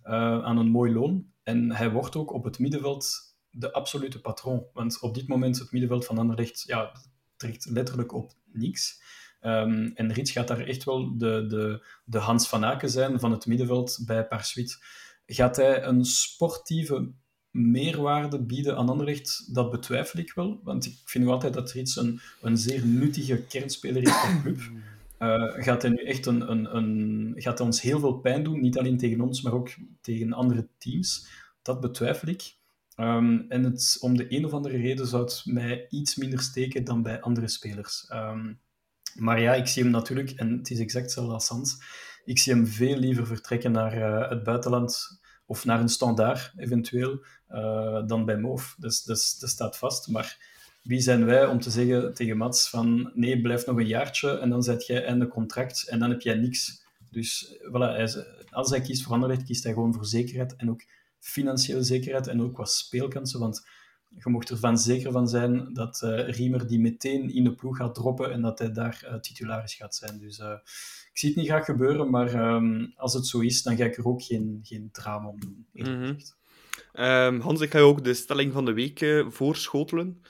aan 0.04 0.58
een 0.58 0.70
mooi 0.70 0.94
loon. 0.94 1.32
En 1.44 1.72
hij 1.72 1.92
wordt 1.92 2.16
ook 2.16 2.34
op 2.34 2.44
het 2.44 2.60
middenveld 2.60 3.33
de 3.54 3.72
absolute 3.72 4.22
patroon. 4.22 4.66
Want 4.74 5.00
op 5.00 5.16
dit 5.16 5.28
moment 5.28 5.60
het 5.60 5.72
middenveld 5.72 6.06
van 6.06 6.18
Anderlecht 6.18 6.64
ja, 6.68 6.92
trekt 7.36 7.66
letterlijk 7.66 8.14
op 8.14 8.32
niks. 8.52 9.02
Um, 9.42 9.92
en 9.96 10.14
Rits 10.14 10.32
gaat 10.32 10.48
daar 10.48 10.60
echt 10.60 10.84
wel 10.84 11.18
de, 11.18 11.46
de, 11.48 11.86
de 12.06 12.18
Hans 12.18 12.50
van 12.50 12.66
Aken 12.66 12.90
zijn 12.90 13.20
van 13.20 13.32
het 13.32 13.46
middenveld 13.46 14.00
bij 14.06 14.28
Parsuit. 14.28 14.84
Gaat 15.26 15.56
hij 15.56 15.84
een 15.84 16.06
sportieve 16.06 17.12
meerwaarde 17.52 18.44
bieden 18.44 18.78
aan 18.78 18.90
Anderlecht? 18.90 19.54
Dat 19.54 19.72
betwijfel 19.72 20.20
ik 20.20 20.34
wel. 20.34 20.60
Want 20.64 20.86
ik 20.86 20.98
vind 21.06 21.28
altijd 21.28 21.54
dat 21.54 21.72
Rits 21.72 21.96
een, 21.96 22.20
een 22.42 22.58
zeer 22.58 22.86
nuttige 22.86 23.44
kernspeler 23.44 24.02
is 24.02 24.12
voor 24.12 24.30
de 24.30 24.42
club. 24.42 24.60
Uh, 25.20 25.64
gaat 25.64 25.82
hij 25.82 25.92
nu 25.92 26.04
echt 26.04 26.26
een, 26.26 26.52
een, 26.52 26.76
een, 26.76 27.34
gaat 27.36 27.58
hij 27.58 27.68
ons 27.68 27.82
heel 27.82 28.00
veel 28.00 28.14
pijn 28.14 28.44
doen, 28.44 28.62
niet 28.62 28.78
alleen 28.78 28.98
tegen 28.98 29.22
ons, 29.22 29.42
maar 29.42 29.54
ook 29.54 29.70
tegen 30.02 30.34
andere 30.34 30.68
teams? 30.78 31.28
Dat 31.62 31.80
betwijfel 31.80 32.28
ik. 32.28 32.56
Um, 32.98 33.46
en 33.50 33.64
het, 33.64 33.98
om 34.00 34.18
de 34.18 34.26
een 34.36 34.46
of 34.46 34.52
andere 34.52 34.78
reden 34.78 35.08
zou 35.08 35.24
het 35.24 35.42
mij 35.46 35.86
iets 35.90 36.16
minder 36.16 36.40
steken 36.40 36.84
dan 36.84 37.02
bij 37.02 37.22
andere 37.22 37.48
spelers. 37.48 38.10
Um, 38.14 38.60
maar 39.14 39.42
ja, 39.42 39.54
ik 39.54 39.68
zie 39.68 39.84
hem 39.84 39.92
natuurlijk, 39.92 40.30
en 40.30 40.58
het 40.58 40.70
is 40.70 40.80
exact 40.80 41.06
hetzelfde 41.06 41.34
als 41.34 41.46
Sans, 41.46 41.78
ik 42.26 42.40
zie 42.40 42.54
hem 42.54 42.68
veel 42.68 42.98
liever 42.98 43.28
vertrekken 43.28 43.72
naar 43.72 43.98
uh, 43.98 44.30
het 44.30 44.44
buitenland 44.44 45.22
of 45.46 45.66
naar 45.66 45.80
een 45.80 45.90
standaard 45.90 46.54
eventueel, 46.56 47.26
uh, 47.50 48.08
dan 48.08 48.26
bij 48.26 48.38
Moof. 48.38 48.76
Dus, 48.80 49.04
dus 49.04 49.40
dat 49.40 49.50
staat 49.50 49.78
vast. 49.78 50.08
Maar 50.08 50.38
wie 50.84 51.00
zijn 51.00 51.26
wij 51.26 51.46
om 51.46 51.60
te 51.60 51.70
zeggen 51.70 52.14
tegen 52.14 52.38
Mats 52.38 52.70
van 52.70 53.12
nee, 53.14 53.42
blijf 53.42 53.66
nog 53.66 53.78
een 53.78 53.88
jaartje 53.88 54.38
en 54.38 54.50
dan 54.50 54.64
zet 54.64 54.86
jij 54.86 55.06
einde 55.06 55.28
contract 55.28 55.88
en 55.88 56.00
dan 56.00 56.10
heb 56.10 56.22
jij 56.22 56.36
niks. 56.36 56.86
Dus 57.10 57.58
hij, 57.72 58.26
als 58.50 58.70
hij 58.70 58.82
kiest 58.82 59.04
voor 59.04 59.14
Anderlecht, 59.14 59.44
kiest 59.44 59.64
hij 59.64 59.74
gewoon 59.74 59.94
voor 59.94 60.06
zekerheid 60.06 60.56
en 60.56 60.70
ook 60.70 60.82
financiële 61.24 61.84
zekerheid 61.84 62.28
en 62.28 62.42
ook 62.42 62.54
qua 62.54 62.66
speelkansen, 62.66 63.40
want 63.40 63.68
je 64.16 64.30
mocht 64.30 64.50
ervan 64.50 64.78
zeker 64.78 65.12
van 65.12 65.28
zijn 65.28 65.74
dat 65.74 66.02
uh, 66.04 66.30
Riemer 66.30 66.68
die 66.68 66.80
meteen 66.80 67.34
in 67.34 67.44
de 67.44 67.56
ploeg 67.56 67.78
gaat 67.78 67.96
droppen 67.96 68.32
en 68.32 68.42
dat 68.42 68.60
hij 68.60 68.72
daar 68.72 69.02
uh, 69.06 69.20
titularis 69.20 69.74
gaat 69.74 69.96
zijn. 69.96 70.20
Dus 70.20 70.40
uh, 70.40 70.54
ik 71.12 71.18
zie 71.18 71.30
het 71.30 71.38
niet 71.38 71.48
graag 71.48 71.66
gebeuren, 71.66 72.10
maar 72.10 72.56
um, 72.56 72.94
als 72.96 73.14
het 73.14 73.28
zo 73.28 73.40
is, 73.40 73.64
dan 73.64 73.76
ga 73.76 73.86
ik 73.86 73.98
er 73.98 74.06
ook 74.06 74.24
geen, 74.24 74.60
geen 74.64 74.90
drama 74.92 75.28
om 75.28 75.40
doen. 75.40 75.68
Mm 75.72 75.86
-hmm. 75.86 76.18
um, 77.06 77.40
Hans, 77.40 77.62
ik 77.62 77.72
ga 77.72 77.78
je 77.78 77.84
ook 77.84 78.04
de 78.04 78.14
stelling 78.14 78.54
van 78.54 78.66
de 78.66 78.74
week 78.74 79.26
voorschotelen. 79.28 80.22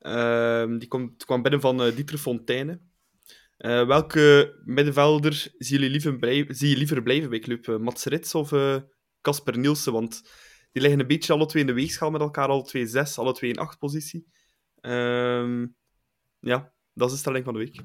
Um, 0.00 0.78
die 0.78 0.88
komt, 0.88 1.24
kwam 1.24 1.42
binnen 1.42 1.60
van 1.60 1.76
Dieter 1.76 2.18
Fontaine. 2.18 2.80
welke 3.86 4.54
middenvelder 4.64 5.54
zie 5.58 5.80
je 5.80 5.90
liever, 5.90 6.18
blijven, 6.18 6.54
zie 6.54 6.68
je 6.68 6.76
liever 6.76 7.02
blijven 7.02 7.30
bij 7.30 7.38
club? 7.38 7.78
Mats 7.78 8.04
Rits 8.04 8.34
of 8.34 8.50
Casper 9.26 9.58
Nielsen? 9.58 9.92
Want 9.92 10.22
die 10.72 10.82
liggen 10.82 11.00
een 11.00 11.06
beetje 11.06 11.32
alle 11.32 11.46
twee 11.46 11.62
in 11.62 11.68
de 11.68 11.74
weegschaal 11.74 12.10
met 12.10 12.20
elkaar, 12.20 12.48
alle 12.48 12.62
twee 12.62 12.86
zes, 12.86 13.18
alle 13.18 13.32
twee 13.32 13.50
in 13.50 13.58
acht 13.58 13.78
positie. 13.78 14.26
Um, 14.80 15.76
ja, 16.40 16.72
dat 16.94 17.08
is 17.08 17.14
de 17.14 17.20
stelling 17.20 17.44
van 17.44 17.54
de 17.54 17.58
week. 17.58 17.84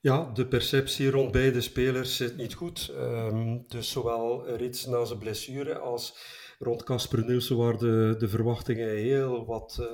Ja, 0.00 0.30
de 0.34 0.46
perceptie 0.46 1.10
rond 1.10 1.32
beide 1.32 1.60
spelers 1.60 2.16
zit 2.16 2.36
niet 2.36 2.54
goed. 2.54 2.92
Um, 2.96 3.64
dus 3.68 3.90
zowel 3.90 4.56
Rits 4.56 4.86
na 4.86 5.04
zijn 5.04 5.18
blessure 5.18 5.78
als 5.78 6.16
rond 6.58 6.82
Casper 6.82 7.24
Nielsen 7.24 7.56
waren 7.56 7.78
de, 7.78 8.14
de 8.18 8.28
verwachtingen 8.28 8.96
heel 8.96 9.46
wat 9.46 9.78
uh, 9.80 9.86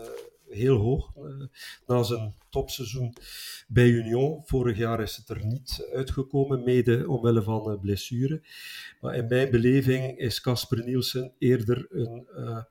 heel 0.51 0.76
hoog. 0.76 1.12
Uh, 1.16 1.46
na 1.86 2.03
zijn 2.03 2.34
topseizoen 2.51 3.14
bij 3.68 3.88
Union. 3.88 4.42
Vorig 4.44 4.76
jaar 4.76 5.01
is 5.03 5.16
het 5.16 5.28
er 5.28 5.46
niet 5.46 5.88
uitgekomen, 5.92 6.64
mede 6.64 7.09
omwille 7.09 7.42
van 7.42 7.72
uh, 7.72 7.80
blessure. 7.80 8.42
Maar 9.01 9.16
in 9.16 9.26
mijn 9.26 9.51
beleving 9.51 10.18
is 10.18 10.40
Casper 10.40 10.84
Nielsen 10.84 11.32
eerder 11.38 11.86
een, 11.90 12.28
uh, 12.36 12.62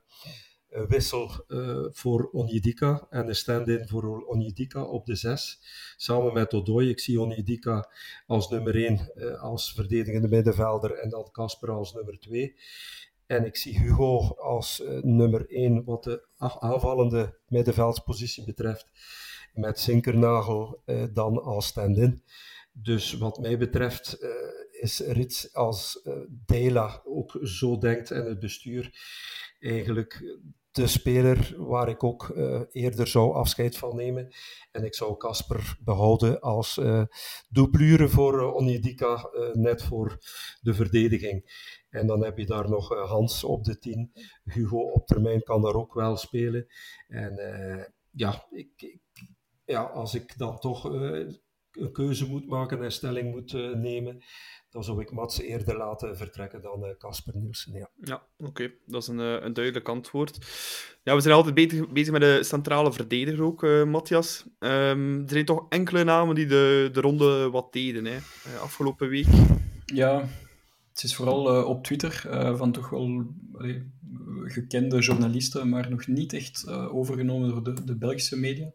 een 0.70 0.86
wissel 0.86 1.44
voor 1.92 2.30
Onyedika 2.32 3.06
en 3.10 3.28
een 3.28 3.34
stand-in 3.34 3.88
voor 3.88 4.24
Onyedika 4.26 4.82
op 4.82 5.06
de 5.06 5.14
6. 5.14 5.60
Samen 5.96 6.32
met 6.32 6.54
Odoi. 6.54 6.88
Ik 6.88 7.00
zie 7.00 7.20
Onyedika 7.20 7.90
als 8.26 8.48
nummer 8.48 8.74
1 8.74 9.38
als 9.40 9.72
verdedigende 9.72 10.28
middenvelder 10.28 10.94
en 10.94 11.10
dan 11.10 11.30
Casper 11.30 11.70
als 11.70 11.94
nummer 11.94 12.18
2. 12.18 12.54
En 13.28 13.44
ik 13.44 13.56
zie 13.56 13.78
Hugo 13.78 14.34
als 14.36 14.80
uh, 14.80 15.02
nummer 15.02 15.50
1 15.50 15.84
wat 15.84 16.04
de 16.04 16.26
aanvallende 16.38 17.38
middenveldspositie 17.48 18.44
betreft. 18.44 18.86
Met 19.54 19.80
Zinkernagel 19.80 20.82
uh, 20.86 21.04
dan 21.12 21.42
als 21.42 21.66
stand-in. 21.66 22.22
Dus 22.72 23.12
wat 23.12 23.38
mij 23.38 23.58
betreft 23.58 24.18
uh, 24.20 24.30
is 24.82 24.98
Rits 25.00 25.54
als 25.54 26.08
Dela 26.28 27.02
ook 27.04 27.38
zo 27.42 27.78
denkt 27.78 28.10
en 28.10 28.24
het 28.24 28.38
bestuur 28.38 28.90
eigenlijk 29.60 30.38
de 30.70 30.86
speler 30.86 31.54
waar 31.56 31.88
ik 31.88 32.04
ook 32.04 32.32
eerder 32.70 33.06
zou 33.06 33.34
afscheid 33.34 33.76
van 33.76 33.96
nemen. 33.96 34.28
En 34.72 34.84
ik 34.84 34.94
zou 34.94 35.16
Casper 35.16 35.76
behouden 35.80 36.40
als 36.40 36.76
uh, 36.76 37.02
doublure 37.48 38.08
voor 38.08 38.40
uh, 38.40 38.54
Onyedika, 38.54 39.30
net 39.52 39.82
voor 39.82 40.18
de 40.60 40.74
verdediging. 40.74 41.44
En 41.90 42.06
dan 42.06 42.24
heb 42.24 42.38
je 42.38 42.46
daar 42.46 42.68
nog 42.68 42.88
Hans 43.08 43.44
op 43.44 43.64
de 43.64 43.78
10. 43.78 44.12
Hugo 44.44 44.78
op 44.78 45.06
termijn 45.06 45.42
kan 45.42 45.62
daar 45.62 45.74
ook 45.74 45.94
wel 45.94 46.16
spelen. 46.16 46.66
En 47.08 47.34
ja, 48.10 48.46
ik, 48.50 48.70
ik, 48.76 49.00
ja, 49.64 49.82
als 49.82 50.14
ik 50.14 50.38
dan 50.38 50.58
toch 50.58 50.84
een 50.84 51.92
keuze 51.92 52.28
moet 52.28 52.46
maken 52.46 52.82
en 52.82 52.92
stelling 52.92 53.30
moet 53.30 53.52
nemen, 53.52 54.22
dan 54.70 54.84
zou 54.84 55.00
ik 55.00 55.12
Mats 55.12 55.40
eerder 55.40 55.76
laten 55.76 56.16
vertrekken 56.16 56.62
dan 56.62 56.94
Casper 56.98 57.34
uh, 57.34 57.40
Nielsen. 57.40 57.72
Ja, 57.72 57.90
ja 57.94 58.26
oké. 58.36 58.48
Okay. 58.48 58.74
Dat 58.86 59.02
is 59.02 59.08
een, 59.08 59.18
een 59.18 59.52
duidelijk 59.52 59.88
antwoord. 59.88 60.38
Ja, 61.02 61.14
we 61.14 61.20
zijn 61.20 61.34
altijd 61.34 61.54
bezig, 61.54 61.88
bezig 61.88 62.12
met 62.12 62.20
de 62.20 62.42
centrale 62.42 62.92
verdediger 62.92 63.44
ook, 63.44 63.62
uh, 63.62 63.84
Matthias. 63.84 64.44
Um, 64.58 65.22
er 65.22 65.30
zijn 65.30 65.44
toch 65.44 65.66
enkele 65.68 66.04
namen 66.04 66.34
die 66.34 66.46
de, 66.46 66.88
de 66.92 67.00
ronde 67.00 67.50
wat 67.50 67.72
deden, 67.72 68.04
hè, 68.04 68.18
afgelopen 68.60 69.08
week. 69.08 69.26
Ja, 69.84 70.28
het 71.00 71.10
is 71.10 71.16
vooral 71.16 71.64
op 71.64 71.84
Twitter 71.84 72.26
van 72.56 72.72
toch 72.72 72.90
wel 72.90 73.26
gekende 74.44 74.98
journalisten, 74.98 75.68
maar 75.68 75.90
nog 75.90 76.06
niet 76.06 76.32
echt 76.32 76.68
overgenomen 76.68 77.48
door 77.48 77.62
de, 77.62 77.84
de 77.84 77.96
Belgische 77.96 78.38
media. 78.38 78.70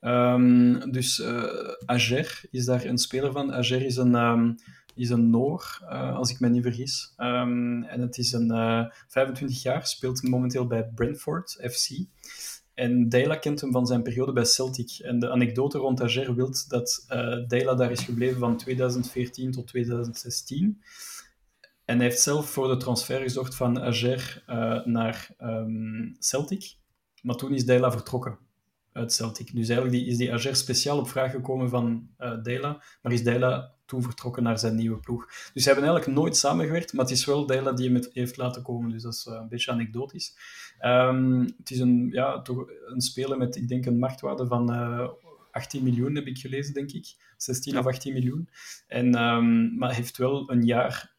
Um, 0.00 0.92
dus 0.92 1.22
Ager 1.86 2.40
is 2.50 2.64
daar 2.64 2.84
een 2.84 2.98
speler 2.98 3.32
van. 3.32 3.52
Ager 3.52 3.82
is 3.82 3.96
een... 3.96 4.14
Um, 4.14 4.56
is 4.98 5.10
een 5.10 5.30
Noor, 5.30 5.78
uh, 5.82 6.16
als 6.16 6.30
ik 6.30 6.40
me 6.40 6.48
niet 6.48 6.62
vergis. 6.62 7.14
Um, 7.16 7.82
en 7.82 8.00
het 8.00 8.18
is 8.18 8.32
een 8.32 8.50
uh, 8.52 8.84
25 9.08 9.62
jaar, 9.62 9.86
speelt 9.86 10.22
momenteel 10.22 10.66
bij 10.66 10.88
Brentford 10.94 11.58
FC. 11.70 11.88
En 12.74 13.08
Dela 13.08 13.36
kent 13.36 13.60
hem 13.60 13.72
van 13.72 13.86
zijn 13.86 14.02
periode 14.02 14.32
bij 14.32 14.44
Celtic. 14.44 14.98
En 14.98 15.18
de 15.18 15.30
anekdote 15.30 15.78
rond 15.78 16.02
Ager 16.02 16.34
wil 16.34 16.52
dat 16.68 17.06
uh, 17.12 17.48
Dela 17.48 17.74
daar 17.74 17.90
is 17.90 18.00
gebleven 18.00 18.38
van 18.38 18.56
2014 18.56 19.52
tot 19.52 19.66
2016. 19.66 20.82
En 21.88 21.96
hij 21.96 22.06
heeft 22.06 22.20
zelf 22.20 22.50
voor 22.50 22.68
de 22.68 22.76
transfer 22.76 23.20
gezorgd 23.20 23.54
van 23.54 23.80
Ager 23.80 24.44
uh, 24.48 24.84
naar 24.84 25.30
um, 25.40 26.16
Celtic. 26.18 26.74
Maar 27.22 27.34
toen 27.34 27.54
is 27.54 27.64
Dela 27.64 27.90
vertrokken 27.90 28.38
uit 28.92 29.12
Celtic. 29.12 29.54
Dus 29.54 29.68
eigenlijk 29.68 29.98
die, 29.98 30.06
is 30.06 30.16
die 30.16 30.32
Ager 30.32 30.56
speciaal 30.56 30.98
op 30.98 31.08
vraag 31.08 31.30
gekomen 31.30 31.68
van 31.68 32.08
uh, 32.18 32.42
Dela, 32.42 32.82
maar 33.02 33.12
is 33.12 33.22
Dela 33.22 33.74
toen 33.84 34.02
vertrokken 34.02 34.42
naar 34.42 34.58
zijn 34.58 34.74
nieuwe 34.74 34.98
ploeg. 34.98 35.26
Dus 35.26 35.62
ze 35.62 35.68
hebben 35.70 35.88
eigenlijk 35.88 36.18
nooit 36.18 36.36
samengewerkt, 36.36 36.92
maar 36.92 37.04
het 37.04 37.14
is 37.14 37.24
wel 37.24 37.46
Dela 37.46 37.72
die 37.72 37.92
hem 37.92 38.02
heeft 38.12 38.36
laten 38.36 38.62
komen, 38.62 38.90
dus 38.90 39.02
dat 39.02 39.14
is 39.14 39.26
uh, 39.26 39.34
een 39.34 39.48
beetje 39.48 39.70
anekdotisch. 39.70 40.36
Um, 40.80 41.40
het 41.58 41.70
is 41.70 41.78
een, 41.78 42.08
ja, 42.10 42.42
toch 42.42 42.64
een 42.86 43.00
speler 43.00 43.38
met, 43.38 43.56
ik 43.56 43.68
denk, 43.68 43.86
een 43.86 43.98
marktwaarde 43.98 44.46
van 44.46 44.72
uh, 44.72 45.08
18 45.50 45.82
miljoen, 45.82 46.14
heb 46.14 46.26
ik 46.26 46.38
gelezen, 46.38 46.74
denk 46.74 46.92
ik. 46.92 47.14
16 47.36 47.72
ja. 47.72 47.78
of 47.78 47.86
18 47.86 48.12
miljoen. 48.12 48.48
En, 48.86 49.22
um, 49.22 49.76
maar 49.78 49.94
heeft 49.94 50.16
wel 50.16 50.50
een 50.50 50.64
jaar 50.64 51.16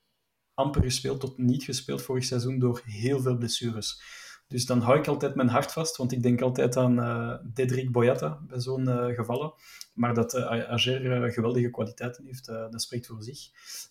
amper 0.59 0.83
gespeeld 0.83 1.19
tot 1.19 1.37
niet 1.37 1.63
gespeeld 1.63 2.01
vorig 2.01 2.23
seizoen 2.23 2.59
door 2.59 2.81
heel 2.85 3.19
veel 3.21 3.37
blessures. 3.37 4.01
Dus 4.47 4.65
dan 4.65 4.81
hou 4.81 4.99
ik 4.99 5.07
altijd 5.07 5.35
mijn 5.35 5.47
hart 5.49 5.71
vast, 5.71 5.97
want 5.97 6.11
ik 6.11 6.23
denk 6.23 6.41
altijd 6.41 6.77
aan 6.77 6.99
uh, 6.99 7.35
Dedrick 7.53 7.91
Boyata 7.91 8.39
bij 8.47 8.59
zo'n 8.59 8.87
uh, 8.89 9.05
gevallen. 9.05 9.53
Maar 9.93 10.13
dat 10.13 10.33
uh, 10.33 10.69
Ager 10.69 11.31
geweldige 11.31 11.69
kwaliteiten 11.69 12.25
heeft, 12.25 12.45
dat 12.45 12.81
spreekt 12.81 13.07
voor 13.07 13.23
zich. 13.23 13.39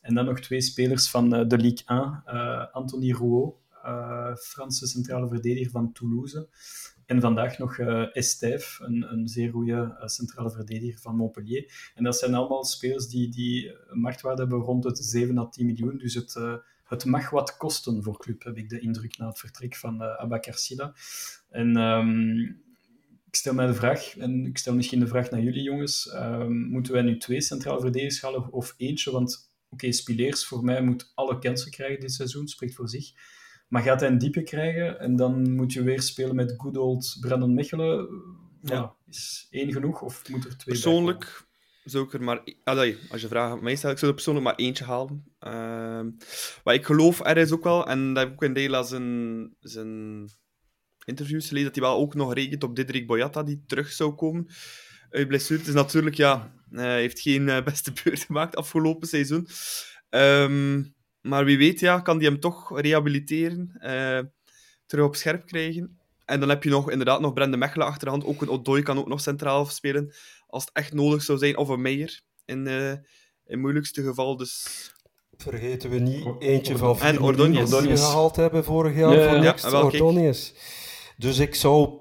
En 0.00 0.14
dan 0.14 0.24
nog 0.24 0.40
twee 0.40 0.60
spelers 0.60 1.10
van 1.10 1.28
de 1.28 1.56
Ligue 1.56 1.82
1. 1.86 2.72
Anthony 2.72 3.12
Rouault, 3.12 3.56
Franse 4.40 4.86
centrale 4.86 5.28
verdediger 5.28 5.70
van 5.70 5.92
Toulouse. 5.92 6.48
En 7.08 7.20
vandaag 7.20 7.58
nog 7.58 7.78
uh, 7.78 8.16
Estève, 8.16 8.84
een, 8.84 9.12
een 9.12 9.28
zeer 9.28 9.50
goede 9.50 9.72
uh, 9.72 10.06
centrale 10.06 10.50
verdediger 10.50 11.00
van 11.00 11.16
Montpellier. 11.16 11.92
En 11.94 12.04
dat 12.04 12.18
zijn 12.18 12.34
allemaal 12.34 12.64
spelers 12.64 13.08
die, 13.08 13.28
die 13.28 13.72
een 13.88 14.00
marktwaarde 14.00 14.40
hebben 14.40 14.58
rond 14.58 14.84
het 14.84 14.98
7 14.98 15.38
à 15.38 15.46
10 15.46 15.66
miljoen. 15.66 15.98
Dus 15.98 16.14
het, 16.14 16.36
het 16.88 17.04
mag 17.04 17.30
wat 17.30 17.56
kosten 17.56 18.02
voor 18.02 18.18
club, 18.18 18.42
heb 18.42 18.56
ik 18.56 18.68
de 18.68 18.80
indruk 18.80 19.18
na 19.18 19.26
het 19.26 19.38
vertrek 19.38 19.76
van 19.76 20.02
uh, 20.02 20.16
Abakar 20.16 20.54
Silla. 20.54 20.94
En 21.50 21.76
um, 21.76 22.40
ik 23.26 23.34
stel 23.34 23.54
mij 23.54 23.66
de 23.66 23.74
vraag, 23.74 24.16
en 24.16 24.46
ik 24.46 24.58
stel 24.58 24.74
misschien 24.74 25.00
de 25.00 25.06
vraag 25.06 25.30
naar 25.30 25.42
jullie 25.42 25.62
jongens, 25.62 26.12
um, 26.14 26.56
moeten 26.56 26.92
wij 26.92 27.02
nu 27.02 27.18
twee 27.18 27.40
centrale 27.40 27.80
verdedigers 27.80 28.22
halen 28.22 28.52
of 28.52 28.74
eentje? 28.76 29.10
Want 29.10 29.50
oké, 29.64 29.74
okay, 29.74 29.92
Spileers 29.92 30.46
voor 30.46 30.64
mij 30.64 30.82
moet 30.82 31.12
alle 31.14 31.38
kansen 31.38 31.70
krijgen 31.70 32.00
dit 32.00 32.12
seizoen, 32.12 32.48
spreekt 32.48 32.74
voor 32.74 32.88
zich. 32.88 33.12
Maar 33.68 33.82
gaat 33.82 34.00
hij 34.00 34.08
een 34.08 34.18
diepe 34.18 34.42
krijgen 34.42 35.00
en 35.00 35.16
dan 35.16 35.54
moet 35.54 35.72
je 35.72 35.82
weer 35.82 36.02
spelen 36.02 36.34
met 36.34 36.54
good 36.56 36.76
old 36.76 37.16
Brandon 37.20 37.54
Mechelen? 37.54 38.08
Ja. 38.62 38.94
Is 39.06 39.46
één 39.50 39.72
genoeg 39.72 40.02
of 40.02 40.28
moet 40.28 40.44
er 40.44 40.56
twee 40.56 40.74
Persoonlijk 40.74 41.46
zou 41.84 42.04
ik 42.04 42.12
er 42.12 42.22
maar... 42.22 42.42
Allee, 42.64 42.98
als 43.10 43.20
je 43.20 43.28
vraagt 43.28 43.52
aan 43.52 43.62
mij 43.62 43.76
stelt, 43.76 43.92
ik 43.92 43.98
zou 43.98 44.10
er 44.10 44.16
persoonlijk 44.16 44.46
maar 44.46 44.56
eentje 44.56 44.84
halen. 44.84 45.24
Uh, 45.40 46.30
maar 46.64 46.74
ik 46.74 46.84
geloof 46.84 47.20
ergens 47.20 47.52
ook 47.52 47.64
wel, 47.64 47.86
en 47.86 48.14
dat 48.14 48.22
heb 48.22 48.26
ik 48.26 48.34
ook 48.34 48.48
in 48.48 48.54
Dela 48.54 48.82
zijn, 48.82 49.54
zijn 49.60 50.24
interviews 51.04 51.48
gelezen, 51.48 51.72
dat 51.72 51.76
hij 51.76 51.90
wel 51.90 51.98
ook 51.98 52.14
nog 52.14 52.34
rekent 52.34 52.62
op 52.64 52.76
Diderik 52.76 53.06
Boyata, 53.06 53.42
die 53.42 53.62
terug 53.66 53.92
zou 53.92 54.14
komen 54.14 54.46
uit 55.10 55.28
blessure. 55.28 55.58
Het 55.58 55.68
is 55.68 55.74
natuurlijk, 55.74 56.16
ja, 56.16 56.52
hij 56.70 57.00
heeft 57.00 57.20
geen 57.20 57.46
uh, 57.48 57.64
beste 57.64 57.92
beurt 58.04 58.20
gemaakt 58.20 58.56
afgelopen 58.56 59.08
seizoen. 59.08 59.48
Um, 60.10 60.96
maar 61.20 61.44
wie 61.44 61.58
weet, 61.58 61.80
ja, 61.80 62.00
kan 62.00 62.18
die 62.18 62.28
hem 62.28 62.40
toch 62.40 62.80
rehabiliteren, 62.80 63.72
uh, 63.80 64.20
terug 64.86 65.04
op 65.04 65.16
scherp 65.16 65.46
krijgen. 65.46 65.98
En 66.24 66.40
dan 66.40 66.48
heb 66.48 66.64
je 66.64 66.70
nog, 66.70 66.90
inderdaad 66.90 67.20
nog 67.20 67.32
Brende 67.32 67.56
Mechelen 67.56 67.86
achterhand. 67.86 68.24
Ook 68.24 68.42
een 68.42 68.48
Odoi 68.48 68.82
kan 68.82 68.98
ook 68.98 69.08
nog 69.08 69.20
centraal 69.20 69.66
spelen, 69.66 70.14
als 70.46 70.64
het 70.64 70.72
echt 70.74 70.92
nodig 70.94 71.22
zou 71.22 71.38
zijn. 71.38 71.56
Of 71.56 71.68
een 71.68 71.80
Meijer, 71.80 72.20
in, 72.44 72.66
uh, 72.66 72.90
in 72.90 73.02
het 73.44 73.58
moeilijkste 73.58 74.02
geval. 74.02 74.36
Dus... 74.36 74.66
Vergeten 75.36 75.90
we 75.90 75.98
niet 75.98 76.26
eentje 76.38 76.76
van 76.76 76.98
vier 76.98 77.08
en 77.08 77.20
Ordonius. 77.20 77.70
die 77.70 77.80
we 77.80 77.96
gehaald 77.96 78.36
hebben 78.36 78.64
vorig 78.64 78.96
jaar 78.96 79.30
voor 79.30 79.38
Next, 79.38 79.70
ja, 79.70 79.82
Ordonius. 79.82 80.54
Dus 81.16 81.38
ik 81.38 81.54
zou 81.54 81.98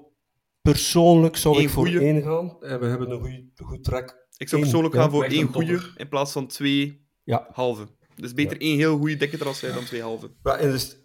persoonlijk 0.62 1.36
zou 1.36 1.56
Eén 1.56 1.62
ik 1.62 1.68
voor 1.68 1.86
goeie. 1.86 2.00
één 2.00 2.22
gaan. 2.22 2.56
En 2.60 2.80
we 2.80 2.86
hebben 2.86 3.10
een 3.10 3.20
goed, 3.20 3.66
goed 3.66 3.84
track. 3.84 4.26
Ik 4.36 4.48
zou 4.48 4.62
persoonlijk 4.62 4.94
Eén, 4.94 5.00
gaan 5.00 5.10
voor 5.10 5.24
één 5.24 5.46
goede 5.46 5.92
in 5.96 6.08
plaats 6.08 6.32
van 6.32 6.46
twee 6.46 7.06
ja. 7.24 7.48
halve. 7.52 7.88
Dus 8.20 8.34
beter 8.34 8.60
één 8.60 8.76
heel 8.76 8.98
goede 8.98 9.16
dikke 9.16 9.38
transfer 9.38 9.74
dan 9.74 9.84
twee 9.84 10.02
halve. 10.02 10.30
Ja, 10.42 10.56
en 10.56 10.70
dus, 10.70 10.96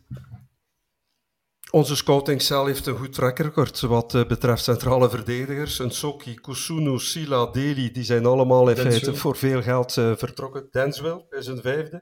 onze 1.71 1.95
scoutingcel 1.95 2.65
heeft 2.65 2.85
een 2.85 2.97
goed 2.97 3.13
track 3.13 3.39
record 3.39 3.79
wat 3.79 4.13
uh, 4.13 4.25
betreft 4.25 4.63
centrale 4.63 5.09
verdedigers. 5.09 5.81
Soki, 5.87 6.33
Kusunu, 6.33 6.99
Sila, 6.99 7.45
Deli, 7.45 7.91
die 7.91 8.03
zijn 8.03 8.25
allemaal 8.25 8.69
in 8.69 8.75
Denswil. 8.75 8.91
feite 8.99 9.15
voor 9.15 9.37
veel 9.37 9.61
geld 9.61 9.95
uh, 9.95 10.15
vertrokken. 10.15 10.67
Denswil 10.71 11.25
is 11.29 11.47
een 11.47 11.61
vijfde. 11.61 12.01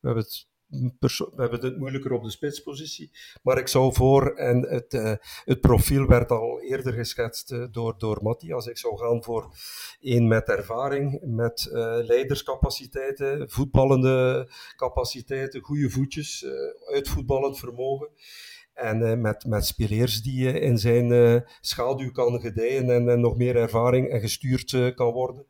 We 0.00 0.06
hebben 0.06 0.22
het 0.24 0.46
we 1.00 1.32
hebben 1.36 1.60
het 1.60 1.78
moeilijker 1.78 2.12
op 2.12 2.22
de 2.22 2.30
spitspositie. 2.30 3.10
Maar 3.42 3.58
ik 3.58 3.68
zou 3.68 3.92
voor, 3.92 4.34
en 4.34 4.68
het, 4.68 4.94
uh, 4.94 5.12
het 5.44 5.60
profiel 5.60 6.06
werd 6.06 6.30
al 6.30 6.60
eerder 6.60 6.92
geschetst 6.92 7.52
uh, 7.52 7.64
door, 7.70 7.94
door 7.98 8.18
Matthias, 8.22 8.66
ik 8.66 8.78
zou 8.78 8.98
gaan 8.98 9.22
voor 9.22 9.54
één 10.00 10.28
met 10.28 10.48
ervaring, 10.48 11.20
met 11.22 11.68
uh, 11.68 11.74
leiderscapaciteiten, 12.02 13.50
voetballende 13.50 14.48
capaciteiten, 14.76 15.60
goede 15.60 15.90
voetjes, 15.90 16.46
uitvoetballend 16.92 17.58
vermogen. 17.58 18.08
En 18.74 19.20
met, 19.20 19.46
met 19.46 19.66
spelers 19.66 20.22
die 20.22 20.60
in 20.60 20.78
zijn 20.78 21.44
schaduw 21.60 22.10
kan 22.10 22.40
gedijen 22.40 22.90
en, 22.90 23.08
en 23.08 23.20
nog 23.20 23.36
meer 23.36 23.56
ervaring 23.56 24.08
en 24.10 24.20
gestuurd 24.20 24.94
kan 24.94 25.12
worden 25.12 25.46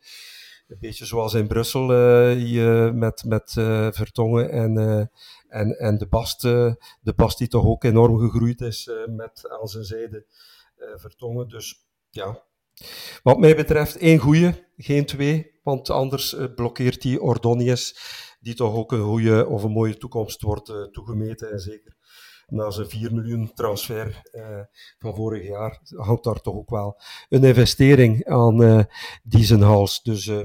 een 0.67 0.77
beetje 0.81 1.07
zoals 1.07 1.35
in 1.35 1.47
Brussel 1.47 1.93
uh, 1.93 2.91
met, 2.91 3.25
met 3.25 3.55
uh, 3.59 3.89
Vertongen 3.91 4.51
en, 4.51 4.79
uh, 4.79 5.05
en, 5.49 5.79
en 5.79 5.99
de 5.99 6.07
Bast, 6.07 6.41
de 6.41 7.12
Bast 7.17 7.39
die 7.39 7.49
toch 7.49 7.65
ook 7.65 7.85
enorm 7.85 8.19
gegroeid 8.19 8.61
is 8.61 8.91
met 9.07 9.49
aan 9.61 9.69
zijn 9.69 9.85
zijde 9.85 10.27
Vertongen. 10.95 11.49
Dus 11.49 11.87
ja, 12.11 12.43
wat 13.23 13.39
mij 13.39 13.57
betreft 13.57 13.97
één 13.97 14.19
goede, 14.19 14.69
geen 14.77 15.07
twee, 15.07 15.61
want 15.62 15.91
anders 15.91 16.37
blokkeert 16.55 17.03
die 17.03 17.21
Ordonius, 17.21 17.99
die 18.41 18.55
toch 18.55 18.75
ook 18.75 18.93
een 18.93 19.03
goede 19.03 19.47
of 19.47 19.62
een 19.62 19.71
mooie 19.71 19.97
toekomst 19.97 20.43
wordt 20.43 20.93
toegemeten 20.93 21.53
en 21.53 21.61
zeker 21.61 21.97
na 22.49 22.71
zijn 22.71 22.89
4 22.89 23.15
miljoen 23.15 23.53
transfer 23.55 24.23
uh, 24.33 24.61
van 24.99 25.15
vorig 25.15 25.47
jaar, 25.47 25.81
hangt 25.97 26.25
daar 26.25 26.41
toch 26.41 26.55
ook 26.55 26.71
wel 26.71 27.01
een 27.29 27.45
investering 27.45 28.25
aan 28.25 28.63
uh, 28.63 28.83
die 29.23 29.45
zijn 29.45 29.61
hals. 29.61 30.03
Dus 30.03 30.27
uh, 30.27 30.41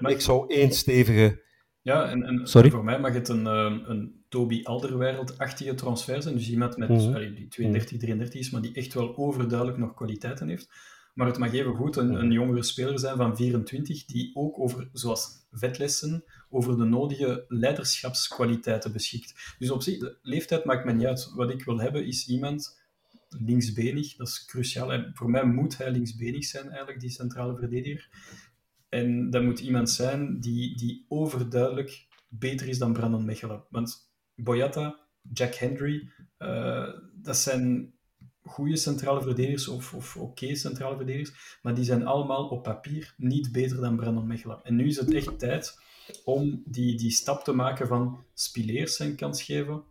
ik 0.00 0.20
zou 0.20 0.54
één 0.54 0.72
stevige. 0.72 1.46
Ja, 1.82 2.08
en, 2.10 2.22
en 2.22 2.46
Sorry? 2.46 2.70
voor 2.70 2.84
mij 2.84 3.00
mag 3.00 3.12
het 3.12 3.28
een, 3.28 3.46
een 3.46 4.24
Toby 4.28 4.62
Alderwereld-achtige 4.62 5.74
transfer 5.74 6.22
zijn. 6.22 6.34
Dus 6.34 6.50
iemand 6.50 6.76
met, 6.76 6.88
mm 6.88 6.98
-hmm. 6.98 7.34
die 7.34 7.48
32, 7.48 7.98
33 7.98 8.40
is, 8.40 8.50
maar 8.50 8.62
die 8.62 8.74
echt 8.74 8.94
wel 8.94 9.16
overduidelijk 9.16 9.78
nog 9.78 9.94
kwaliteiten 9.94 10.48
heeft. 10.48 10.68
Maar 11.14 11.26
het 11.26 11.38
mag 11.38 11.52
even 11.52 11.74
goed 11.74 11.96
een, 11.96 12.14
een 12.14 12.32
jongere 12.32 12.62
speler 12.62 12.98
zijn 12.98 13.16
van 13.16 13.36
24, 13.36 14.04
die 14.04 14.30
ook 14.34 14.58
over, 14.58 14.88
zoals 14.92 15.46
vetlessen, 15.50 16.24
over 16.50 16.76
de 16.76 16.84
nodige 16.84 17.44
leiderschapskwaliteiten 17.48 18.92
beschikt. 18.92 19.54
Dus 19.58 19.70
op 19.70 19.82
zich, 19.82 19.98
de 19.98 20.18
leeftijd 20.22 20.64
maakt 20.64 20.84
me 20.84 20.92
niet 20.92 21.06
uit. 21.06 21.32
Wat 21.34 21.50
ik 21.50 21.64
wil 21.64 21.80
hebben 21.80 22.06
is 22.06 22.28
iemand 22.28 22.80
linksbenig, 23.28 24.16
dat 24.16 24.28
is 24.28 24.44
cruciaal. 24.44 24.92
En 24.92 25.10
voor 25.14 25.30
mij 25.30 25.44
moet 25.44 25.76
hij 25.76 25.90
linksbenig 25.90 26.44
zijn, 26.44 26.68
eigenlijk, 26.68 27.00
die 27.00 27.10
centrale 27.10 27.56
verdediger. 27.56 28.08
En 28.88 29.30
dat 29.30 29.42
moet 29.42 29.60
iemand 29.60 29.90
zijn 29.90 30.40
die, 30.40 30.76
die 30.76 31.04
overduidelijk 31.08 32.06
beter 32.28 32.68
is 32.68 32.78
dan 32.78 32.92
Brandon 32.92 33.24
Mechelen. 33.24 33.64
Want 33.70 34.10
Boyata, 34.34 34.98
Jack 35.32 35.54
Henry, 35.54 36.10
uh, 36.38 36.88
dat 37.14 37.36
zijn 37.36 37.92
goede 38.42 38.76
centrale 38.76 39.22
verdedigers 39.22 39.68
of, 39.68 39.94
of 39.94 40.16
oké 40.16 40.54
centrale 40.54 40.96
verdedigers, 40.96 41.58
maar 41.62 41.74
die 41.74 41.84
zijn 41.84 42.06
allemaal 42.06 42.48
op 42.48 42.62
papier 42.62 43.14
niet 43.16 43.52
beter 43.52 43.80
dan 43.80 43.96
Brandon 43.96 44.26
Mechelen. 44.26 44.60
En 44.62 44.76
nu 44.76 44.86
is 44.86 44.96
het 44.96 45.14
echt 45.14 45.38
tijd 45.38 45.78
om 46.24 46.62
die, 46.64 46.96
die 46.96 47.10
stap 47.10 47.44
te 47.44 47.52
maken 47.52 47.86
van 47.86 48.24
Spileers 48.34 48.96
zijn 48.96 49.16
kans 49.16 49.42
geven, 49.42 49.82
100%, 49.82 49.86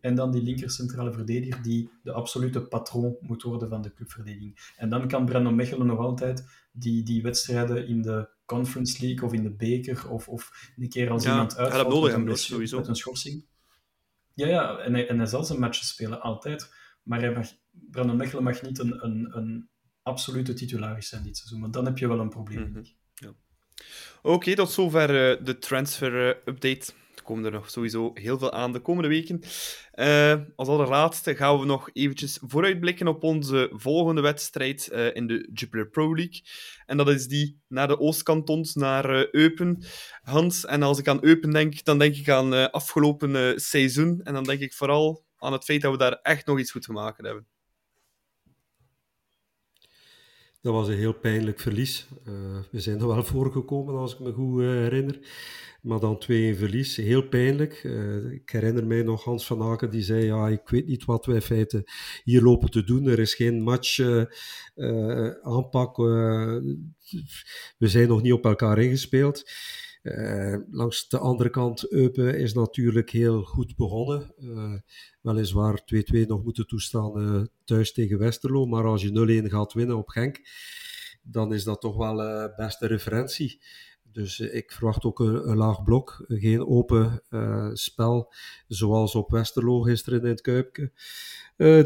en 0.00 0.14
dan 0.14 0.30
die 0.30 0.42
linker 0.42 0.70
centrale 0.70 1.12
verdediger 1.12 1.62
die 1.62 1.90
de 2.02 2.12
absolute 2.12 2.60
patroon 2.60 3.16
moet 3.20 3.42
worden 3.42 3.68
van 3.68 3.82
de 3.82 3.92
clubverdediging. 3.92 4.72
En 4.76 4.88
dan 4.88 5.08
kan 5.08 5.24
Brandon 5.24 5.54
Mechelen 5.54 5.86
nog 5.86 5.98
altijd 5.98 6.44
die, 6.72 7.02
die 7.02 7.22
wedstrijden 7.22 7.86
in 7.86 8.02
de 8.02 8.28
Conference 8.44 9.06
League 9.06 9.24
of 9.24 9.32
in 9.32 9.42
de 9.42 9.50
beker 9.50 10.10
of, 10.10 10.28
of 10.28 10.70
een 10.76 10.88
keer 10.88 11.10
als 11.10 11.24
ja, 11.24 11.30
iemand 11.30 11.56
uitvalt 11.56 11.88
nodig 11.88 12.18
met, 12.18 12.28
een 12.28 12.36
sowieso. 12.36 12.78
met 12.78 12.88
een 12.88 12.96
schorsing. 12.96 13.44
Ja, 14.34 14.46
ja 14.46 14.78
en, 14.78 14.92
hij, 14.92 15.08
en 15.08 15.18
hij 15.18 15.26
zal 15.26 15.44
zijn 15.44 15.60
matches 15.60 15.88
spelen, 15.88 16.20
altijd. 16.20 16.74
Maar 17.02 17.20
hij 17.20 17.32
mag, 17.32 17.46
Brandon 17.70 18.16
Mechelen 18.16 18.42
mag 18.42 18.62
niet 18.62 18.78
een, 18.78 19.04
een, 19.04 19.36
een 19.36 19.68
absolute 20.02 20.52
titularis 20.52 21.08
zijn 21.08 21.22
dit 21.22 21.36
seizoen, 21.36 21.60
want 21.60 21.72
dan 21.72 21.84
heb 21.84 21.98
je 21.98 22.08
wel 22.08 22.20
een 22.20 22.28
probleem. 22.28 22.68
Mm 22.68 22.74
-hmm. 22.74 22.84
ja. 23.14 23.34
Oké, 24.22 24.54
tot 24.54 24.70
zover 24.70 25.10
uh, 25.10 25.44
de 25.44 25.58
transfer-update. 25.58 26.92
Uh, 26.92 27.24
komen 27.24 27.44
er 27.44 27.50
nog 27.50 27.70
sowieso 27.70 28.10
heel 28.14 28.38
veel 28.38 28.52
aan 28.52 28.72
de 28.72 28.80
komende 28.80 29.08
weken. 29.08 29.40
Uh, 29.94 30.34
als 30.56 30.68
allerlaatste 30.68 31.34
gaan 31.34 31.58
we 31.58 31.66
nog 31.66 31.90
eventjes 31.92 32.38
vooruitblikken 32.42 33.08
op 33.08 33.22
onze 33.22 33.70
volgende 33.72 34.20
wedstrijd 34.20 34.86
in 35.12 35.26
de 35.26 35.50
Jupiler 35.52 35.88
Pro 35.88 36.14
League. 36.14 36.42
En 36.86 36.96
dat 36.96 37.08
is 37.08 37.26
die 37.26 37.60
naar 37.68 37.88
de 37.88 37.98
Oostkantons, 37.98 38.74
naar 38.74 39.28
Eupen. 39.34 39.84
Hans, 40.22 40.64
en 40.64 40.82
als 40.82 40.98
ik 40.98 41.08
aan 41.08 41.24
Eupen 41.24 41.50
denk, 41.50 41.84
dan 41.84 41.98
denk 41.98 42.14
ik 42.16 42.28
aan 42.28 42.70
afgelopen 42.70 43.60
seizoen. 43.60 44.20
En 44.22 44.34
dan 44.34 44.44
denk 44.44 44.60
ik 44.60 44.72
vooral 44.72 45.24
aan 45.36 45.52
het 45.52 45.64
feit 45.64 45.80
dat 45.80 45.92
we 45.92 45.98
daar 45.98 46.18
echt 46.22 46.46
nog 46.46 46.58
iets 46.58 46.70
goed 46.70 46.82
te 46.82 46.92
maken 46.92 47.24
hebben. 47.24 47.46
Dat 50.60 50.72
was 50.72 50.88
een 50.88 50.96
heel 50.96 51.12
pijnlijk 51.12 51.60
verlies. 51.60 52.08
Uh, 52.28 52.34
we 52.70 52.80
zijn 52.80 53.00
er 53.00 53.06
wel 53.06 53.24
voorgekomen, 53.34 53.94
als 53.94 54.12
ik 54.12 54.18
me 54.18 54.32
goed 54.32 54.60
uh, 54.60 54.68
herinner. 54.68 55.18
Maar 55.82 56.00
dan 56.00 56.18
twee 56.18 56.56
verlies, 56.56 56.96
heel 56.96 57.28
pijnlijk. 57.28 57.82
Uh, 57.84 58.32
ik 58.32 58.50
herinner 58.50 58.86
mij 58.86 59.02
nog 59.02 59.24
Hans 59.24 59.46
van 59.46 59.62
Aken, 59.62 59.90
die 59.90 60.02
zei, 60.02 60.24
ja, 60.24 60.48
ik 60.48 60.68
weet 60.68 60.86
niet 60.86 61.04
wat 61.04 61.26
wij 61.26 61.34
in 61.34 61.42
feite 61.42 61.88
hier 62.24 62.42
lopen 62.42 62.70
te 62.70 62.84
doen. 62.84 63.06
Er 63.06 63.18
is 63.18 63.34
geen 63.34 63.62
match 63.62 64.00
aanpak. 65.42 65.96
we 65.96 67.88
zijn 67.88 68.08
nog 68.08 68.22
niet 68.22 68.32
op 68.32 68.44
elkaar 68.44 68.78
ingespeeld. 68.78 69.44
Uh, 70.16 70.56
langs 70.70 71.08
de 71.08 71.18
andere 71.18 71.50
kant, 71.50 71.92
Eupen 71.92 72.38
is 72.38 72.54
natuurlijk 72.54 73.10
heel 73.10 73.42
goed 73.42 73.76
begonnen. 73.76 74.32
Uh, 74.38 74.74
weliswaar 75.20 75.80
2-2 75.80 76.26
nog 76.26 76.44
moeten 76.44 76.66
toestaan 76.66 77.20
uh, 77.20 77.42
thuis 77.64 77.92
tegen 77.92 78.18
Westerlo. 78.18 78.66
Maar 78.66 78.84
als 78.84 79.02
je 79.02 79.42
0-1 79.42 79.50
gaat 79.50 79.72
winnen 79.72 79.96
op 79.96 80.08
Genk, 80.08 80.40
dan 81.22 81.52
is 81.52 81.64
dat 81.64 81.80
toch 81.80 81.96
wel 81.96 82.16
beste 82.56 82.86
referentie. 82.86 83.60
Dus 84.12 84.40
ik 84.40 84.72
verwacht 84.72 85.04
ook 85.04 85.20
een, 85.20 85.56
laag 85.56 85.82
blok, 85.82 86.24
geen 86.28 86.66
open 86.66 87.22
spel 87.72 88.32
zoals 88.68 89.14
op 89.14 89.30
Westerlo 89.30 89.80
gisteren 89.80 90.20
in 90.20 90.28
het 90.28 90.40
Kuipke. 90.40 90.92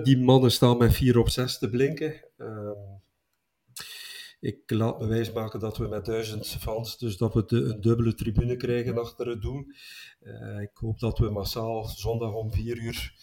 die 0.02 0.18
mannen 0.18 0.50
staan 0.50 0.78
met 0.78 0.92
4 0.92 1.18
op 1.18 1.28
6 1.28 1.58
te 1.58 1.70
blinken. 1.70 2.14
Ehm, 2.36 3.00
ik 4.42 4.70
laat 4.70 5.00
me 5.00 5.06
wijsmaken 5.06 5.60
dat 5.60 5.76
we 5.76 5.88
met 5.88 6.04
duizend 6.04 6.46
fans, 6.46 6.98
dus 6.98 7.16
dat 7.16 7.34
we 7.34 7.44
een 7.46 7.80
dubbele 7.80 8.14
tribune 8.14 8.56
krijgen 8.56 8.98
achter 8.98 9.28
het 9.28 9.42
doel. 9.42 9.64
Uh, 10.20 10.60
ik 10.60 10.70
hoop 10.74 10.98
dat 10.98 11.18
we 11.18 11.30
massaal 11.30 11.84
zondag 11.84 12.32
om 12.32 12.52
vier 12.52 12.76
uur 12.76 13.14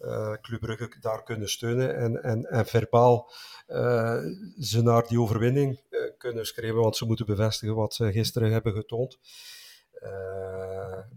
uh, 0.00 0.32
Club 0.32 0.60
Brugge 0.60 0.96
daar 1.00 1.22
kunnen 1.22 1.48
steunen 1.48 1.96
en, 1.96 2.22
en, 2.22 2.44
en 2.44 2.66
verbaal 2.66 3.30
uh, 3.68 4.22
ze 4.58 4.82
naar 4.82 5.06
die 5.06 5.20
overwinning 5.20 5.80
kunnen 6.18 6.46
schrijven, 6.46 6.80
want 6.80 6.96
ze 6.96 7.06
moeten 7.06 7.26
bevestigen 7.26 7.74
wat 7.74 7.94
ze 7.94 8.12
gisteren 8.12 8.52
hebben 8.52 8.72
getoond. 8.72 9.18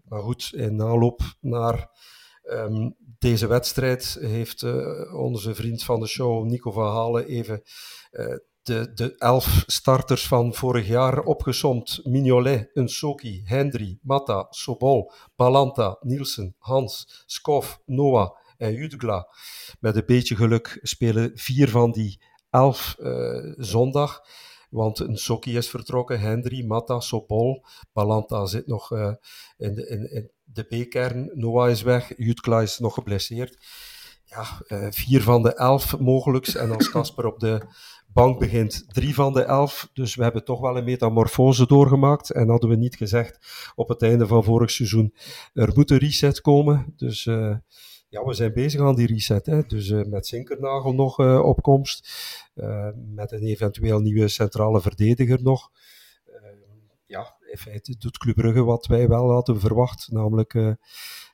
maar 0.03 0.21
goed, 0.21 0.51
in 0.53 0.81
aanloop 0.81 1.21
naar 1.39 1.89
um, 2.43 2.95
deze 3.19 3.47
wedstrijd 3.47 4.17
heeft 4.19 4.63
onze 5.13 5.55
vriend 5.55 5.83
van 5.83 5.99
de 5.99 6.07
show, 6.07 6.45
Nico 6.45 6.71
van 6.71 6.91
Halen, 6.93 7.25
even 7.25 7.63
de, 8.63 8.93
de 8.93 9.15
elf 9.17 9.63
starters 9.67 10.27
van 10.27 10.53
vorig 10.53 10.87
jaar 10.87 11.19
opgesomd. 11.19 11.99
Mignolet, 12.03 12.69
Unsoki, 12.73 13.41
Hendry, 13.45 13.99
Mata, 14.01 14.47
Sobol, 14.49 15.11
Balanta, 15.35 15.97
Nielsen, 16.01 16.55
Hans, 16.57 17.23
Skof, 17.25 17.81
Noah 17.85 18.31
en 18.57 18.73
Jutgla. 18.73 19.27
Met 19.79 19.95
een 19.95 20.05
beetje 20.05 20.35
geluk 20.35 20.79
spelen 20.81 21.31
vier 21.33 21.69
van 21.69 21.91
die 21.91 22.21
elf 22.49 22.95
uh, 22.99 23.53
zondag. 23.57 24.21
Want 24.69 24.99
Unsoki 24.99 25.57
is 25.57 25.69
vertrokken, 25.69 26.19
Hendry, 26.19 26.65
Mata, 26.65 26.99
Sobol, 26.99 27.65
Balanta 27.93 28.45
zit 28.45 28.67
nog 28.67 28.91
uh, 28.91 29.13
in 29.57 29.75
de, 29.75 29.87
in, 29.87 30.31
de 30.43 30.63
B-kern, 30.63 31.31
Noah 31.33 31.69
is 31.69 31.81
weg, 31.81 32.13
Jutgla 32.17 32.61
is 32.61 32.79
nog 32.79 32.93
geblesseerd. 32.93 33.57
Ja, 34.25 34.45
uh, 34.67 34.87
vier 34.91 35.21
van 35.21 35.43
de 35.43 35.55
elf 35.55 35.99
mogelijks. 35.99 36.55
En 36.55 36.71
als 36.71 36.89
Casper 36.89 37.25
op 37.25 37.39
de 37.39 37.61
bank 38.13 38.39
begint 38.39 38.93
drie 38.93 39.13
van 39.13 39.33
de 39.33 39.43
elf. 39.43 39.89
Dus 39.93 40.15
we 40.15 40.23
hebben 40.23 40.43
toch 40.43 40.59
wel 40.59 40.77
een 40.77 40.83
metamorfose 40.83 41.67
doorgemaakt. 41.67 42.31
En 42.31 42.49
hadden 42.49 42.69
we 42.69 42.75
niet 42.75 42.95
gezegd 42.95 43.39
op 43.75 43.87
het 43.89 44.01
einde 44.01 44.27
van 44.27 44.43
vorig 44.43 44.71
seizoen, 44.71 45.13
er 45.53 45.71
moet 45.75 45.91
een 45.91 45.97
reset 45.97 46.41
komen. 46.41 46.93
Dus 46.95 47.25
uh, 47.25 47.55
ja, 48.09 48.23
we 48.23 48.33
zijn 48.33 48.53
bezig 48.53 48.81
aan 48.81 48.95
die 48.95 49.07
reset. 49.07 49.45
Hè. 49.45 49.61
Dus 49.61 49.89
uh, 49.89 50.05
met 50.05 50.27
Zinkernagel 50.27 50.93
nog 50.93 51.19
uh, 51.19 51.39
op 51.43 51.61
komst. 51.61 52.09
met 52.95 53.31
een 53.31 53.43
eventueel 53.43 53.99
nieuwe 53.99 54.27
centrale 54.27 54.81
verdediger 54.81 55.43
nog. 55.43 55.71
ja, 57.05 57.35
in 57.51 57.57
feite 57.57 57.97
doet 57.97 58.17
Club 58.17 58.35
Brugge 58.35 58.63
wat 58.63 58.85
wij 58.85 59.07
wel 59.07 59.31
hadden 59.31 59.59
verwacht. 59.59 60.07
Namelijk 60.11 60.51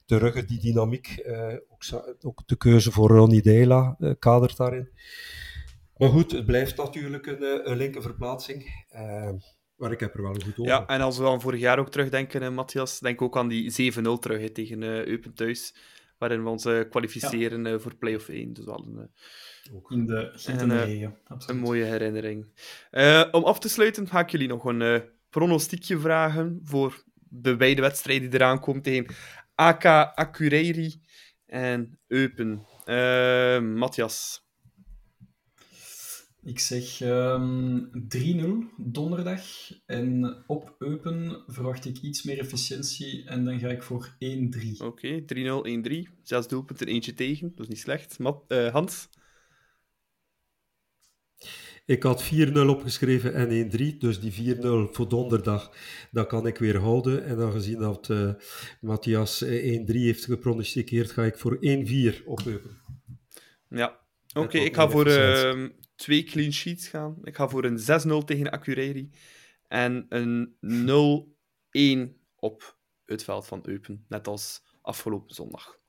de 0.05 0.17
ruggen, 0.17 0.47
die 0.47 0.59
dynamiek. 0.59 1.23
ook, 1.69 2.15
ook, 2.21 2.41
de 2.45 2.55
keuze 2.55 2.91
voor 2.91 3.09
Ronnie 3.09 3.41
Deila 3.41 3.97
kadert 4.19 4.57
daarin. 4.57 4.89
Maar 5.98 6.10
goed, 6.10 6.32
het 6.32 6.45
blijft 6.45 6.78
natuurlijk 6.78 7.26
een, 7.26 7.43
eh, 7.43 7.60
een 7.64 7.78
linker 7.78 8.02
verplaatsing. 8.02 8.86
Uh, 8.95 9.30
maar 9.76 9.91
ik 9.91 10.00
heb 10.00 10.14
er 10.14 10.22
wel 10.22 10.36
een 10.36 10.43
goed 10.43 10.60
over. 10.60 10.72
Ja, 10.72 10.86
en 10.86 11.02
als 11.02 11.18
we 11.18 11.24
dan 11.24 11.41
vorig 11.41 11.60
jaar 11.60 11.80
ook 11.80 11.89
terugdenken, 11.89 12.41
uh, 12.41 12.50
Matthias, 12.50 13.00
denk 13.00 13.22
ook 13.22 13.38
aan 13.38 13.48
die 13.48 13.72
7-0 13.72 14.20
terug 14.20 14.52
tegen 14.52 14.82
uh, 14.82 15.06
Eupen 15.06 15.34
thuis, 15.34 15.76
waarin 16.18 16.43
we 16.43 16.50
ons 16.50 16.68
kwalificeren 16.89 17.66
ja. 17.66 17.80
voor 17.80 17.95
play-off 17.95 18.30
1. 18.30 18.54
Dus 18.54 18.66
wel 18.66 18.86
een, 18.86 19.10
ook 19.74 19.91
in 19.91 20.06
de, 20.06 20.32
Een 21.48 21.58
mooie 21.58 21.84
herinnering. 21.84 22.45
om 23.32 23.43
af 23.43 23.60
te 23.60 23.70
sluiten 23.70 24.08
ga 24.08 24.20
ik 24.20 24.30
jullie 24.30 24.48
nog 24.48 24.66
een 24.66 25.04
pronostiekje 25.30 26.00
vragen 26.00 26.60
voor 26.64 27.04
de 27.30 27.56
beide 27.56 27.82
wedstrijden 27.82 28.30
die 28.30 28.39
eraan 28.39 28.60
komen 28.60 28.82
tegen 28.82 29.16
AK 29.56 29.86
Akureyri 30.16 31.02
en 31.45 32.00
Eupen. 32.08 32.66
Matthias, 33.78 34.47
ik 36.48 36.60
zeg 36.60 37.02
um, 37.02 37.89
ehm, 37.91 38.66
3-0 38.70 38.74
donderdag. 38.78 39.41
En 39.86 40.43
op 40.48 40.76
Eupen 40.80 41.43
verwacht 41.48 41.86
ik 41.86 41.98
iets 42.02 42.24
meer 42.24 42.39
efficiëntie. 42.39 43.26
En 43.26 43.45
dan 43.45 43.60
ga 43.60 43.68
ik 43.68 43.84
voor 43.84 44.16
1-3. 44.20 44.72
Oké, 44.78 44.86
okay, 44.86 45.26
3-0, 45.26 46.08
1-3. 46.08 46.20
Zes 46.24 46.48
doelpunten, 46.48 46.88
eentje 46.88 47.14
tegen. 47.14 47.52
Dat 47.56 47.66
is 47.66 47.68
niet 47.68 47.80
slecht. 47.80 48.20
Mat, 48.20 48.43
uh, 48.48 48.72
Hans? 48.72 49.10
Ik 51.86 52.04
had 52.04 52.24
4-0 52.24 52.68
opgeschreven 52.68 53.34
en 53.34 53.72
1-3. 53.93 53.98
Dus 53.98 54.20
die 54.20 54.56
4-0 54.56 54.91
voor 54.91 55.10
donderdag, 55.10 55.72
dat 56.12 56.28
kan 56.28 56.48
ik 56.48 56.58
weer 56.58 56.78
houden. 56.78 57.26
En 57.26 57.39
aangezien 57.39 57.80
dat 57.80 58.10
uh, 58.10 58.34
Matthias 58.82 59.45
1-3 59.45 59.50
heeft 59.86 60.26
gepronosticeerd, 60.26 61.12
ga 61.12 61.24
ik 61.24 61.38
voor 61.38 61.56
1-4 61.56 62.24
op 62.26 62.41
Eupen. 62.45 62.78
Ja, 63.70 64.00
oké. 64.34 64.39
Okay, 64.39 64.62
ik 64.62 64.76
ga 64.76 64.89
voor... 64.89 65.08
Uh, 65.08 65.70
twee 65.98 66.24
clean 66.24 66.52
sheets 66.52 66.88
gaan. 66.88 67.18
Ik 67.24 67.36
ga 67.36 67.50
voor 67.50 67.64
een 67.64 67.80
6-0 68.22 68.26
tegen 68.26 68.52
Akureyri 68.52 69.10
en 69.68 70.06
een 70.10 70.56
0-1 72.12 72.22
op 72.36 72.78
het 73.06 73.24
veld 73.24 73.48
van 73.48 73.62
Eupen, 73.64 74.06
net 74.08 74.28
als 74.28 74.64
afgelopen 74.82 75.36
zondag. 75.36 75.80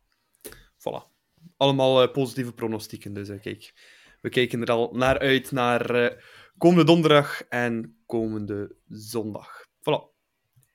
Voilà. 0.78 1.16
Allemaal 1.56 2.02
uh, 2.02 2.12
positieve 2.12 2.52
pronostieken, 2.52 3.12
dus 3.12 3.28
uh, 3.28 3.40
kijk. 3.40 3.72
We 4.20 4.28
kijken 4.28 4.62
er 4.62 4.70
al 4.70 4.90
naar 4.92 5.18
uit 5.18 5.50
naar 5.50 5.94
uh, 5.94 6.20
komende 6.56 6.84
donderdag 6.84 7.42
en 7.42 8.02
komende 8.06 8.76
zondag. 8.88 9.66
Voilà. 9.66 10.16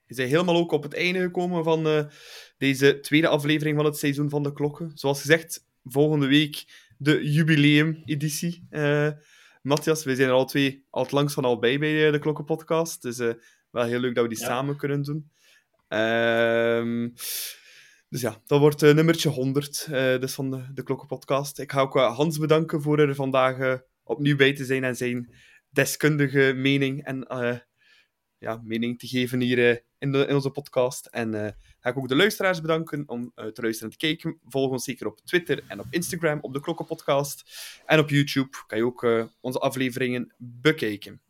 We 0.05 0.13
zijn 0.13 0.27
helemaal 0.27 0.55
ook 0.55 0.71
op 0.71 0.83
het 0.83 0.93
einde 0.93 1.19
gekomen 1.19 1.63
van 1.63 2.09
deze 2.57 2.99
tweede 2.99 3.27
aflevering 3.27 3.75
van 3.75 3.85
het 3.85 3.97
seizoen 3.97 4.29
van 4.29 4.43
de 4.43 4.53
klokken. 4.53 4.91
Zoals 4.93 5.21
gezegd, 5.21 5.67
volgende 5.83 6.27
week 6.27 6.65
de 7.03 7.31
jubileum-editie. 7.31 8.67
Uh, 8.69 9.09
Matthias, 9.61 10.03
wij 10.03 10.15
zijn 10.15 10.27
er 10.27 10.33
al 10.33 10.45
twee 10.45 10.85
al 10.89 11.03
het 11.03 11.11
langs 11.11 11.33
van 11.33 11.45
al 11.45 11.59
bij 11.59 11.79
bij 11.79 12.11
de 12.11 12.19
Klokkenpodcast. 12.19 13.01
Dus 13.01 13.19
uh, 13.19 13.33
wel 13.69 13.83
heel 13.83 13.99
leuk 13.99 14.15
dat 14.15 14.23
we 14.23 14.29
die 14.29 14.45
samen 14.45 14.77
kunnen 14.77 15.01
doen. 15.01 15.31
Ehm, 15.87 17.09
dus 18.09 18.21
ja, 18.21 18.41
dat 18.45 18.59
wordt 18.59 18.81
nummertje 18.81 19.29
100 19.29 19.87
dus 19.89 20.33
van 20.33 20.51
de, 20.51 20.73
de 20.73 20.83
Klokkenpodcast. 20.83 21.59
Ik 21.59 21.71
ga 21.71 21.81
ook 21.81 21.93
Hans 21.93 22.37
bedanken 22.37 22.81
voor 22.81 22.99
er 22.99 23.15
vandaag 23.15 23.81
opnieuw 24.03 24.35
bij 24.35 24.53
te 24.53 24.65
zijn 24.65 24.83
en 24.83 24.95
zijn 24.95 25.35
deskundige 25.69 26.53
mening 26.55 27.03
en 27.03 27.27
ja, 28.37 28.61
mening 28.63 28.99
te 28.99 29.07
geven 29.07 29.39
hier 29.39 29.83
in, 29.97 30.11
de, 30.11 30.25
in 30.25 30.35
onze 30.35 30.49
podcast. 30.49 31.05
En 31.05 31.55
ga 31.83 31.89
ik 31.89 31.97
ook 31.97 32.07
de 32.07 32.15
luisteraars 32.15 32.61
bedanken 32.61 33.03
om 33.05 33.31
uh, 33.35 33.45
te 33.45 33.61
luisteren 33.61 33.91
en 33.91 33.97
te 33.97 34.05
kijken. 34.05 34.37
Volg 34.47 34.71
ons 34.71 34.83
zeker 34.83 35.07
op 35.07 35.19
Twitter 35.25 35.63
en 35.67 35.79
op 35.79 35.85
Instagram 35.89 36.39
op 36.41 36.53
de 36.53 36.59
Klokkenpodcast. 36.59 37.43
En 37.85 37.99
op 37.99 38.09
YouTube 38.09 38.57
kan 38.67 38.77
je 38.77 38.85
ook 38.85 39.03
uh, 39.03 39.23
onze 39.41 39.59
afleveringen 39.59 40.33
bekijken. 40.37 41.21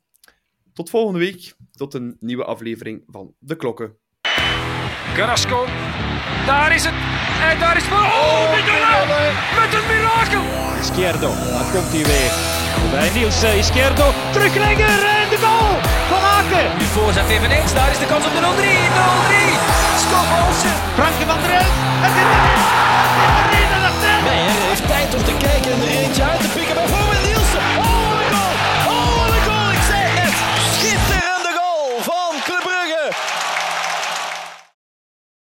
Tot 0.73 0.89
volgende 0.89 1.19
week, 1.19 1.53
tot 1.71 1.93
een 1.93 2.17
nieuwe 2.19 2.43
aflevering 2.43 3.03
van 3.07 3.33
De 3.39 3.55
Klokken. 3.55 3.97
Carrasco, 5.13 5.65
daar 6.45 6.75
is 6.75 6.83
het. 6.83 6.93
En 7.51 7.59
daar 7.59 7.77
is 7.77 7.83
het. 7.83 7.93
Oh, 7.93 7.99
oh 7.99 8.51
met 9.59 9.73
een 9.73 9.87
mirakel. 9.87 10.43
Izquierdo, 10.79 11.27
dan 11.27 11.71
komt 11.71 11.91
hij 11.93 12.03
weer. 12.11 12.31
Bij 12.91 13.09
Niels 13.13 13.43
uh, 13.43 13.57
Izquierdo, 13.57 14.11
teruglegger 14.31 15.05
en 15.05 15.29
de 15.29 15.37
goal 15.37 15.73
van 16.11 16.23
Aken. 16.37 16.77
Nu 16.77 16.85
voorzet 16.85 17.29
even 17.29 17.49
niks, 17.49 17.73
daar 17.73 17.91
is 17.91 17.99
de 17.99 18.05
kans 18.05 18.25
op 18.25 18.31
de 18.31 18.41
0-3. 19.79 19.79
0-3 19.79 19.82
toch 20.13 20.29
Olsen. 20.39 20.75
Frankie 20.97 21.25
van 21.31 21.39
der 21.43 21.51
Elf. 21.61 21.75
Het 22.05 22.13
zit 22.17 22.29
erin. 22.35 22.61
Het 23.01 23.11
zit 23.19 23.31
erin. 23.39 23.69
En 23.75 23.81
dat 23.85 23.95
Nee, 24.29 24.43
hij 24.49 24.67
heeft 24.69 24.87
tijd 24.87 25.09
om 25.17 25.23
te 25.29 25.35
kijken 25.45 25.71
en 25.73 25.81
er 25.85 25.91
eentje 26.01 26.23
uit 26.31 26.41
te 26.41 26.49
pikken 26.55 26.75
bij 26.75 27.02